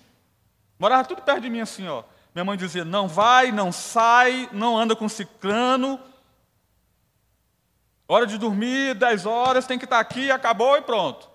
Morava 0.80 1.08
tudo 1.08 1.22
perto 1.22 1.42
de 1.42 1.50
mim 1.50 1.60
assim, 1.60 1.88
ó. 1.88 2.04
Minha 2.34 2.46
mãe 2.46 2.58
dizia: 2.58 2.84
não 2.84 3.08
vai, 3.08 3.52
não 3.52 3.72
sai, 3.72 4.50
não 4.52 4.78
anda 4.78 4.96
com 4.96 5.08
ciclano. 5.08 6.00
Hora 8.12 8.26
de 8.26 8.40
dormir, 8.40 8.96
10 8.96 9.28
horas, 9.28 9.68
tem 9.68 9.78
que 9.78 9.86
estar 9.86 10.00
aqui, 10.00 10.32
acabou 10.32 10.76
e 10.76 10.82
pronto. 10.82 11.30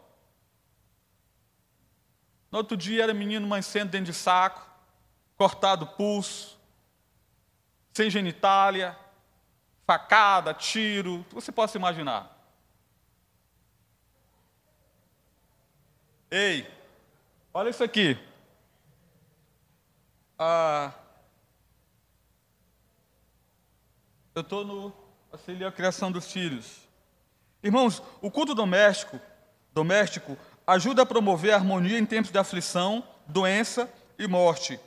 No 2.50 2.58
outro 2.58 2.76
dia 2.76 3.04
era 3.04 3.14
menino 3.14 3.46
mancendo 3.46 3.92
dentro 3.92 4.06
de 4.06 4.12
saco, 4.12 4.60
cortado 5.36 5.86
pulso, 5.86 6.58
sem 7.92 8.10
genitália, 8.10 8.98
facada, 9.86 10.52
tiro, 10.52 11.24
você 11.30 11.52
possa 11.52 11.78
imaginar. 11.78 12.36
Ei, 16.28 16.68
olha 17.52 17.70
isso 17.70 17.84
aqui. 17.84 18.18
a 20.36 20.92
eu 24.34 24.42
estou 24.42 24.64
no 24.64 25.03
auxílio 25.34 25.66
à 25.66 25.72
criação 25.72 26.12
dos 26.12 26.30
filhos. 26.30 26.78
Irmãos, 27.60 28.00
o 28.22 28.30
culto 28.30 28.54
doméstico, 28.54 29.18
doméstico 29.72 30.38
ajuda 30.64 31.02
a 31.02 31.06
promover 31.06 31.52
a 31.52 31.56
harmonia 31.56 31.98
em 31.98 32.06
tempos 32.06 32.30
de 32.30 32.38
aflição, 32.38 33.02
doença 33.26 33.92
e 34.16 34.28
morte. 34.28 34.78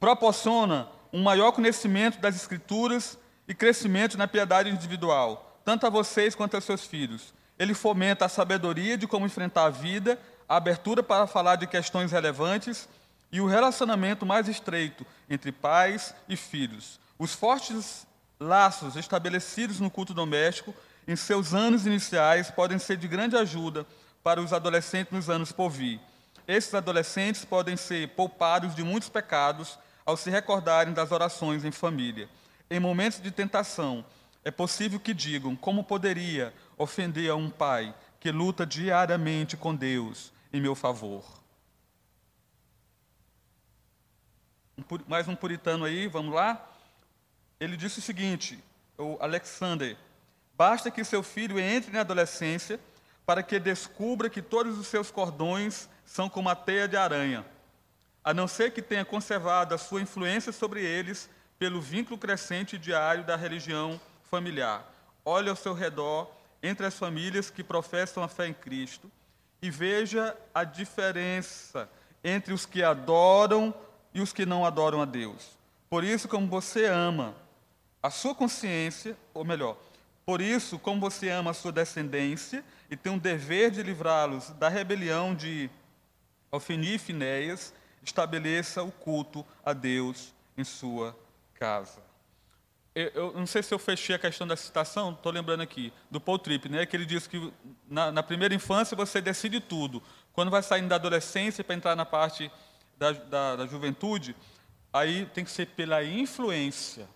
Proporciona 0.00 0.88
um 1.12 1.22
maior 1.22 1.52
conhecimento 1.52 2.18
das 2.18 2.34
Escrituras 2.34 3.16
e 3.46 3.54
crescimento 3.54 4.18
na 4.18 4.26
piedade 4.26 4.68
individual, 4.68 5.60
tanto 5.64 5.86
a 5.86 5.90
vocês 5.90 6.34
quanto 6.34 6.56
aos 6.56 6.64
seus 6.64 6.84
filhos. 6.84 7.32
Ele 7.56 7.72
fomenta 7.72 8.24
a 8.24 8.28
sabedoria 8.28 8.98
de 8.98 9.06
como 9.06 9.26
enfrentar 9.26 9.66
a 9.66 9.70
vida, 9.70 10.18
a 10.48 10.56
abertura 10.56 11.00
para 11.00 11.28
falar 11.28 11.54
de 11.54 11.68
questões 11.68 12.10
relevantes 12.10 12.88
e 13.30 13.40
o 13.40 13.46
relacionamento 13.46 14.26
mais 14.26 14.48
estreito 14.48 15.06
entre 15.28 15.52
pais 15.52 16.12
e 16.28 16.34
filhos. 16.34 16.98
Os 17.16 17.34
fortes 17.34 18.04
laços 18.40 18.96
estabelecidos 18.96 19.78
no 19.78 19.90
culto 19.90 20.14
doméstico 20.14 20.74
em 21.06 21.14
seus 21.14 21.52
anos 21.52 21.86
iniciais 21.86 22.50
podem 22.50 22.78
ser 22.78 22.96
de 22.96 23.06
grande 23.06 23.36
ajuda 23.36 23.86
para 24.22 24.40
os 24.40 24.52
adolescentes 24.52 25.12
nos 25.12 25.28
anos 25.28 25.52
por 25.52 25.68
vir. 25.68 26.00
Esses 26.48 26.74
adolescentes 26.74 27.44
podem 27.44 27.76
ser 27.76 28.08
poupados 28.08 28.74
de 28.74 28.82
muitos 28.82 29.08
pecados 29.08 29.78
ao 30.04 30.16
se 30.16 30.30
recordarem 30.30 30.94
das 30.94 31.12
orações 31.12 31.64
em 31.64 31.70
família. 31.70 32.28
Em 32.70 32.80
momentos 32.80 33.20
de 33.20 33.30
tentação, 33.30 34.04
é 34.42 34.50
possível 34.50 34.98
que 34.98 35.12
digam 35.12 35.54
como 35.54 35.84
poderia 35.84 36.52
ofender 36.78 37.30
a 37.30 37.36
um 37.36 37.50
pai 37.50 37.94
que 38.18 38.30
luta 38.30 38.64
diariamente 38.64 39.56
com 39.56 39.74
Deus 39.74 40.32
em 40.52 40.60
meu 40.60 40.74
favor. 40.74 41.24
mais 45.06 45.28
um 45.28 45.36
puritano 45.36 45.84
aí, 45.84 46.08
vamos 46.08 46.34
lá? 46.34 46.69
Ele 47.60 47.76
disse 47.76 47.98
o 47.98 48.02
seguinte, 48.02 48.58
o 48.96 49.18
Alexander: 49.20 49.96
basta 50.56 50.90
que 50.90 51.04
seu 51.04 51.22
filho 51.22 51.60
entre 51.60 51.92
na 51.92 52.00
adolescência 52.00 52.80
para 53.26 53.42
que 53.42 53.60
descubra 53.60 54.30
que 54.30 54.40
todos 54.42 54.78
os 54.78 54.86
seus 54.86 55.10
cordões 55.10 55.88
são 56.04 56.28
como 56.28 56.48
a 56.48 56.56
teia 56.56 56.88
de 56.88 56.96
aranha, 56.96 57.44
a 58.24 58.34
não 58.34 58.48
ser 58.48 58.72
que 58.72 58.82
tenha 58.82 59.04
conservado 59.04 59.74
a 59.74 59.78
sua 59.78 60.00
influência 60.00 60.50
sobre 60.52 60.82
eles 60.82 61.28
pelo 61.58 61.80
vínculo 61.80 62.18
crescente 62.18 62.76
e 62.76 62.78
diário 62.78 63.22
da 63.22 63.36
religião 63.36 64.00
familiar. 64.30 64.90
Olhe 65.24 65.50
ao 65.50 65.54
seu 65.54 65.74
redor 65.74 66.30
entre 66.62 66.86
as 66.86 66.98
famílias 66.98 67.50
que 67.50 67.62
professam 67.62 68.22
a 68.22 68.28
fé 68.28 68.48
em 68.48 68.54
Cristo 68.54 69.10
e 69.62 69.70
veja 69.70 70.36
a 70.54 70.64
diferença 70.64 71.88
entre 72.24 72.54
os 72.54 72.64
que 72.64 72.82
adoram 72.82 73.74
e 74.14 74.20
os 74.20 74.32
que 74.32 74.46
não 74.46 74.64
adoram 74.64 75.02
a 75.02 75.04
Deus. 75.04 75.58
Por 75.88 76.02
isso, 76.02 76.28
como 76.28 76.46
você 76.46 76.86
ama 76.86 77.34
a 78.02 78.10
sua 78.10 78.34
consciência, 78.34 79.16
ou 79.34 79.44
melhor, 79.44 79.76
por 80.24 80.40
isso, 80.40 80.78
como 80.78 81.00
você 81.00 81.28
ama 81.28 81.50
a 81.50 81.54
sua 81.54 81.72
descendência 81.72 82.64
e 82.90 82.96
tem 82.96 83.12
um 83.12 83.18
dever 83.18 83.70
de 83.70 83.82
livrá-los 83.82 84.50
da 84.50 84.68
rebelião 84.68 85.34
de 85.34 85.68
Alfeni 86.52 86.94
e 86.94 86.98
Finéias, 86.98 87.74
estabeleça 88.02 88.82
o 88.82 88.92
culto 88.92 89.44
a 89.64 89.72
Deus 89.72 90.32
em 90.56 90.64
sua 90.64 91.16
casa. 91.54 92.00
Eu, 92.94 93.10
eu, 93.14 93.32
não 93.34 93.46
sei 93.46 93.62
se 93.62 93.72
eu 93.72 93.78
fechei 93.78 94.16
a 94.16 94.18
questão 94.18 94.46
da 94.46 94.56
citação, 94.56 95.12
estou 95.12 95.30
lembrando 95.30 95.62
aqui, 95.62 95.92
do 96.10 96.20
Paul 96.20 96.38
Tripp, 96.38 96.68
né, 96.68 96.84
que 96.86 96.96
ele 96.96 97.06
diz 97.06 97.26
que 97.26 97.52
na, 97.88 98.10
na 98.10 98.22
primeira 98.22 98.54
infância 98.54 98.96
você 98.96 99.20
decide 99.20 99.60
tudo. 99.60 100.02
Quando 100.32 100.50
vai 100.50 100.62
saindo 100.62 100.88
da 100.88 100.96
adolescência 100.96 101.62
para 101.62 101.74
entrar 101.74 101.94
na 101.94 102.04
parte 102.04 102.50
da, 102.96 103.12
da, 103.12 103.56
da 103.56 103.66
juventude, 103.66 104.34
aí 104.92 105.26
tem 105.26 105.44
que 105.44 105.50
ser 105.50 105.66
pela 105.66 106.02
influência. 106.02 107.08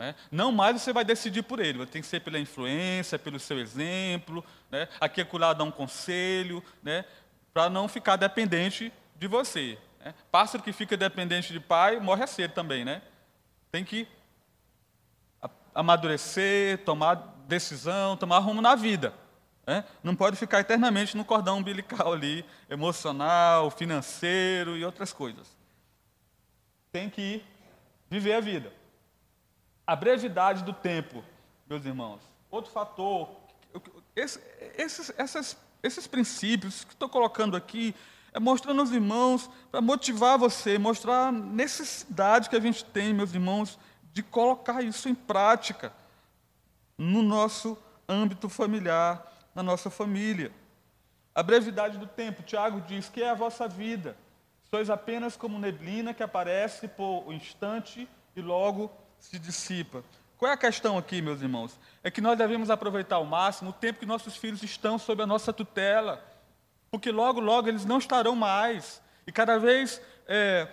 Né? 0.00 0.14
Não 0.32 0.50
mais 0.50 0.80
você 0.80 0.94
vai 0.94 1.04
decidir 1.04 1.42
por 1.42 1.60
ele, 1.60 1.84
tem 1.84 2.00
que 2.00 2.08
ser 2.08 2.20
pela 2.20 2.38
influência, 2.38 3.18
pelo 3.18 3.38
seu 3.38 3.60
exemplo, 3.60 4.42
né? 4.70 4.88
aqui 4.98 5.20
acolá 5.20 5.52
dar 5.52 5.64
um 5.64 5.70
conselho, 5.70 6.64
né? 6.82 7.04
para 7.52 7.68
não 7.68 7.86
ficar 7.86 8.16
dependente 8.16 8.90
de 9.14 9.28
você. 9.28 9.76
Né? 10.02 10.14
Pássaro 10.32 10.64
que 10.64 10.72
fica 10.72 10.96
dependente 10.96 11.52
de 11.52 11.60
pai 11.60 12.00
morre 12.00 12.26
cedo 12.26 12.54
também. 12.54 12.82
Né? 12.82 13.02
Tem 13.70 13.84
que 13.84 14.08
amadurecer, 15.74 16.82
tomar 16.82 17.16
decisão, 17.46 18.16
tomar 18.16 18.38
rumo 18.38 18.62
na 18.62 18.74
vida. 18.74 19.12
Né? 19.66 19.84
Não 20.02 20.16
pode 20.16 20.34
ficar 20.36 20.60
eternamente 20.60 21.14
no 21.14 21.26
cordão 21.26 21.58
umbilical 21.58 22.10
ali, 22.14 22.42
emocional, 22.70 23.70
financeiro 23.70 24.78
e 24.78 24.84
outras 24.84 25.12
coisas. 25.12 25.54
Tem 26.90 27.10
que 27.10 27.44
viver 28.08 28.32
a 28.32 28.40
vida. 28.40 28.79
A 29.90 29.96
brevidade 29.96 30.62
do 30.62 30.72
tempo, 30.72 31.24
meus 31.68 31.84
irmãos. 31.84 32.20
Outro 32.48 32.70
fator, 32.70 33.28
esse, 34.14 34.40
esses, 34.78 35.12
essas, 35.18 35.56
esses 35.82 36.06
princípios 36.06 36.84
que 36.84 36.92
estou 36.92 37.08
colocando 37.08 37.56
aqui, 37.56 37.92
é 38.32 38.38
mostrando 38.38 38.82
aos 38.82 38.92
irmãos, 38.92 39.50
para 39.68 39.80
motivar 39.80 40.38
você, 40.38 40.78
mostrar 40.78 41.26
a 41.26 41.32
necessidade 41.32 42.48
que 42.48 42.54
a 42.54 42.60
gente 42.60 42.84
tem, 42.84 43.12
meus 43.12 43.34
irmãos, 43.34 43.80
de 44.12 44.22
colocar 44.22 44.80
isso 44.80 45.08
em 45.08 45.14
prática 45.14 45.92
no 46.96 47.20
nosso 47.20 47.76
âmbito 48.08 48.48
familiar, 48.48 49.26
na 49.52 49.62
nossa 49.64 49.90
família. 49.90 50.52
A 51.34 51.42
brevidade 51.42 51.98
do 51.98 52.06
tempo, 52.06 52.44
Tiago 52.44 52.80
diz 52.82 53.08
que 53.08 53.24
é 53.24 53.30
a 53.30 53.34
vossa 53.34 53.66
vida. 53.66 54.16
Sois 54.70 54.88
apenas 54.88 55.36
como 55.36 55.58
neblina 55.58 56.14
que 56.14 56.22
aparece 56.22 56.86
por 56.86 57.26
um 57.26 57.32
instante 57.32 58.08
e 58.36 58.40
logo 58.40 58.88
se 59.20 59.38
dissipa. 59.38 60.02
Qual 60.36 60.50
é 60.50 60.54
a 60.54 60.56
questão 60.56 60.96
aqui, 60.96 61.20
meus 61.20 61.42
irmãos? 61.42 61.78
É 62.02 62.10
que 62.10 62.20
nós 62.20 62.36
devemos 62.36 62.70
aproveitar 62.70 63.16
ao 63.16 63.24
máximo 63.24 63.70
o 63.70 63.74
tempo 63.74 64.00
que 64.00 64.06
nossos 64.06 64.36
filhos 64.36 64.62
estão 64.62 64.98
sob 64.98 65.22
a 65.22 65.26
nossa 65.26 65.52
tutela, 65.52 66.24
porque 66.90 67.12
logo, 67.12 67.40
logo 67.40 67.68
eles 67.68 67.84
não 67.84 67.98
estarão 67.98 68.34
mais. 68.34 69.02
E 69.26 69.30
cada 69.30 69.58
vez 69.58 70.00
é, 70.26 70.66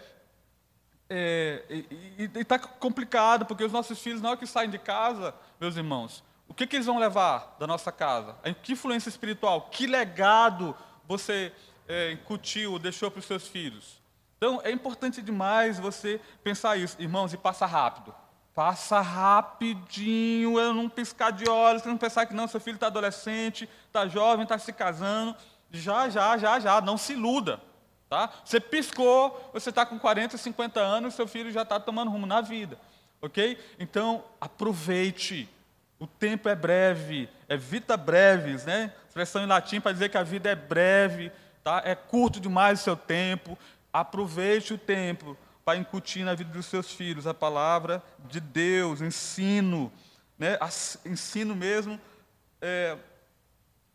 é, 1.10 1.64
e 1.70 2.30
está 2.36 2.58
complicado, 2.58 3.46
porque 3.46 3.64
os 3.64 3.72
nossos 3.72 4.02
filhos, 4.02 4.22
na 4.22 4.30
hora 4.30 4.38
que 4.38 4.48
saem 4.48 4.70
de 4.70 4.80
casa, 4.80 5.36
meus 5.60 5.76
irmãos, 5.76 6.24
o 6.48 6.54
que, 6.54 6.66
que 6.66 6.78
eles 6.78 6.86
vão 6.86 6.98
levar 6.98 7.58
da 7.60 7.68
nossa 7.68 7.92
casa? 7.92 8.36
Que 8.64 8.72
influência 8.72 9.10
espiritual? 9.10 9.70
Que 9.70 9.86
legado 9.86 10.76
você 11.06 11.52
é, 11.88 12.12
incutiu, 12.12 12.80
deixou 12.80 13.12
para 13.12 13.20
os 13.20 13.26
seus 13.26 13.48
filhos? 13.48 14.02
Então, 14.38 14.62
é 14.64 14.72
importante 14.72 15.22
demais 15.22 15.80
você 15.80 16.22
pensar 16.44 16.78
isso. 16.78 16.96
Irmãos, 17.02 17.34
e 17.34 17.38
passa 17.38 17.66
rápido. 17.66 18.16
Passa 18.58 19.02
rapidinho, 19.02 20.60
eu 20.60 20.74
não 20.74 20.90
piscar 20.90 21.30
de 21.30 21.48
olhos, 21.48 21.84
você 21.84 21.90
não 21.90 21.96
pensar 21.96 22.26
que 22.26 22.34
não, 22.34 22.48
seu 22.48 22.60
filho 22.60 22.74
está 22.74 22.88
adolescente, 22.88 23.70
está 23.86 24.08
jovem, 24.08 24.42
está 24.42 24.58
se 24.58 24.74
casando. 24.74 25.36
Já, 25.70 26.10
já, 26.10 26.36
já, 26.40 26.60
já, 26.60 26.82
não 26.82 26.98
se 26.98 27.14
iluda. 27.14 27.62
Tá? 28.10 28.32
Você 28.44 28.60
piscou, 28.60 29.52
você 29.54 29.70
está 29.70 29.86
com 29.86 30.00
40, 30.00 30.40
50 30.40 30.80
anos, 30.80 31.14
seu 31.14 31.28
filho 31.28 31.52
já 31.52 31.62
está 31.62 31.80
tomando 31.80 32.10
rumo 32.10 32.26
na 32.26 32.42
vida. 32.42 32.80
Ok? 33.22 33.60
Então, 33.78 34.24
aproveite. 34.42 35.48
O 36.00 36.08
tempo 36.08 36.50
é 36.50 36.56
breve, 36.56 37.30
é 37.48 37.56
vita 37.56 37.96
breves, 37.96 38.66
né? 38.66 38.92
Expressão 39.08 39.44
em 39.44 39.48
latim 39.48 39.80
para 39.80 39.92
dizer 39.92 40.10
que 40.10 40.18
a 40.18 40.24
vida 40.24 40.50
é 40.50 40.56
breve, 40.56 41.32
tá? 41.64 41.84
É 41.86 41.94
curto 41.94 42.40
demais 42.40 42.80
o 42.80 42.84
seu 42.84 42.98
tempo. 42.98 43.56
Aproveite 43.94 44.74
o 44.74 44.80
tempo 44.80 45.38
para 45.68 45.78
incutir 45.78 46.24
na 46.24 46.34
vida 46.34 46.50
dos 46.50 46.66
seus 46.68 46.94
filhos 46.94 47.28
a 47.28 47.34
palavra 47.34 48.02
de 48.30 48.40
Deus, 48.40 49.02
ensino, 49.02 49.92
né? 50.40 50.58
Ensino 51.06 51.54
mesmo 51.58 52.00
é, 52.62 52.98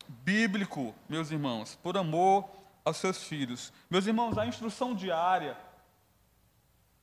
bíblico, 0.07 0.95
meus 1.09 1.31
irmãos, 1.31 1.79
por 1.83 1.97
amor 1.97 2.47
aos 2.85 2.99
seus 2.99 3.25
filhos. 3.25 3.73
Meus 3.89 4.07
irmãos, 4.07 4.37
a 4.37 4.45
instrução 4.45 4.95
diária, 4.95 5.57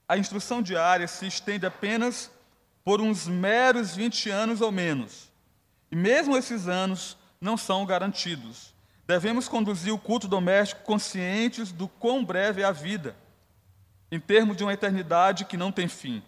a 0.08 0.20
instrução 0.20 0.62
diária 0.62 1.08
se 1.08 1.26
estende 1.26 1.66
apenas 1.66 2.30
por 2.86 3.02
uns 3.02 3.28
meros 3.28 3.96
20 3.96 4.30
anos 4.30 4.62
ou 4.62 4.72
menos. 4.72 5.32
E 5.92 5.96
mesmo 5.96 6.38
esses 6.38 6.68
anos 6.68 7.18
não 7.42 7.58
são 7.58 7.88
garantidos. 7.88 8.72
Devemos 9.08 9.48
conduzir 9.48 9.92
o 9.92 9.98
culto 9.98 10.28
doméstico 10.28 10.84
conscientes 10.84 11.72
do 11.72 11.88
quão 11.88 12.24
breve 12.24 12.62
é 12.62 12.66
a 12.66 12.72
vida, 12.72 13.16
em 14.12 14.20
termos 14.20 14.58
de 14.58 14.64
uma 14.64 14.74
eternidade 14.74 15.46
que 15.46 15.58
não 15.58 15.72
tem 15.72 15.88
fim. 15.88 16.24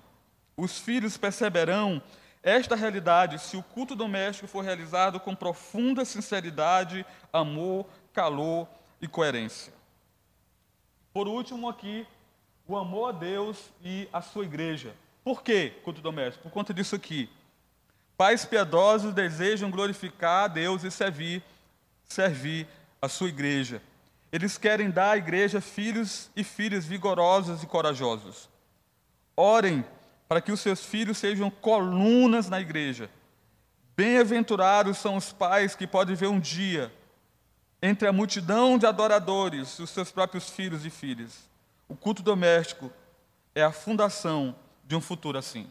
Os 0.55 0.77
filhos 0.77 1.17
perceberão 1.17 2.01
esta 2.43 2.75
realidade 2.75 3.39
se 3.39 3.55
o 3.55 3.63
culto 3.63 3.95
doméstico 3.95 4.47
for 4.47 4.63
realizado 4.63 5.19
com 5.19 5.35
profunda 5.35 6.03
sinceridade, 6.05 7.05
amor, 7.31 7.85
calor 8.13 8.67
e 9.01 9.07
coerência. 9.07 9.73
Por 11.13 11.27
último, 11.27 11.69
aqui, 11.69 12.07
o 12.67 12.77
amor 12.77 13.09
a 13.09 13.11
Deus 13.11 13.57
e 13.83 14.07
a 14.11 14.21
sua 14.21 14.45
igreja. 14.45 14.95
Por 15.23 15.43
que 15.43 15.69
culto 15.83 16.01
doméstico? 16.01 16.43
Por 16.43 16.51
conta 16.51 16.73
disso 16.73 16.95
aqui. 16.95 17.29
Pais 18.17 18.45
piedosos 18.45 19.13
desejam 19.13 19.69
glorificar 19.69 20.45
a 20.45 20.47
Deus 20.47 20.83
e 20.83 20.91
servir, 20.91 21.43
servir 22.05 22.67
a 23.01 23.09
sua 23.09 23.29
igreja. 23.29 23.81
Eles 24.31 24.57
querem 24.57 24.89
dar 24.89 25.11
à 25.11 25.17
igreja 25.17 25.59
filhos 25.59 26.29
e 26.35 26.43
filhas 26.43 26.85
vigorosos 26.85 27.61
e 27.61 27.67
corajosos. 27.67 28.49
Orem 29.35 29.85
para 30.27 30.39
que 30.39 30.51
os 30.51 30.61
seus 30.61 30.85
filhos 30.85 31.17
sejam 31.17 31.51
colunas 31.51 32.47
na 32.47 32.61
igreja. 32.61 33.09
Bem-aventurados 33.97 34.97
são 34.97 35.17
os 35.17 35.33
pais 35.33 35.75
que 35.75 35.85
podem 35.85 36.15
ver 36.15 36.27
um 36.27 36.39
dia, 36.39 36.93
entre 37.81 38.07
a 38.07 38.13
multidão 38.13 38.77
de 38.77 38.85
adoradores, 38.85 39.77
os 39.79 39.89
seus 39.89 40.11
próprios 40.11 40.49
filhos 40.49 40.85
e 40.85 40.89
filhas. 40.89 41.49
O 41.89 41.95
culto 41.95 42.23
doméstico 42.23 42.91
é 43.53 43.61
a 43.61 43.71
fundação 43.71 44.55
de 44.85 44.95
um 44.95 45.01
futuro 45.01 45.37
assim. 45.37 45.69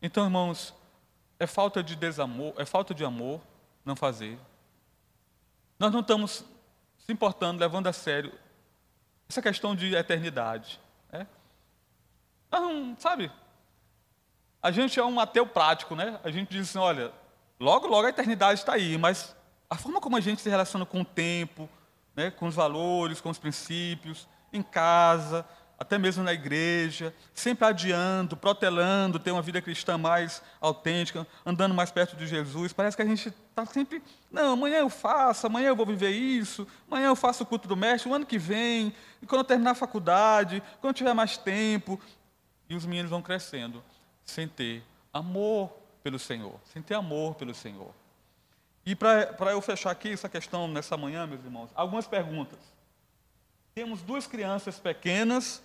Então, 0.00 0.24
irmãos, 0.24 0.72
é 1.38 1.46
falta 1.46 1.82
de 1.82 1.96
desamor, 1.96 2.54
é 2.56 2.64
falta 2.64 2.94
de 2.94 3.04
amor 3.04 3.40
não 3.84 3.96
fazer. 3.96 4.38
Nós 5.82 5.90
não 5.90 5.98
estamos 5.98 6.44
se 6.96 7.12
importando, 7.12 7.58
levando 7.58 7.88
a 7.88 7.92
sério 7.92 8.32
essa 9.28 9.42
questão 9.42 9.74
de 9.74 9.96
eternidade. 9.96 10.78
Né? 11.10 11.26
Nós 12.52 12.62
não, 12.62 12.96
sabe? 13.00 13.32
A 14.62 14.70
gente 14.70 15.00
é 15.00 15.04
um 15.04 15.18
ateu 15.18 15.44
prático, 15.44 15.96
né? 15.96 16.20
A 16.22 16.30
gente 16.30 16.50
diz 16.50 16.68
assim, 16.68 16.78
olha, 16.78 17.12
logo, 17.58 17.88
logo 17.88 18.06
a 18.06 18.10
eternidade 18.10 18.60
está 18.60 18.74
aí, 18.74 18.96
mas 18.96 19.34
a 19.68 19.74
forma 19.76 20.00
como 20.00 20.16
a 20.16 20.20
gente 20.20 20.40
se 20.40 20.48
relaciona 20.48 20.86
com 20.86 21.00
o 21.00 21.04
tempo, 21.04 21.68
né, 22.14 22.30
com 22.30 22.46
os 22.46 22.54
valores, 22.54 23.20
com 23.20 23.30
os 23.30 23.38
princípios, 23.40 24.28
em 24.52 24.62
casa, 24.62 25.44
até 25.82 25.98
mesmo 25.98 26.22
na 26.22 26.32
igreja, 26.32 27.12
sempre 27.34 27.66
adiando, 27.66 28.36
protelando, 28.36 29.18
ter 29.18 29.32
uma 29.32 29.42
vida 29.42 29.60
cristã 29.60 29.98
mais 29.98 30.40
autêntica, 30.60 31.26
andando 31.44 31.74
mais 31.74 31.90
perto 31.90 32.14
de 32.14 32.24
Jesus. 32.24 32.72
Parece 32.72 32.96
que 32.96 33.02
a 33.02 33.04
gente 33.04 33.30
está 33.30 33.66
sempre, 33.66 34.00
não, 34.30 34.52
amanhã 34.52 34.76
eu 34.76 34.88
faço, 34.88 35.44
amanhã 35.44 35.66
eu 35.66 35.74
vou 35.74 35.84
viver 35.84 36.10
isso, 36.10 36.68
amanhã 36.88 37.08
eu 37.08 37.16
faço 37.16 37.42
o 37.42 37.46
culto 37.46 37.66
do 37.66 37.76
mestre, 37.76 38.08
o 38.08 38.14
ano 38.14 38.24
que 38.24 38.38
vem, 38.38 38.94
quando 39.26 39.40
eu 39.40 39.44
terminar 39.44 39.72
a 39.72 39.74
faculdade, 39.74 40.62
quando 40.80 40.92
eu 40.92 40.94
tiver 40.94 41.14
mais 41.14 41.36
tempo. 41.36 42.00
E 42.70 42.76
os 42.76 42.86
meninos 42.86 43.10
vão 43.10 43.20
crescendo 43.20 43.82
sem 44.24 44.46
ter 44.46 44.84
amor 45.12 45.68
pelo 46.00 46.16
Senhor, 46.16 46.60
sem 46.72 46.80
ter 46.80 46.94
amor 46.94 47.34
pelo 47.34 47.56
Senhor. 47.56 47.92
E 48.86 48.94
para 48.94 49.50
eu 49.50 49.60
fechar 49.60 49.90
aqui 49.90 50.12
essa 50.12 50.28
questão 50.28 50.68
nessa 50.68 50.96
manhã, 50.96 51.26
meus 51.26 51.44
irmãos, 51.44 51.70
algumas 51.74 52.06
perguntas. 52.06 52.60
Temos 53.74 54.00
duas 54.00 54.28
crianças 54.28 54.78
pequenas 54.78 55.60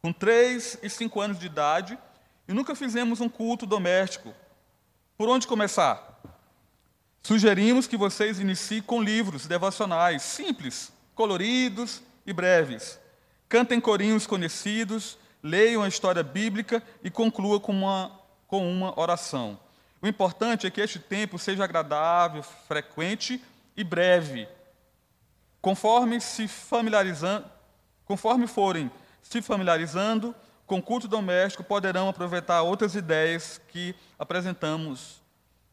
com 0.00 0.12
3 0.12 0.78
e 0.82 0.88
5 0.88 1.20
anos 1.20 1.38
de 1.38 1.46
idade, 1.46 1.98
e 2.46 2.52
nunca 2.52 2.74
fizemos 2.74 3.20
um 3.20 3.28
culto 3.28 3.66
doméstico. 3.66 4.34
Por 5.16 5.28
onde 5.28 5.46
começar? 5.46 6.20
Sugerimos 7.22 7.86
que 7.86 7.96
vocês 7.96 8.40
iniciem 8.40 8.80
com 8.80 9.02
livros 9.02 9.46
devocionais 9.46 10.22
simples, 10.22 10.92
coloridos 11.14 12.02
e 12.24 12.32
breves. 12.32 12.98
Cantem 13.48 13.80
corinhos 13.80 14.26
conhecidos, 14.26 15.18
leiam 15.42 15.82
a 15.82 15.88
história 15.88 16.22
bíblica 16.22 16.82
e 17.02 17.10
conclua 17.10 17.60
com 17.60 17.72
uma, 17.72 18.18
com 18.46 18.70
uma 18.70 18.98
oração. 18.98 19.58
O 20.00 20.06
importante 20.06 20.66
é 20.66 20.70
que 20.70 20.80
este 20.80 20.98
tempo 20.98 21.38
seja 21.38 21.64
agradável, 21.64 22.42
frequente 22.42 23.42
e 23.76 23.82
breve. 23.82 24.48
Conforme 25.60 26.20
se 26.20 26.46
familiarizando, 26.46 27.46
conforme 28.04 28.46
forem 28.46 28.90
se 29.28 29.42
familiarizando 29.42 30.34
com 30.66 30.78
o 30.78 30.82
culto 30.82 31.06
doméstico, 31.06 31.62
poderão 31.62 32.08
aproveitar 32.08 32.62
outras 32.62 32.94
ideias 32.94 33.60
que 33.68 33.94
apresentamos. 34.18 35.20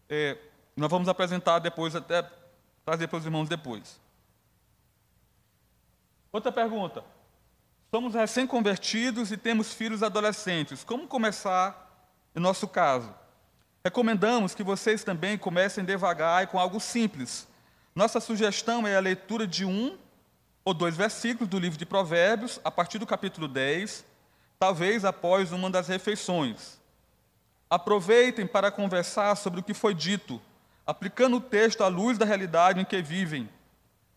É, 0.09 0.37
nós 0.75 0.89
vamos 0.89 1.07
apresentar 1.07 1.59
depois, 1.59 1.95
até 1.95 2.29
trazer 2.83 3.07
para 3.07 3.17
os 3.17 3.25
irmãos 3.25 3.47
depois. 3.47 3.97
Outra 6.33 6.51
pergunta. 6.51 7.01
Somos 7.89 8.13
recém-convertidos 8.13 9.31
e 9.31 9.37
temos 9.37 9.73
filhos 9.73 10.03
adolescentes. 10.03 10.83
Como 10.83 11.07
começar 11.07 12.09
em 12.35 12.41
nosso 12.41 12.67
caso? 12.67 13.15
Recomendamos 13.85 14.53
que 14.53 14.63
vocês 14.63 15.01
também 15.01 15.37
comecem 15.37 15.85
devagar 15.85 16.43
e 16.43 16.47
com 16.47 16.59
algo 16.59 16.81
simples. 16.81 17.47
Nossa 17.95 18.19
sugestão 18.19 18.85
é 18.85 18.97
a 18.97 18.99
leitura 18.99 19.47
de 19.47 19.63
um 19.63 19.97
ou 20.65 20.73
dois 20.73 20.97
versículos 20.97 21.47
do 21.47 21.59
livro 21.59 21.77
de 21.77 21.85
Provérbios, 21.85 22.59
a 22.63 22.71
partir 22.71 22.97
do 22.97 23.05
capítulo 23.05 23.47
10, 23.47 24.03
talvez 24.57 25.05
após 25.05 25.51
uma 25.51 25.69
das 25.69 25.87
refeições. 25.87 26.79
Aproveitem 27.69 28.47
para 28.47 28.71
conversar 28.71 29.35
sobre 29.35 29.59
o 29.59 29.63
que 29.63 29.75
foi 29.75 29.93
dito, 29.93 30.41
aplicando 30.85 31.37
o 31.37 31.41
texto 31.41 31.83
à 31.83 31.87
luz 31.87 32.17
da 32.17 32.25
realidade 32.25 32.81
em 32.81 32.85
que 32.85 32.99
vivem. 32.99 33.47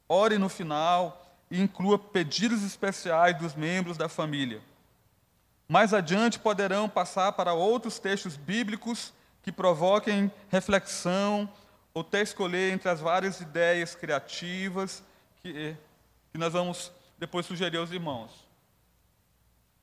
Ore 0.08 0.38
no 0.38 0.48
final 0.48 1.30
e 1.50 1.60
inclua 1.60 1.98
pedidos 1.98 2.62
especiais 2.62 3.36
dos 3.36 3.54
membros 3.54 3.98
da 3.98 4.08
família. 4.08 4.62
Mais 5.68 5.92
adiante 5.92 6.38
poderão 6.38 6.88
passar 6.88 7.32
para 7.32 7.52
outros 7.52 7.98
textos 7.98 8.36
bíblicos 8.36 9.12
que 9.42 9.52
provoquem 9.52 10.32
reflexão, 10.48 11.46
ou 11.92 12.00
até 12.00 12.22
escolher 12.22 12.72
entre 12.72 12.88
as 12.88 13.00
várias 13.00 13.38
ideias 13.40 13.94
criativas 13.94 15.02
que 15.42 15.76
que 16.38 16.40
nós 16.40 16.52
vamos 16.52 16.92
depois 17.18 17.44
sugerir 17.44 17.78
aos 17.78 17.90
irmãos. 17.90 18.30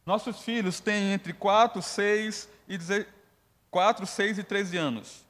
Nossos 0.06 0.40
filhos 0.40 0.80
têm 0.80 1.12
entre 1.12 1.34
4, 1.34 1.82
6 1.82 2.48
e 2.70 3.06
4, 3.70 4.08
6 4.08 4.38
e 4.38 4.44
13 4.44 4.78
anos. 4.78 5.26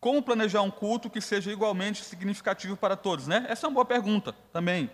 Como 0.00 0.20
planejar 0.20 0.62
um 0.62 0.70
culto 0.72 1.08
que 1.08 1.20
seja 1.20 1.52
igualmente 1.52 2.02
significativo 2.02 2.76
para 2.76 2.96
todos, 2.96 3.28
né? 3.28 3.46
Essa 3.48 3.66
é 3.66 3.68
uma 3.68 3.74
boa 3.74 3.84
pergunta 3.84 4.34
também. 4.52 4.90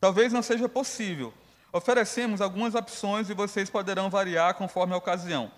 Talvez 0.00 0.32
não 0.32 0.40
seja 0.40 0.68
possível. 0.68 1.34
Oferecemos 1.72 2.40
algumas 2.40 2.76
opções 2.76 3.28
e 3.28 3.34
vocês 3.34 3.68
poderão 3.68 4.08
variar 4.08 4.54
conforme 4.54 4.94
a 4.94 4.98
ocasião. 4.98 5.50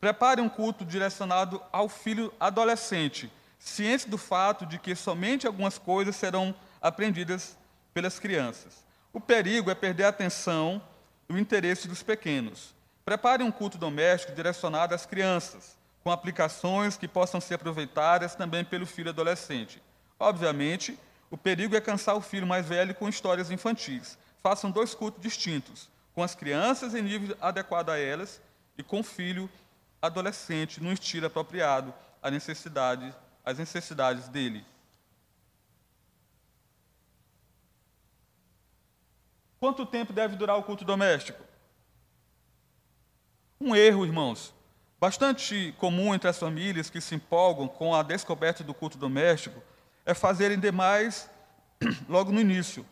Prepare 0.00 0.40
um 0.40 0.48
culto 0.48 0.84
direcionado 0.84 1.60
ao 1.72 1.88
filho 1.88 2.32
adolescente, 2.38 3.32
ciente 3.58 4.08
do 4.08 4.18
fato 4.18 4.64
de 4.64 4.78
que 4.78 4.94
somente 4.94 5.46
algumas 5.46 5.76
coisas 5.76 6.14
serão 6.14 6.54
aprendidas 6.80 7.56
pelas 7.92 8.20
crianças. 8.20 8.91
O 9.12 9.20
perigo 9.20 9.70
é 9.70 9.74
perder 9.74 10.04
a 10.04 10.08
atenção 10.08 10.82
e 11.28 11.34
o 11.34 11.38
interesse 11.38 11.86
dos 11.86 12.02
pequenos. 12.02 12.74
Prepare 13.04 13.42
um 13.42 13.50
culto 13.50 13.76
doméstico 13.76 14.32
direcionado 14.32 14.94
às 14.94 15.04
crianças, 15.04 15.76
com 16.02 16.10
aplicações 16.10 16.96
que 16.96 17.06
possam 17.06 17.40
ser 17.40 17.54
aproveitadas 17.54 18.34
também 18.34 18.64
pelo 18.64 18.86
filho 18.86 19.10
adolescente. 19.10 19.82
Obviamente, 20.18 20.98
o 21.30 21.36
perigo 21.36 21.76
é 21.76 21.80
cansar 21.80 22.16
o 22.16 22.22
filho 22.22 22.46
mais 22.46 22.66
velho 22.66 22.94
com 22.94 23.08
histórias 23.08 23.50
infantis. 23.50 24.16
Façam 24.42 24.70
dois 24.70 24.94
cultos 24.94 25.20
distintos, 25.20 25.90
com 26.14 26.22
as 26.22 26.34
crianças 26.34 26.94
em 26.94 27.02
nível 27.02 27.36
adequado 27.40 27.90
a 27.90 27.98
elas 27.98 28.40
e 28.78 28.82
com 28.82 29.00
o 29.00 29.04
filho 29.04 29.48
adolescente 30.00 30.82
num 30.82 30.92
estilo 30.92 31.26
apropriado 31.26 31.92
às 32.22 32.32
necessidades, 32.32 33.14
às 33.44 33.58
necessidades 33.58 34.28
dele. 34.28 34.64
Quanto 39.62 39.86
tempo 39.86 40.12
deve 40.12 40.34
durar 40.34 40.58
o 40.58 40.62
culto 40.64 40.84
doméstico? 40.84 41.40
Um 43.60 43.76
erro, 43.76 44.04
irmãos, 44.04 44.52
bastante 45.00 45.72
comum 45.78 46.12
entre 46.12 46.28
as 46.28 46.36
famílias 46.36 46.90
que 46.90 47.00
se 47.00 47.14
empolgam 47.14 47.68
com 47.68 47.94
a 47.94 48.02
descoberta 48.02 48.64
do 48.64 48.74
culto 48.74 48.98
doméstico 48.98 49.62
é 50.04 50.14
fazerem 50.14 50.58
demais 50.58 51.30
logo 52.08 52.32
no 52.32 52.40
início 52.40 52.84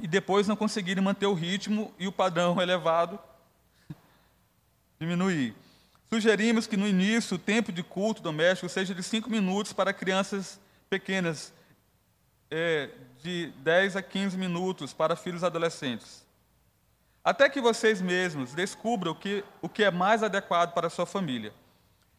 e 0.00 0.08
depois 0.08 0.48
não 0.48 0.56
conseguirem 0.56 1.04
manter 1.04 1.26
o 1.26 1.34
ritmo 1.34 1.94
e 1.96 2.08
o 2.08 2.12
padrão 2.12 2.60
elevado 2.60 3.16
diminuir. 4.98 5.54
Sugerimos 6.10 6.66
que 6.66 6.76
no 6.76 6.88
início 6.88 7.36
o 7.36 7.38
tempo 7.38 7.70
de 7.70 7.84
culto 7.84 8.20
doméstico 8.20 8.68
seja 8.68 8.92
de 8.92 9.04
cinco 9.04 9.30
minutos 9.30 9.72
para 9.72 9.92
crianças 9.92 10.58
pequenas, 10.90 11.54
é, 12.50 12.90
de 13.22 13.52
10 13.58 13.96
a 13.96 14.02
15 14.02 14.36
minutos 14.36 14.92
para 14.92 15.16
filhos 15.16 15.44
adolescentes. 15.44 16.26
Até 17.24 17.48
que 17.48 17.60
vocês 17.60 18.02
mesmos 18.02 18.52
descubram 18.52 19.12
o 19.12 19.14
que, 19.14 19.44
o 19.60 19.68
que 19.68 19.84
é 19.84 19.90
mais 19.90 20.22
adequado 20.22 20.74
para 20.74 20.88
a 20.88 20.90
sua 20.90 21.06
família. 21.06 21.54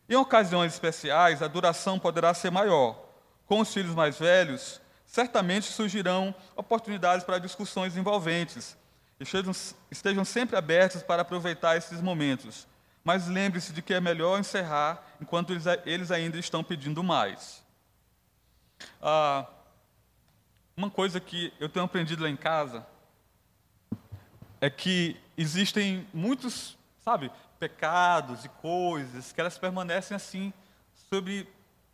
Em 0.08 0.16
ocasiões 0.16 0.74
especiais, 0.74 1.41
a 1.41 1.47
duração 1.47 1.99
poderá 1.99 2.34
ser 2.34 2.51
maior. 2.51 2.97
Com 3.45 3.60
os 3.60 3.74
filhos 3.74 3.93
mais 3.93 4.18
velhos, 4.18 4.80
certamente 5.06 5.72
surgirão 5.72 6.34
oportunidades 6.56 7.26
para 7.26 7.38
discussões 7.38 7.97
envolventes. 7.97 8.78
Estejam, 9.20 9.54
estejam 9.91 10.26
sempre 10.26 10.56
abertos 10.56 11.04
para 11.04 11.22
aproveitar 11.22 11.76
esses 11.76 12.01
momentos. 12.01 12.66
Mas 13.04 13.28
lembre-se 13.28 13.74
de 13.74 13.82
que 13.82 13.93
é 13.93 13.99
melhor 13.99 14.39
encerrar 14.39 15.04
enquanto 15.22 15.51
eles, 15.51 15.66
eles 15.86 16.12
ainda 16.12 16.38
estão 16.38 16.64
pedindo 16.64 17.04
mais. 17.04 17.62
Ah, 19.01 19.45
uma 20.76 20.89
coisa 20.89 21.19
que 21.19 21.53
eu 21.59 21.69
tenho 21.69 21.86
aprendido 21.86 22.24
lá 22.24 22.30
em 22.30 22.36
casa 22.36 22.86
é 24.59 24.69
que 24.69 25.17
existem 25.38 26.07
muitos, 26.13 26.78
sabe, 26.99 27.32
pecados 27.59 28.45
e 28.45 28.49
coisas 28.49 29.32
que 29.32 29.39
elas 29.39 29.57
permanecem 29.57 30.15
assim 30.15 30.53
sobre 31.09 31.47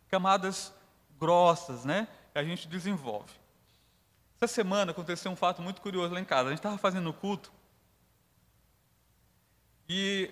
camadas 0.08 0.72
grossas, 1.18 1.84
né? 1.84 2.08
Que 2.32 2.38
a 2.38 2.44
gente 2.44 2.66
desenvolve. 2.66 3.32
Essa 4.40 4.54
semana 4.54 4.92
aconteceu 4.92 5.30
um 5.30 5.36
fato 5.36 5.60
muito 5.60 5.82
curioso 5.82 6.14
lá 6.14 6.20
em 6.20 6.24
casa. 6.24 6.48
A 6.48 6.50
gente 6.50 6.60
estava 6.60 6.78
fazendo 6.78 7.10
o 7.10 7.12
culto 7.12 7.52
E 9.88 10.30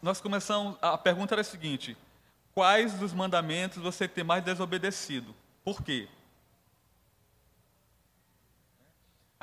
nós 0.00 0.20
começamos, 0.20 0.76
a 0.80 0.96
pergunta 0.96 1.34
era 1.34 1.42
a 1.42 1.44
seguinte: 1.44 1.96
quais 2.54 2.94
dos 2.94 3.12
mandamentos 3.12 3.82
você 3.82 4.08
tem 4.08 4.24
mais 4.24 4.42
desobedecido? 4.42 5.34
Por 5.64 5.82
quê? 5.82 6.08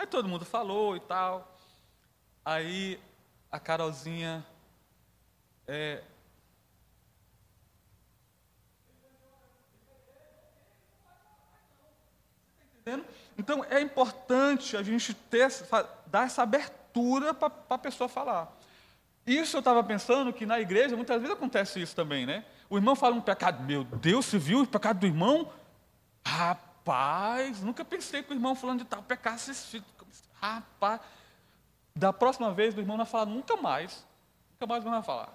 Aí 0.06 0.10
todo 0.12 0.30
mundo 0.30 0.46
falou 0.46 0.96
e 0.96 1.00
tal. 1.00 1.58
Aí 2.46 3.00
a 3.52 3.60
Carolzinha 3.60 4.46
é, 5.68 6.04
Então 13.36 13.66
é 13.68 13.82
importante 13.82 14.78
a 14.78 14.84
gente 14.84 15.12
ter, 15.12 15.50
dar 16.06 16.28
essa 16.28 16.44
abertura 16.44 17.34
para 17.34 17.52
a 17.68 17.78
pessoa 17.80 18.08
falar. 18.08 18.56
Isso 19.26 19.58
eu 19.58 19.60
estava 19.60 19.84
pensando 19.84 20.32
que 20.32 20.46
na 20.46 20.60
igreja 20.60 20.96
muitas 20.96 21.20
vezes 21.20 21.36
acontece 21.36 21.82
isso 21.82 21.96
também, 21.96 22.28
né? 22.28 22.46
O 22.70 22.78
irmão 22.78 22.96
fala 22.96 23.16
um 23.16 23.22
pecado, 23.22 23.64
meu 23.64 23.84
Deus, 23.84 24.28
você 24.28 24.38
viu 24.38 24.62
o 24.62 24.68
pecado 24.68 25.00
do 25.00 25.08
irmão? 25.08 25.52
Rapaz, 26.24 27.64
nunca 27.64 27.84
pensei 27.84 28.22
que 28.22 28.32
o 28.32 28.36
irmão 28.36 28.54
falando 28.54 28.80
de 28.80 28.86
tal 28.86 29.02
pecasse 29.02 29.50
esse 29.50 29.84
Da 31.96 32.12
próxima 32.12 32.52
vez 32.52 32.76
o 32.76 32.80
irmão 32.80 32.98
não 32.98 33.06
vai 33.06 33.12
falar 33.12 33.26
nunca 33.26 33.56
mais. 33.56 34.06
Nunca 34.54 34.68
mais 34.68 34.84
vai 34.84 35.04
falar. 35.04 35.34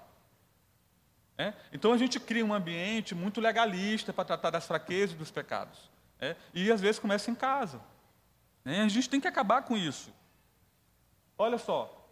É? 1.39 1.55
Então 1.73 1.93
a 1.93 1.97
gente 1.97 2.21
cria 2.21 2.45
um 2.45 2.53
ambiente 2.53 3.15
muito 3.15 3.41
legalista 3.41 4.13
para 4.13 4.25
tratar 4.25 4.51
das 4.51 4.67
fraquezas 4.67 5.13
e 5.17 5.19
dos 5.19 5.31
pecados. 5.31 5.91
É? 6.21 6.37
E 6.53 6.71
às 6.71 6.83
vezes 6.83 6.99
começa 6.99 7.31
em 7.31 7.35
casa. 7.35 7.81
É? 8.65 8.83
A 8.83 8.89
gente 8.89 9.09
tem 9.09 9.21
que 9.21 9.29
acabar 9.29 9.63
com 9.63 9.77
isso. 9.77 10.13
Olha 11.39 11.57
só, 11.57 12.07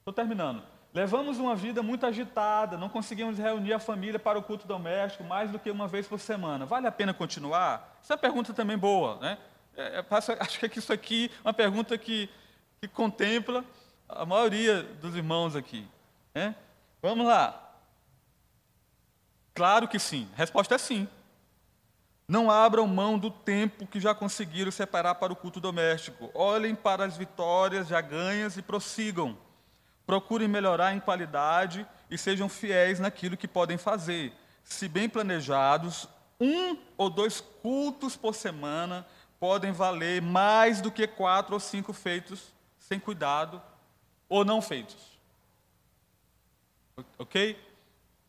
estou 0.00 0.12
terminando. 0.12 0.64
Levamos 0.92 1.38
uma 1.38 1.54
vida 1.54 1.82
muito 1.82 2.04
agitada, 2.04 2.76
não 2.76 2.88
conseguimos 2.88 3.38
reunir 3.38 3.72
a 3.72 3.78
família 3.78 4.18
para 4.18 4.38
o 4.38 4.42
culto 4.42 4.66
doméstico 4.66 5.24
mais 5.24 5.50
do 5.50 5.58
que 5.58 5.70
uma 5.70 5.86
vez 5.88 6.06
por 6.06 6.18
semana. 6.18 6.66
Vale 6.66 6.86
a 6.86 6.92
pena 6.92 7.14
continuar? 7.14 7.98
Essa 8.02 8.14
é 8.14 8.16
pergunta 8.16 8.52
também 8.52 8.76
boa. 8.76 9.18
Né? 9.20 9.38
É, 9.76 9.98
é 9.98 10.04
acho 10.40 10.58
que 10.58 10.78
isso 10.78 10.92
aqui 10.92 11.30
é 11.44 11.48
uma 11.48 11.54
pergunta 11.54 11.96
que, 11.96 12.28
que 12.80 12.88
contempla 12.88 13.64
a 14.08 14.24
maioria 14.26 14.82
dos 14.82 15.16
irmãos 15.16 15.56
aqui. 15.56 15.86
Né? 16.34 16.54
Vamos 17.00 17.26
lá. 17.26 17.58
Claro 19.54 19.88
que 19.88 19.98
sim. 19.98 20.28
A 20.34 20.36
resposta 20.38 20.74
é 20.74 20.78
sim. 20.78 21.08
Não 22.26 22.50
abram 22.50 22.86
mão 22.86 23.18
do 23.18 23.30
tempo 23.30 23.86
que 23.86 24.00
já 24.00 24.14
conseguiram 24.14 24.70
separar 24.70 25.16
para 25.16 25.32
o 25.32 25.36
culto 25.36 25.60
doméstico. 25.60 26.30
Olhem 26.34 26.74
para 26.74 27.04
as 27.04 27.16
vitórias 27.16 27.88
já 27.88 28.00
ganhas 28.00 28.56
e 28.56 28.62
prossigam. 28.62 29.36
Procurem 30.06 30.48
melhorar 30.48 30.94
em 30.94 31.00
qualidade 31.00 31.86
e 32.10 32.16
sejam 32.16 32.48
fiéis 32.48 32.98
naquilo 32.98 33.36
que 33.36 33.48
podem 33.48 33.76
fazer. 33.76 34.32
Se 34.64 34.88
bem 34.88 35.08
planejados, 35.08 36.08
um 36.40 36.76
ou 36.96 37.10
dois 37.10 37.40
cultos 37.40 38.16
por 38.16 38.34
semana 38.34 39.06
podem 39.42 39.72
valer 39.72 40.22
mais 40.22 40.80
do 40.80 40.88
que 40.88 41.04
quatro 41.04 41.54
ou 41.54 41.58
cinco 41.58 41.92
feitos 41.92 42.54
sem 42.78 43.00
cuidado 43.00 43.60
ou 44.28 44.44
não 44.44 44.62
feitos. 44.62 45.18
Ok? 47.18 47.60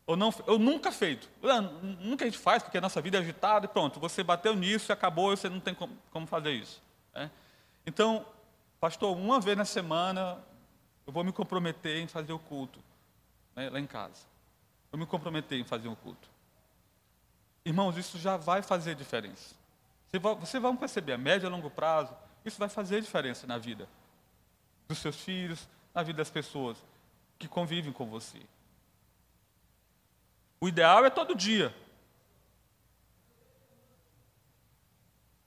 Ou, 0.08 0.18
não, 0.18 0.34
ou 0.48 0.58
nunca 0.58 0.92
feito. 0.92 1.30
Nunca 2.00 2.26
a 2.26 2.28
gente 2.28 2.40
faz, 2.40 2.64
porque 2.64 2.80
a 2.80 2.82
nossa 2.82 3.00
vida 3.00 3.20
é 3.20 3.22
agitada 3.22 3.68
e 3.68 3.70
pronto, 3.70 4.00
você 4.00 4.24
bateu 4.24 4.56
nisso 4.56 4.92
e 4.92 4.94
acabou, 4.94 5.38
você 5.38 5.48
não 5.48 5.60
tem 5.60 5.76
como, 5.76 5.96
como 6.10 6.26
fazer 6.26 6.54
isso. 6.54 6.82
Né? 7.14 7.30
Então, 7.86 8.26
pastor, 8.80 9.16
uma 9.16 9.40
vez 9.40 9.56
na 9.56 9.66
semana 9.66 10.44
eu 11.06 11.14
vou 11.14 11.24
me 11.24 11.32
comprometer 11.32 12.02
em 12.02 12.08
fazer 12.08 12.34
o 12.34 12.40
culto 12.40 12.80
né, 13.56 13.70
lá 13.70 13.80
em 13.80 13.86
casa. 13.86 14.24
Eu 14.92 14.98
me 14.98 15.06
comprometer 15.06 15.60
em 15.60 15.64
fazer 15.64 15.90
o 15.90 15.96
culto. 15.96 16.28
Irmãos, 17.64 17.98
isso 17.98 18.18
já 18.18 18.36
vai 18.36 18.64
fazer 18.64 18.96
diferença. 18.96 19.62
Você 20.14 20.20
vai, 20.20 20.36
você 20.36 20.60
vai 20.60 20.78
perceber, 20.78 21.14
a 21.14 21.18
médio 21.18 21.48
e 21.48 21.50
a 21.50 21.50
longo 21.50 21.72
prazo, 21.72 22.16
isso 22.46 22.60
vai 22.60 22.70
fazer 22.70 23.02
diferença 23.02 23.48
na 23.48 23.58
vida 23.58 23.90
dos 24.88 25.00
seus 25.00 25.20
filhos, 25.20 25.68
na 25.92 26.04
vida 26.04 26.18
das 26.18 26.30
pessoas 26.30 26.78
que 27.40 27.48
convivem 27.48 27.92
com 27.92 28.06
você. 28.06 28.40
O 30.62 30.68
ideal 30.68 31.04
é 31.04 31.10
todo 31.10 31.36
dia. 31.36 31.76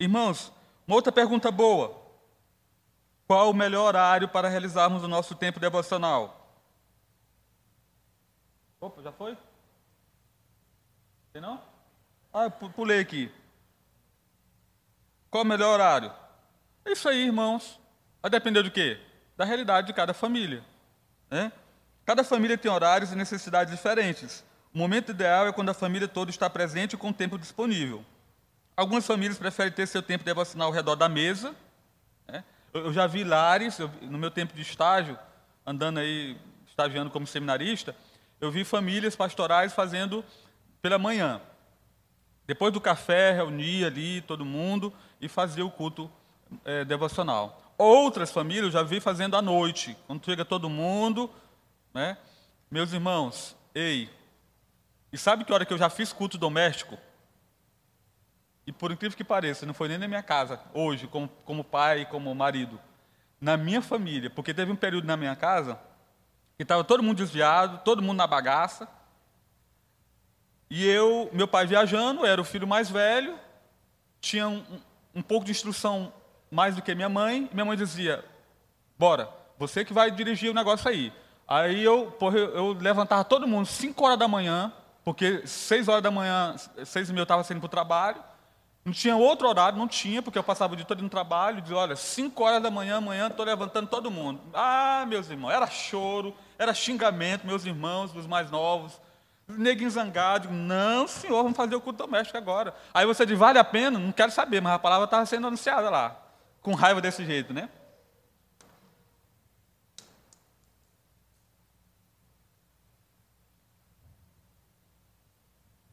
Irmãos, 0.00 0.52
uma 0.84 0.96
outra 0.96 1.12
pergunta 1.12 1.48
boa. 1.52 2.02
Qual 3.28 3.50
o 3.50 3.54
melhor 3.54 3.86
horário 3.86 4.28
para 4.28 4.48
realizarmos 4.48 5.04
o 5.04 5.08
nosso 5.08 5.36
tempo 5.36 5.60
devocional? 5.60 6.50
Opa, 8.80 9.00
já 9.00 9.12
foi? 9.12 9.38
Tem 11.32 11.40
não? 11.40 11.62
Ah, 12.32 12.44
eu 12.44 12.50
pulei 12.50 12.98
aqui. 12.98 13.32
Qual 15.36 15.44
o 15.44 15.46
melhor 15.46 15.74
horário? 15.74 16.10
É 16.82 16.92
isso 16.92 17.06
aí, 17.06 17.26
irmãos. 17.26 17.78
Vai 18.22 18.30
depender 18.30 18.62
do 18.62 18.70
quê? 18.70 18.98
Da 19.36 19.44
realidade 19.44 19.86
de 19.86 19.92
cada 19.92 20.14
família. 20.14 20.64
Né? 21.30 21.52
Cada 22.06 22.24
família 22.24 22.56
tem 22.56 22.70
horários 22.70 23.12
e 23.12 23.14
necessidades 23.14 23.70
diferentes. 23.70 24.42
O 24.72 24.78
momento 24.78 25.10
ideal 25.10 25.46
é 25.46 25.52
quando 25.52 25.68
a 25.68 25.74
família 25.74 26.08
toda 26.08 26.30
está 26.30 26.48
presente 26.48 26.94
e 26.94 26.96
com 26.96 27.12
tempo 27.12 27.38
disponível. 27.38 28.02
Algumas 28.74 29.06
famílias 29.06 29.36
preferem 29.36 29.70
ter 29.70 29.86
seu 29.86 30.02
tempo 30.02 30.24
devocional 30.24 30.68
ao 30.68 30.72
redor 30.72 30.96
da 30.96 31.06
mesa. 31.06 31.54
Né? 32.26 32.42
Eu 32.72 32.90
já 32.94 33.06
vi 33.06 33.22
lares, 33.22 33.78
eu, 33.78 33.90
no 34.00 34.16
meu 34.16 34.30
tempo 34.30 34.54
de 34.54 34.62
estágio, 34.62 35.18
andando 35.66 35.98
aí, 35.98 36.38
estagiando 36.66 37.10
como 37.10 37.26
seminarista, 37.26 37.94
eu 38.40 38.50
vi 38.50 38.64
famílias 38.64 39.14
pastorais 39.14 39.74
fazendo 39.74 40.24
pela 40.80 40.98
manhã. 40.98 41.42
Depois 42.46 42.72
do 42.72 42.80
café, 42.80 43.32
reunia 43.32 43.88
ali 43.88 44.22
todo 44.22 44.42
mundo 44.42 44.90
e 45.20 45.28
fazia 45.28 45.64
o 45.64 45.70
culto 45.70 46.10
é, 46.64 46.84
devocional. 46.84 47.62
Outras 47.78 48.30
famílias 48.30 48.66
eu 48.66 48.70
já 48.70 48.82
vi 48.82 49.00
fazendo 49.00 49.36
à 49.36 49.42
noite, 49.42 49.96
quando 50.06 50.24
chega 50.24 50.44
todo 50.44 50.68
mundo. 50.68 51.30
Né? 51.92 52.16
Meus 52.70 52.92
irmãos, 52.92 53.56
ei, 53.74 54.10
e 55.12 55.18
sabe 55.18 55.44
que 55.44 55.52
hora 55.52 55.64
que 55.64 55.72
eu 55.72 55.78
já 55.78 55.88
fiz 55.88 56.12
culto 56.12 56.36
doméstico? 56.36 56.98
E 58.66 58.72
por 58.72 58.90
incrível 58.90 59.16
que 59.16 59.24
pareça, 59.24 59.64
não 59.64 59.72
foi 59.72 59.88
nem 59.88 59.98
na 59.98 60.08
minha 60.08 60.22
casa, 60.22 60.60
hoje, 60.74 61.06
como, 61.06 61.28
como 61.44 61.62
pai, 61.62 62.04
como 62.06 62.34
marido. 62.34 62.80
Na 63.40 63.56
minha 63.56 63.80
família, 63.80 64.28
porque 64.28 64.52
teve 64.52 64.72
um 64.72 64.76
período 64.76 65.06
na 65.06 65.16
minha 65.16 65.36
casa 65.36 65.78
que 66.56 66.62
estava 66.62 66.82
todo 66.82 67.02
mundo 67.02 67.18
desviado, 67.18 67.82
todo 67.84 68.02
mundo 68.02 68.16
na 68.16 68.26
bagaça. 68.26 68.88
E 70.68 70.84
eu, 70.84 71.30
meu 71.32 71.46
pai 71.46 71.66
viajando, 71.66 72.26
era 72.26 72.40
o 72.40 72.44
filho 72.44 72.66
mais 72.66 72.90
velho, 72.90 73.38
tinha 74.20 74.48
um, 74.48 74.64
um 75.16 75.22
pouco 75.22 75.46
de 75.46 75.50
instrução 75.50 76.12
mais 76.50 76.76
do 76.76 76.82
que 76.82 76.94
minha 76.94 77.08
mãe. 77.08 77.48
Minha 77.52 77.64
mãe 77.64 77.76
dizia: 77.76 78.22
Bora, 78.98 79.30
você 79.58 79.82
que 79.84 79.94
vai 79.94 80.10
dirigir 80.10 80.50
o 80.50 80.54
negócio 80.54 80.88
aí. 80.88 81.10
Aí 81.48 81.82
eu, 81.82 82.12
porra, 82.12 82.38
eu, 82.38 82.72
levantava 82.72 83.24
todo 83.24 83.48
mundo, 83.48 83.66
5 83.66 84.04
horas 84.04 84.18
da 84.18 84.28
manhã, 84.28 84.72
porque 85.04 85.46
seis 85.46 85.86
horas 85.86 86.02
da 86.02 86.10
manhã, 86.10 86.56
seis 86.84 87.08
e 87.08 87.12
meia 87.12 87.20
eu 87.20 87.24
estava 87.24 87.44
saindo 87.44 87.60
para 87.60 87.66
o 87.66 87.70
trabalho, 87.70 88.22
não 88.84 88.92
tinha 88.92 89.16
outro 89.16 89.48
horário, 89.48 89.78
não 89.78 89.86
tinha, 89.86 90.20
porque 90.20 90.36
eu 90.36 90.42
passava 90.42 90.72
o 90.72 90.76
dia 90.76 90.84
todo 90.84 91.02
no 91.02 91.08
trabalho, 91.08 91.60
dizia, 91.60 91.76
olha, 91.76 91.94
cinco 91.94 92.42
horas 92.42 92.60
da 92.60 92.70
manhã, 92.70 92.96
amanhã 92.96 93.28
estou 93.28 93.46
levantando 93.46 93.88
todo 93.88 94.10
mundo. 94.10 94.40
Ah, 94.52 95.04
meus 95.06 95.30
irmãos, 95.30 95.52
era 95.52 95.68
choro, 95.68 96.34
era 96.58 96.74
xingamento, 96.74 97.46
meus 97.46 97.64
irmãos, 97.64 98.14
os 98.14 98.26
mais 98.26 98.50
novos, 98.50 99.00
neguinho 99.48 99.90
zangado, 99.90 100.50
não, 100.50 101.06
senhor, 101.06 101.42
vamos 101.42 101.56
fazer 101.56 101.76
o 101.76 101.80
culto 101.80 102.04
doméstico 102.04 102.36
agora. 102.36 102.74
Aí 102.92 103.06
você 103.06 103.24
diz, 103.24 103.38
vale 103.38 103.58
a 103.58 103.64
pena? 103.64 103.98
Não 103.98 104.12
quero 104.12 104.32
saber, 104.32 104.60
mas 104.60 104.72
a 104.74 104.78
palavra 104.78 105.04
estava 105.04 105.24
sendo 105.26 105.46
anunciada 105.46 105.88
lá, 105.88 106.20
com 106.60 106.74
raiva 106.74 107.00
desse 107.00 107.24
jeito, 107.24 107.52
né? 107.52 107.68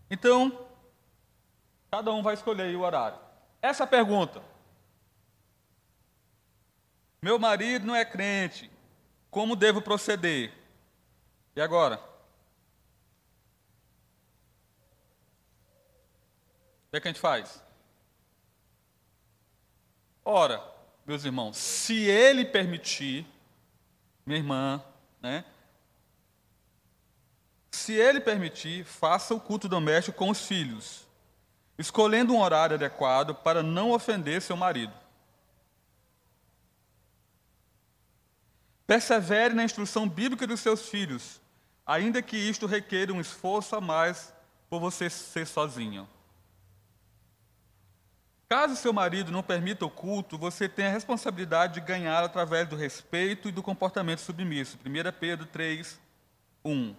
Então, 0.09 0.67
cada 1.89 2.11
um 2.11 2.21
vai 2.21 2.35
escolher 2.35 2.75
o 2.75 2.81
horário. 2.81 3.17
Essa 3.61 3.87
pergunta. 3.87 4.43
Meu 7.21 7.39
marido 7.39 7.87
não 7.87 7.95
é 7.95 8.03
crente. 8.03 8.69
Como 9.31 9.55
devo 9.55 9.81
proceder? 9.81 10.53
E 11.55 11.61
agora? 11.61 12.12
Que, 16.93 16.97
é 16.97 17.01
que 17.01 17.07
a 17.07 17.11
gente 17.11 17.19
faz? 17.19 17.59
Ora, 20.23 20.63
meus 21.07 21.25
irmãos, 21.25 21.57
se 21.57 22.03
ele 22.05 22.45
permitir, 22.45 23.25
minha 24.23 24.37
irmã, 24.37 24.83
né? 25.19 25.43
Se 27.71 27.93
ele 27.93 28.21
permitir, 28.21 28.85
faça 28.85 29.33
o 29.33 29.39
culto 29.39 29.67
doméstico 29.67 30.15
com 30.15 30.29
os 30.29 30.45
filhos, 30.45 31.07
escolhendo 31.79 32.31
um 32.31 32.39
horário 32.39 32.75
adequado 32.75 33.33
para 33.33 33.63
não 33.63 33.91
ofender 33.91 34.39
seu 34.39 34.55
marido. 34.55 34.93
Persevere 38.85 39.55
na 39.55 39.63
instrução 39.63 40.07
bíblica 40.07 40.45
dos 40.45 40.59
seus 40.59 40.87
filhos, 40.87 41.41
ainda 41.87 42.21
que 42.21 42.37
isto 42.37 42.67
requeira 42.67 43.11
um 43.11 43.19
esforço 43.19 43.75
a 43.75 43.81
mais 43.81 44.31
por 44.69 44.79
você 44.79 45.09
ser 45.09 45.47
sozinho. 45.47 46.07
Caso 48.53 48.75
seu 48.75 48.93
marido 48.93 49.31
não 49.31 49.41
permita 49.41 49.83
o 49.83 49.89
culto, 49.89 50.37
você 50.37 50.69
tem 50.69 50.85
a 50.85 50.91
responsabilidade 50.91 51.73
de 51.73 51.81
ganhar 51.81 52.23
através 52.23 52.67
do 52.67 52.75
respeito 52.75 53.49
e 53.49 53.51
do 53.51 53.63
comportamento 53.63 54.19
submisso. 54.19 54.77
1 54.85 55.19
Pedro 55.19 55.47
3, 55.47 55.99
1. 56.63 56.95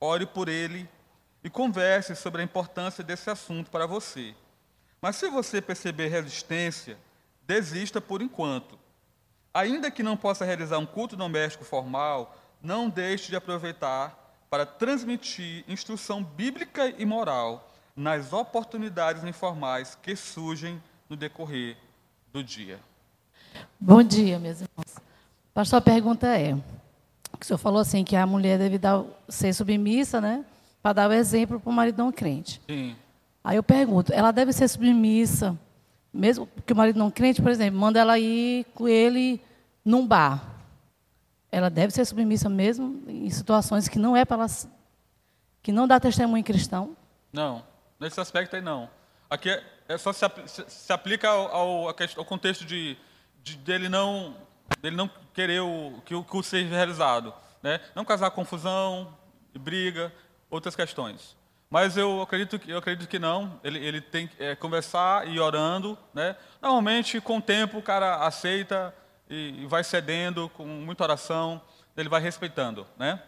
Ore 0.00 0.26
por 0.26 0.48
ele 0.48 0.90
e 1.44 1.48
converse 1.48 2.16
sobre 2.16 2.42
a 2.42 2.44
importância 2.44 3.04
desse 3.04 3.30
assunto 3.30 3.70
para 3.70 3.86
você. 3.86 4.34
Mas 5.00 5.14
se 5.14 5.28
você 5.28 5.62
perceber 5.62 6.08
resistência, 6.08 6.98
desista 7.46 8.00
por 8.00 8.20
enquanto. 8.20 8.76
Ainda 9.54 9.88
que 9.88 10.02
não 10.02 10.16
possa 10.16 10.44
realizar 10.44 10.78
um 10.78 10.86
culto 10.86 11.14
doméstico 11.14 11.64
formal, 11.64 12.36
não 12.60 12.90
deixe 12.90 13.28
de 13.28 13.36
aproveitar 13.36 14.34
para 14.50 14.66
transmitir 14.66 15.64
instrução 15.68 16.24
bíblica 16.24 16.88
e 16.88 17.06
moral 17.06 17.71
nas 17.96 18.32
oportunidades 18.32 19.24
informais 19.24 19.96
que 20.00 20.16
surgem 20.16 20.82
no 21.08 21.16
decorrer 21.16 21.76
do 22.32 22.42
dia. 22.42 22.80
Bom 23.78 24.02
dia, 24.02 24.38
meus 24.38 24.60
irmãos. 24.62 24.96
Pastor, 25.52 25.78
a 25.78 25.82
pergunta 25.82 26.26
é: 26.28 26.54
o 26.54 27.44
senhor 27.44 27.58
falou 27.58 27.80
assim 27.80 28.04
que 28.04 28.16
a 28.16 28.26
mulher 28.26 28.58
deve 28.58 28.78
dar, 28.78 29.04
ser 29.28 29.52
submissa, 29.52 30.20
né? 30.20 30.44
Para 30.82 30.94
dar 30.94 31.10
o 31.10 31.12
exemplo 31.12 31.60
para 31.60 31.70
o 31.70 31.72
marido 31.72 31.98
não 31.98 32.10
crente. 32.10 32.60
Sim. 32.66 32.96
Aí 33.44 33.56
eu 33.56 33.62
pergunto, 33.62 34.12
ela 34.12 34.30
deve 34.30 34.52
ser 34.52 34.68
submissa, 34.68 35.58
mesmo 36.12 36.48
que 36.64 36.72
o 36.72 36.76
marido 36.76 36.98
não 36.98 37.10
crente, 37.10 37.42
por 37.42 37.50
exemplo, 37.50 37.78
manda 37.78 37.98
ela 37.98 38.18
ir 38.18 38.64
com 38.74 38.88
ele 38.88 39.40
num 39.84 40.06
bar. 40.06 40.48
Ela 41.50 41.68
deve 41.68 41.92
ser 41.92 42.04
submissa 42.04 42.48
mesmo 42.48 43.02
em 43.06 43.28
situações 43.28 43.88
que 43.88 43.98
não 43.98 44.16
é 44.16 44.24
para 44.24 44.42
ela, 44.42 44.50
que 45.62 45.72
não 45.72 45.86
dá 45.86 46.00
testemunho 46.00 46.42
cristão? 46.42 46.96
Não. 47.32 47.62
Nesse 48.02 48.20
aspecto 48.20 48.56
aí, 48.56 48.60
não. 48.60 48.90
Aqui 49.30 49.48
é, 49.48 49.62
é 49.86 49.96
só 49.96 50.12
se, 50.12 50.24
se, 50.66 50.92
aplica 50.92 51.28
ao, 51.28 51.54
ao, 51.54 51.88
ao 51.88 52.24
contexto 52.24 52.64
de, 52.64 52.98
de, 53.44 53.56
dele 53.58 53.88
não 53.88 54.36
dele 54.80 54.96
não 54.96 55.08
querer 55.32 55.60
o, 55.60 56.02
que 56.04 56.12
o 56.12 56.24
curso 56.24 56.50
seja 56.50 56.74
realizado, 56.74 57.32
né? 57.62 57.78
Não 57.94 58.04
causar 58.04 58.28
confusão, 58.32 59.16
briga, 59.56 60.12
outras 60.50 60.74
questões. 60.74 61.36
Mas 61.70 61.96
eu 61.96 62.20
acredito 62.20 62.58
que 62.58 62.72
eu 62.72 62.78
acredito 62.78 63.08
que 63.08 63.20
não. 63.20 63.60
Ele, 63.62 63.78
ele 63.78 64.00
tem 64.00 64.26
que 64.26 64.42
é, 64.42 64.56
conversar 64.56 65.28
e 65.28 65.38
orando, 65.38 65.96
né? 66.12 66.34
Normalmente 66.60 67.20
com 67.20 67.38
o 67.38 67.42
tempo 67.42 67.78
o 67.78 67.82
cara 67.82 68.26
aceita 68.26 68.92
e, 69.30 69.62
e 69.62 69.66
vai 69.66 69.84
cedendo 69.84 70.48
com 70.48 70.66
muita 70.66 71.04
oração, 71.04 71.62
ele 71.96 72.08
vai 72.08 72.20
respeitando, 72.20 72.84
né? 72.98 73.22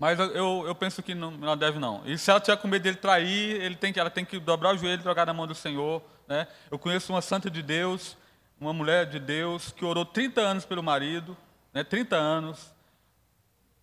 Mas 0.00 0.18
eu, 0.18 0.64
eu 0.66 0.74
penso 0.74 1.02
que 1.02 1.14
não, 1.14 1.30
não 1.30 1.54
deve 1.54 1.78
não. 1.78 2.00
E 2.06 2.16
se 2.16 2.30
ela 2.30 2.40
tiver 2.40 2.56
com 2.56 2.66
medo 2.66 2.82
dele 2.82 2.96
trair, 2.96 3.60
ele 3.60 3.76
tem 3.76 3.92
que, 3.92 4.00
ela 4.00 4.08
tem 4.08 4.24
que 4.24 4.38
dobrar 4.38 4.74
o 4.74 4.78
joelho 4.78 4.98
e 4.98 5.04
jogar 5.04 5.26
na 5.26 5.34
mão 5.34 5.46
do 5.46 5.54
Senhor. 5.54 6.02
Né? 6.26 6.48
Eu 6.70 6.78
conheço 6.78 7.12
uma 7.12 7.20
santa 7.20 7.50
de 7.50 7.62
Deus, 7.62 8.16
uma 8.58 8.72
mulher 8.72 9.04
de 9.04 9.20
Deus, 9.20 9.70
que 9.70 9.84
orou 9.84 10.06
30 10.06 10.40
anos 10.40 10.64
pelo 10.64 10.82
marido, 10.82 11.36
né? 11.70 11.84
30 11.84 12.16
anos. 12.16 12.74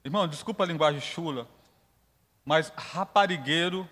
Irmão, 0.04 0.28
desculpa 0.28 0.64
a 0.64 0.68
linguagem 0.68 1.00
chula, 1.00 1.48
mas 2.44 2.74
raparigueiro 2.76 3.88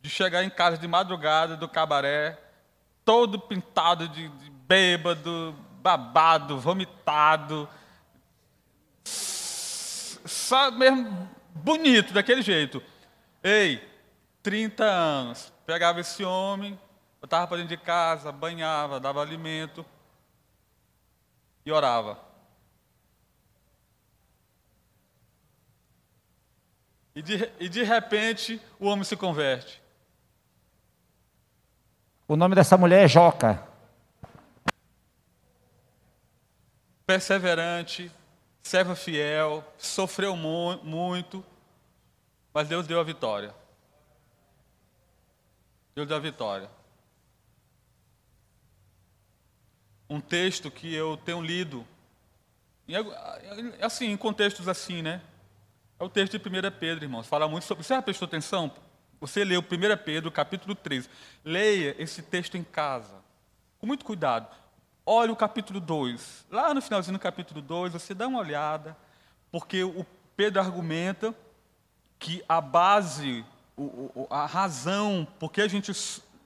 de 0.00 0.08
chegar 0.08 0.42
em 0.42 0.48
casa 0.48 0.78
de 0.78 0.88
madrugada 0.88 1.58
do 1.58 1.68
cabaré, 1.68 2.38
todo 3.04 3.38
pintado 3.38 4.08
de, 4.08 4.30
de 4.30 4.50
bêbado, 4.50 5.54
babado, 5.82 6.58
vomitado, 6.58 7.68
só 9.04 10.70
mesmo 10.70 11.28
bonito, 11.60 12.12
daquele 12.12 12.42
jeito. 12.42 12.82
Ei, 13.42 13.86
30 14.42 14.84
anos, 14.84 15.52
pegava 15.66 16.00
esse 16.00 16.24
homem, 16.24 16.78
botava 17.20 17.46
para 17.46 17.58
dentro 17.58 17.76
de 17.76 17.82
casa, 17.82 18.32
banhava, 18.32 18.98
dava 18.98 19.20
alimento 19.20 19.84
e 21.64 21.70
orava. 21.70 22.18
E 27.14 27.22
de, 27.22 27.52
e 27.58 27.68
de 27.68 27.82
repente 27.82 28.60
o 28.78 28.86
homem 28.86 29.04
se 29.04 29.16
converte. 29.16 29.82
O 32.26 32.36
nome 32.36 32.54
dessa 32.54 32.76
mulher 32.78 33.04
é 33.04 33.08
Joca. 33.08 33.66
Perseverante, 37.04 38.10
serva 38.62 38.94
fiel, 38.94 39.64
sofreu 39.76 40.36
mu 40.36 40.78
muito, 40.84 41.44
mas 42.52 42.68
Deus 42.68 42.86
deu 42.86 43.00
a 43.00 43.04
vitória. 43.04 43.54
Deus 45.94 46.06
deu 46.06 46.16
a 46.16 46.20
vitória. 46.20 46.70
Um 50.08 50.20
texto 50.20 50.70
que 50.70 50.92
eu 50.92 51.16
tenho 51.16 51.40
lido, 51.40 51.86
assim, 53.80 54.06
em 54.06 54.16
contextos 54.16 54.66
assim, 54.66 55.02
né? 55.02 55.22
É 55.98 56.04
o 56.04 56.08
texto 56.08 56.38
de 56.38 56.48
1 56.48 56.70
Pedro, 56.78 57.04
irmãos. 57.04 57.26
Fala 57.26 57.46
muito 57.46 57.64
sobre. 57.64 57.84
Você 57.84 57.94
já 57.94 58.02
prestou 58.02 58.26
atenção? 58.26 58.72
Você 59.20 59.44
leu 59.44 59.60
1 59.60 59.64
Pedro, 60.04 60.32
capítulo 60.32 60.74
3. 60.74 61.08
Leia 61.44 61.94
esse 61.98 62.22
texto 62.22 62.56
em 62.56 62.64
casa, 62.64 63.22
com 63.78 63.86
muito 63.86 64.04
cuidado. 64.04 64.48
Olha 65.04 65.32
o 65.32 65.36
capítulo 65.36 65.78
2. 65.78 66.46
Lá 66.50 66.72
no 66.72 66.80
finalzinho 66.80 67.18
do 67.18 67.20
capítulo 67.20 67.60
2, 67.60 67.92
você 67.92 68.14
dá 68.14 68.26
uma 68.26 68.38
olhada, 68.40 68.96
porque 69.52 69.84
o 69.84 70.06
Pedro 70.34 70.60
argumenta 70.60 71.34
que 72.20 72.44
a 72.46 72.60
base, 72.60 73.44
a 74.28 74.44
razão 74.44 75.26
por 75.38 75.50
que 75.50 75.62
a 75.62 75.66
gente 75.66 75.90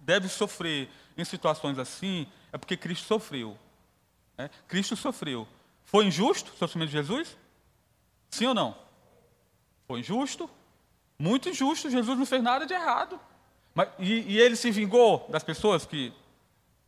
deve 0.00 0.28
sofrer 0.28 0.88
em 1.18 1.24
situações 1.24 1.78
assim 1.78 2.26
é 2.52 2.56
porque 2.56 2.76
Cristo 2.76 3.06
sofreu. 3.06 3.58
É? 4.38 4.48
Cristo 4.68 4.96
sofreu. 4.96 5.46
Foi 5.84 6.06
injusto 6.06 6.52
o 6.52 6.56
sofrimento 6.56 6.90
de 6.90 6.96
Jesus? 6.96 7.36
Sim 8.30 8.46
ou 8.46 8.54
não? 8.54 8.76
Foi 9.86 10.00
injusto? 10.00 10.48
Muito 11.18 11.48
injusto. 11.48 11.90
Jesus 11.90 12.18
não 12.18 12.24
fez 12.24 12.42
nada 12.42 12.64
de 12.64 12.72
errado. 12.72 13.20
Mas, 13.74 13.88
e, 13.98 14.34
e 14.34 14.40
ele 14.40 14.56
se 14.56 14.70
vingou 14.70 15.26
das 15.28 15.42
pessoas 15.42 15.84
que. 15.84 16.12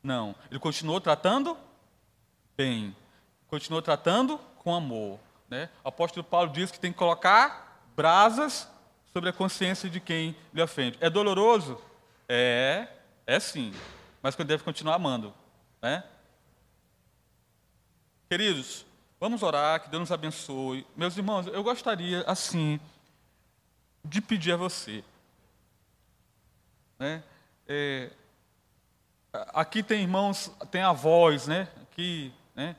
Não. 0.03 0.35
Ele 0.51 0.61
continuou 0.61 1.01
tratando 1.01 1.57
bem. 2.57 2.97
Continuou 3.49 3.83
tratando 3.83 4.39
com 4.59 4.75
amor. 4.75 5.19
Né? 5.49 5.69
O 5.85 5.89
apóstolo 5.89 6.25
Paulo 6.25 6.51
diz 6.53 6.71
que 6.71 6.81
tem 6.81 6.93
que 6.93 6.99
colocar 6.99 7.83
brasas 7.97 8.69
sobre 9.17 9.31
a 9.31 9.33
consciência 9.33 9.89
de 9.89 9.99
quem 9.99 10.37
lhe 10.53 10.61
ofende. 10.61 10.99
É 11.01 11.09
doloroso? 11.09 11.81
É, 12.29 12.87
é 13.27 13.41
sim. 13.41 13.73
Mas 14.21 14.37
deve 14.37 14.63
continuar 14.63 14.97
amando. 14.97 15.33
Né? 15.81 16.05
Queridos, 18.29 18.85
vamos 19.19 19.43
orar, 19.43 19.81
que 19.81 19.89
Deus 19.89 20.01
nos 20.01 20.13
abençoe. 20.13 20.87
Meus 20.95 21.17
irmãos, 21.17 21.47
eu 21.47 21.63
gostaria, 21.65 22.25
assim, 22.27 22.79
de 24.05 24.21
pedir 24.21 24.53
a 24.53 24.59
você. 24.59 25.03
Né? 26.99 27.23
É, 27.67 28.11
aqui 29.33 29.83
tem 29.83 30.03
irmãos, 30.03 30.53
tem 30.71 30.83
avós, 30.83 31.47
né? 31.47 31.69
Que 31.93 32.31
né? 32.55 32.77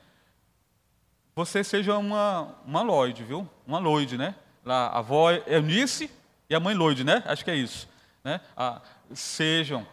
Você 1.35 1.63
seja 1.63 1.97
uma, 1.97 2.55
uma 2.63 2.83
Lloyd, 2.83 3.23
viu? 3.23 3.49
Uma 3.65 3.79
Lloyd, 3.79 4.19
né? 4.19 4.35
Lá, 4.63 4.89
a 4.89 4.99
avó 4.99 5.31
Eunice 5.31 6.15
e 6.49 6.55
a 6.55 6.59
mãe 6.59 6.73
Lloyd, 6.73 7.03
né? 7.03 7.23
Acho 7.25 7.43
que 7.43 7.51
é 7.51 7.55
isso. 7.55 7.87
Né? 8.23 8.41
Ah, 8.55 8.81
sejam, 9.13 9.85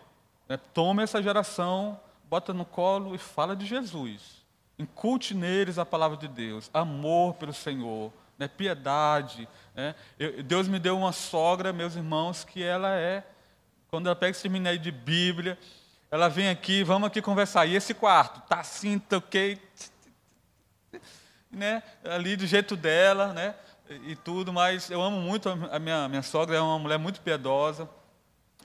né? 0.48 0.58
tome 0.72 1.02
essa 1.02 1.22
geração, 1.22 2.00
bota 2.24 2.52
no 2.52 2.64
colo 2.64 3.14
e 3.14 3.18
fala 3.18 3.54
de 3.54 3.66
Jesus. 3.66 4.42
Inculte 4.78 5.34
neles 5.34 5.78
a 5.78 5.86
palavra 5.86 6.16
de 6.16 6.26
Deus, 6.26 6.68
amor 6.74 7.34
pelo 7.34 7.52
Senhor, 7.52 8.12
né? 8.38 8.48
piedade. 8.48 9.48
Né? 9.74 9.94
Eu, 10.18 10.42
Deus 10.42 10.66
me 10.66 10.78
deu 10.78 10.98
uma 10.98 11.12
sogra, 11.12 11.72
meus 11.72 11.94
irmãos, 11.94 12.44
que 12.44 12.62
ela 12.62 12.90
é, 12.96 13.24
quando 13.88 14.06
ela 14.06 14.16
pega 14.16 14.32
esse 14.32 14.40
seminário 14.40 14.78
de 14.78 14.90
Bíblia, 14.90 15.58
ela 16.10 16.28
vem 16.28 16.48
aqui, 16.48 16.82
vamos 16.84 17.06
aqui 17.06 17.22
conversar. 17.22 17.66
E 17.66 17.74
esse 17.74 17.94
quarto? 17.94 18.40
Tá 18.48 18.60
assim, 18.60 18.98
toquei. 18.98 19.60
Né? 21.50 21.82
Ali 22.04 22.36
do 22.36 22.46
jeito 22.46 22.76
dela, 22.76 23.32
né? 23.32 23.54
E 23.88 24.16
tudo, 24.16 24.52
mas 24.52 24.90
eu 24.90 25.02
amo 25.02 25.20
muito 25.20 25.48
a 25.48 25.78
minha, 25.78 26.08
minha 26.08 26.22
sogra, 26.22 26.56
é 26.56 26.60
uma 26.60 26.78
mulher 26.78 26.98
muito 26.98 27.20
piedosa. 27.20 27.88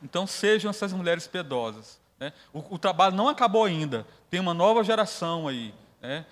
Então 0.01 0.25
sejam 0.25 0.69
essas 0.69 0.93
mulheres 0.93 1.27
piedosas. 1.27 1.99
Né? 2.17 2.31
O, 2.53 2.75
o, 2.75 2.79
trabalho 2.79 3.15
não 3.15 3.27
acabou 3.27 3.65
ainda. 3.65 4.07
Tem 4.29 4.39
uma 4.39 4.53
nova 4.53 4.83
geração 4.83 5.47
aí, 5.47 5.73
né? 6.01 6.25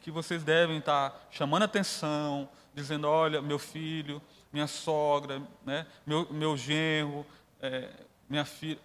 que 0.00 0.10
vocês 0.10 0.42
devem 0.42 0.78
estar 0.78 1.26
chamando 1.30 1.64
atenção, 1.64 2.48
dizendo, 2.74 3.08
olha, 3.08 3.42
meu 3.42 3.58
filho, 3.58 4.22
minha 4.52 4.66
sogra, 4.66 5.42
né? 5.64 5.86
meu, 6.06 6.26
meu 6.30 6.56
genro, 6.56 7.26
é, 7.60 7.88
minha 8.28 8.44
filha, 8.44 8.78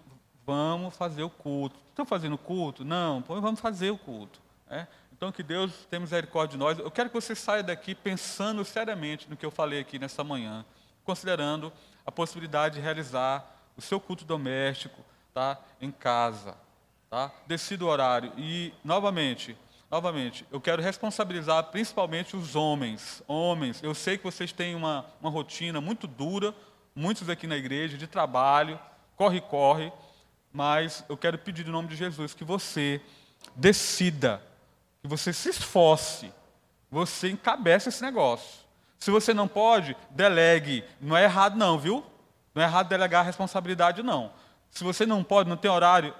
vamos 0.45 0.95
fazer 0.95 1.23
o 1.23 1.29
culto. 1.29 1.79
Estão 1.89 2.05
fazendo 2.05 2.37
culto? 2.37 2.83
Não, 2.83 3.23
vamos 3.27 3.59
fazer 3.59 3.91
o 3.91 3.97
culto. 3.97 4.39
É? 4.67 4.87
Então, 5.17 5.31
que 5.31 5.41
Deus 5.41 5.71
tenha 5.89 6.01
misericórdia 6.01 6.57
de 6.57 6.57
nós. 6.57 6.77
Eu 6.77 6.91
quero 6.91 7.09
que 7.09 7.15
você 7.15 7.33
saia 7.33 7.63
daqui 7.63 7.95
pensando 7.95 8.65
seriamente 8.65 9.29
no 9.29 9.37
que 9.37 9.45
eu 9.45 9.51
falei 9.51 9.79
aqui 9.79 9.97
nessa 9.97 10.25
manhã, 10.25 10.65
considerando 11.05 11.71
a 12.05 12.11
possibilidade 12.11 12.75
de 12.75 12.81
realizar 12.81 13.63
o 13.77 13.81
seu 13.81 13.97
culto 13.97 14.25
doméstico 14.25 15.01
tá, 15.33 15.57
em 15.79 15.89
casa. 15.89 16.57
Tá? 17.09 17.31
Decida 17.47 17.85
o 17.85 17.87
horário. 17.87 18.33
E, 18.37 18.73
novamente, 18.83 19.57
novamente, 19.89 20.45
eu 20.51 20.59
quero 20.59 20.81
responsabilizar 20.81 21.63
principalmente 21.71 22.35
os 22.35 22.53
homens. 22.53 23.23
Homens, 23.25 23.81
eu 23.81 23.95
sei 23.95 24.17
que 24.17 24.23
vocês 24.25 24.51
têm 24.51 24.75
uma, 24.75 25.05
uma 25.21 25.29
rotina 25.29 25.79
muito 25.79 26.07
dura, 26.07 26.53
muitos 26.93 27.29
aqui 27.29 27.47
na 27.47 27.55
igreja, 27.55 27.97
de 27.97 28.05
trabalho, 28.05 28.77
corre, 29.15 29.39
corre, 29.39 29.93
mas 30.51 31.05
eu 31.07 31.15
quero 31.15 31.37
pedir 31.37 31.65
em 31.65 31.71
nome 31.71 31.87
de 31.87 31.95
Jesus 31.95 32.33
que 32.33 32.43
você 32.43 32.99
decida 33.55 34.41
que 35.05 35.09
você 35.09 35.31
se 35.31 35.49
esforce, 35.49 36.33
você 36.89 37.29
encabece 37.29 37.89
esse 37.89 38.01
negócio. 38.01 38.65
Se 38.97 39.11
você 39.11 39.35
não 39.35 39.47
pode, 39.47 39.95
delegue. 40.09 40.83
Não 40.99 41.15
é 41.15 41.25
errado 41.25 41.55
não, 41.55 41.77
viu? 41.77 42.03
Não 42.55 42.63
é 42.63 42.65
errado 42.65 42.87
delegar 42.87 43.21
a 43.21 43.23
responsabilidade 43.23 44.01
não. 44.01 44.31
Se 44.71 44.83
você 44.83 45.05
não 45.05 45.23
pode, 45.23 45.47
não 45.47 45.57
tem 45.57 45.69
horário, 45.69 46.11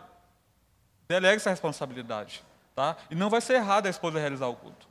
delegue 1.07 1.38
essa 1.38 1.49
responsabilidade, 1.49 2.43
tá? 2.75 2.95
E 3.09 3.15
não 3.15 3.27
vai 3.27 3.41
ser 3.41 3.55
errado 3.55 3.88
a 3.88 3.89
esposa 3.89 4.19
realizar 4.19 4.47
o 4.47 4.55
culto, 4.55 4.88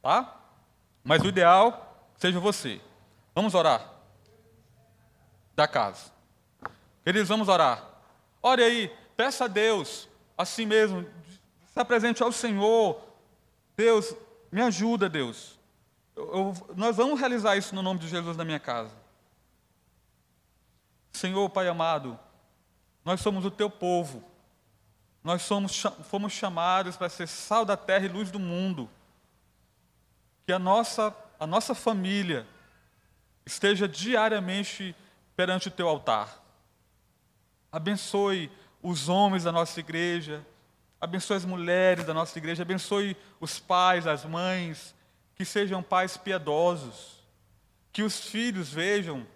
tá? 0.00 0.36
Mas 1.02 1.20
o 1.22 1.26
ideal 1.26 2.06
seja 2.16 2.38
você. 2.38 2.80
Vamos 3.34 3.54
orar 3.54 3.90
da 5.56 5.66
casa. 5.66 6.12
Queridos, 7.02 7.28
vamos 7.28 7.48
orar. 7.48 7.84
Ore 8.40 8.62
aí, 8.62 8.96
peça 9.16 9.46
a 9.46 9.48
Deus, 9.48 10.08
assim 10.38 10.64
mesmo, 10.64 11.04
se 11.66 11.80
apresente 11.80 12.22
ao 12.22 12.30
Senhor, 12.30 13.11
Deus, 13.82 14.14
me 14.52 14.62
ajuda, 14.62 15.08
Deus. 15.08 15.58
Eu, 16.14 16.24
eu, 16.32 16.74
nós 16.76 16.96
vamos 16.96 17.18
realizar 17.18 17.56
isso 17.56 17.74
no 17.74 17.82
nome 17.82 17.98
de 17.98 18.06
Jesus 18.06 18.36
na 18.36 18.44
minha 18.44 18.60
casa. 18.60 18.94
Senhor, 21.12 21.50
Pai 21.50 21.66
amado, 21.66 22.16
nós 23.04 23.20
somos 23.20 23.44
o 23.44 23.50
teu 23.50 23.68
povo. 23.68 24.22
Nós 25.24 25.42
somos, 25.42 25.82
fomos 26.04 26.32
chamados 26.32 26.96
para 26.96 27.08
ser 27.08 27.26
sal 27.26 27.64
da 27.64 27.76
terra 27.76 28.06
e 28.06 28.08
luz 28.08 28.30
do 28.30 28.38
mundo. 28.38 28.88
Que 30.46 30.52
a 30.52 30.60
nossa, 30.60 31.12
a 31.40 31.46
nossa 31.46 31.74
família 31.74 32.46
esteja 33.44 33.88
diariamente 33.88 34.94
perante 35.34 35.66
o 35.66 35.72
teu 35.72 35.88
altar. 35.88 36.40
Abençoe 37.72 38.48
os 38.80 39.08
homens 39.08 39.42
da 39.42 39.50
nossa 39.50 39.80
igreja, 39.80 40.46
abençoe 41.02 41.36
as 41.36 41.44
mulheres 41.44 42.06
da 42.06 42.14
nossa 42.14 42.38
igreja, 42.38 42.62
abençoe 42.62 43.16
os 43.40 43.58
pais, 43.58 44.06
as 44.06 44.24
mães, 44.24 44.94
que 45.34 45.44
sejam 45.44 45.82
pais 45.82 46.16
piedosos, 46.16 47.24
que 47.92 48.04
os 48.04 48.20
filhos 48.28 48.72
vejam, 48.72 49.26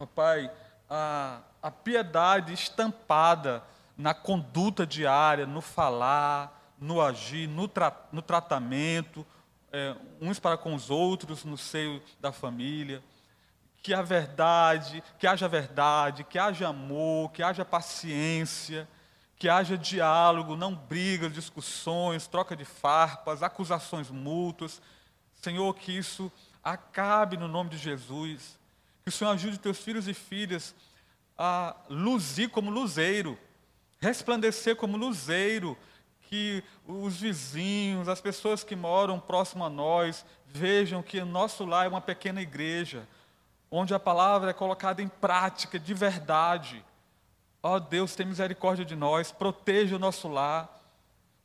ó 0.00 0.06
Pai, 0.06 0.50
a, 0.88 1.42
a 1.62 1.70
piedade 1.70 2.54
estampada 2.54 3.62
na 3.98 4.14
conduta 4.14 4.86
diária, 4.86 5.46
no 5.46 5.60
falar, 5.60 6.74
no 6.80 7.02
agir, 7.02 7.46
no, 7.46 7.68
tra, 7.68 7.94
no 8.10 8.22
tratamento, 8.22 9.26
é, 9.70 9.94
uns 10.22 10.38
para 10.38 10.56
com 10.56 10.74
os 10.74 10.88
outros, 10.88 11.44
no 11.44 11.58
seio 11.58 12.02
da 12.18 12.32
família. 12.32 13.02
Que 13.82 13.92
a 13.92 14.00
verdade, 14.00 15.04
que 15.18 15.26
haja 15.26 15.46
verdade, 15.48 16.24
que 16.24 16.38
haja 16.38 16.68
amor, 16.68 17.30
que 17.30 17.42
haja 17.42 17.62
paciência, 17.62 18.88
que 19.38 19.48
haja 19.48 19.78
diálogo, 19.78 20.56
não 20.56 20.74
brigas, 20.74 21.32
discussões, 21.32 22.26
troca 22.26 22.56
de 22.56 22.64
farpas, 22.64 23.42
acusações 23.42 24.10
mútuas. 24.10 24.82
Senhor, 25.34 25.72
que 25.74 25.96
isso 25.96 26.30
acabe 26.62 27.36
no 27.36 27.46
nome 27.46 27.70
de 27.70 27.78
Jesus. 27.78 28.58
Que 29.04 29.10
o 29.10 29.12
Senhor 29.12 29.30
ajude 29.30 29.58
teus 29.58 29.78
filhos 29.78 30.08
e 30.08 30.14
filhas 30.14 30.74
a 31.36 31.76
luzir 31.88 32.50
como 32.50 32.68
luzeiro, 32.68 33.38
resplandecer 34.00 34.74
como 34.74 34.96
luzeiro, 34.96 35.78
que 36.22 36.64
os 36.84 37.20
vizinhos, 37.20 38.08
as 38.08 38.20
pessoas 38.20 38.64
que 38.64 38.74
moram 38.74 39.20
próximo 39.20 39.64
a 39.64 39.70
nós, 39.70 40.26
vejam 40.46 41.00
que 41.00 41.20
o 41.20 41.24
nosso 41.24 41.64
lar 41.64 41.86
é 41.86 41.88
uma 41.88 42.00
pequena 42.00 42.42
igreja, 42.42 43.08
onde 43.70 43.94
a 43.94 44.00
palavra 44.00 44.50
é 44.50 44.54
colocada 44.54 45.00
em 45.00 45.08
prática 45.08 45.78
de 45.78 45.94
verdade 45.94 46.84
Ó 47.62 47.76
oh, 47.76 47.80
Deus, 47.80 48.14
tem 48.14 48.26
misericórdia 48.26 48.84
de 48.84 48.94
nós, 48.94 49.32
proteja 49.32 49.96
o 49.96 49.98
nosso 49.98 50.28
lar, 50.28 50.80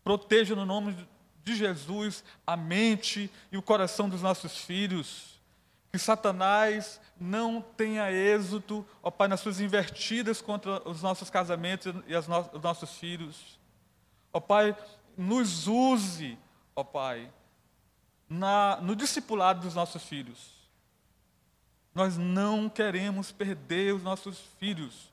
proteja 0.04 0.56
no 0.56 0.66
nome 0.66 0.96
de 1.44 1.56
Jesus 1.56 2.24
a 2.46 2.56
mente 2.56 3.30
e 3.52 3.58
o 3.58 3.62
coração 3.62 4.08
dos 4.08 4.22
nossos 4.22 4.58
filhos. 4.58 5.40
Que 5.92 6.00
Satanás 6.00 7.00
não 7.20 7.62
tenha 7.62 8.12
êxito, 8.12 8.86
ó 9.02 9.12
Pai, 9.12 9.28
nas 9.28 9.40
suas 9.40 9.60
invertidas 9.60 10.42
contra 10.42 10.88
os 10.88 11.02
nossos 11.02 11.30
casamentos 11.30 11.88
e 11.88 12.14
no 12.14 12.40
os 12.54 12.62
nossos 12.62 12.92
filhos. 12.98 13.60
Ó 14.32 14.40
Pai, 14.40 14.76
nos 15.16 15.68
use, 15.68 16.38
ó 16.76 16.84
Pai, 16.84 17.32
na, 18.28 18.80
no 18.82 18.96
discipulado 18.96 19.62
dos 19.62 19.76
nossos 19.76 20.04
filhos. 20.04 20.52
Nós 21.94 22.18
não 22.18 22.68
queremos 22.68 23.32
perder 23.32 23.94
os 23.94 24.02
nossos 24.02 24.40
filhos. 24.60 25.13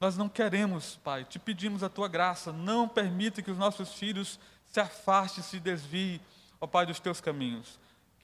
Nós 0.00 0.16
não 0.16 0.28
queremos, 0.28 0.96
Pai, 1.02 1.24
te 1.24 1.38
pedimos 1.38 1.82
a 1.82 1.88
tua 1.88 2.08
graça, 2.08 2.52
não 2.52 2.88
permita 2.88 3.42
que 3.42 3.50
os 3.50 3.58
nossos 3.58 3.94
filhos 3.94 4.38
se 4.66 4.80
afastem, 4.80 5.42
se 5.42 5.58
desviem, 5.58 6.20
ó 6.60 6.66
Pai, 6.66 6.84
dos 6.84 7.00
teus 7.00 7.20
caminhos. 7.20 7.78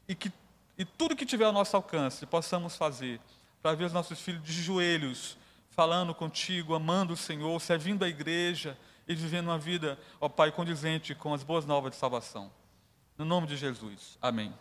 E 0.07 0.15
que 0.15 0.33
e 0.77 0.85
tudo 0.85 1.15
que 1.15 1.27
tiver 1.27 1.45
ao 1.45 1.53
nosso 1.53 1.77
alcance 1.77 2.27
possamos 2.27 2.77
fazer 2.77 3.21
para 3.63 3.77
ver 3.77 3.85
os 3.85 3.93
nossos 3.93 4.21
filhos 4.21 4.43
de 4.43 4.53
joelhos, 4.53 5.37
falando 5.71 6.15
contigo, 6.15 6.75
amando 6.75 7.13
o 7.13 7.17
Senhor, 7.17 7.61
servindo 7.61 8.05
a 8.05 8.09
igreja 8.09 8.77
e 9.07 9.15
vivendo 9.15 9.47
uma 9.47 9.59
vida, 9.59 9.99
ó 10.21 10.29
Pai, 10.29 10.51
condizente 10.51 11.15
com 11.15 11.33
as 11.33 11.43
boas 11.43 11.65
novas 11.65 11.93
de 11.93 11.99
salvação. 11.99 12.51
No 13.17 13.25
nome 13.25 13.47
de 13.47 13.57
Jesus. 13.57 14.19
Amém. 14.21 14.53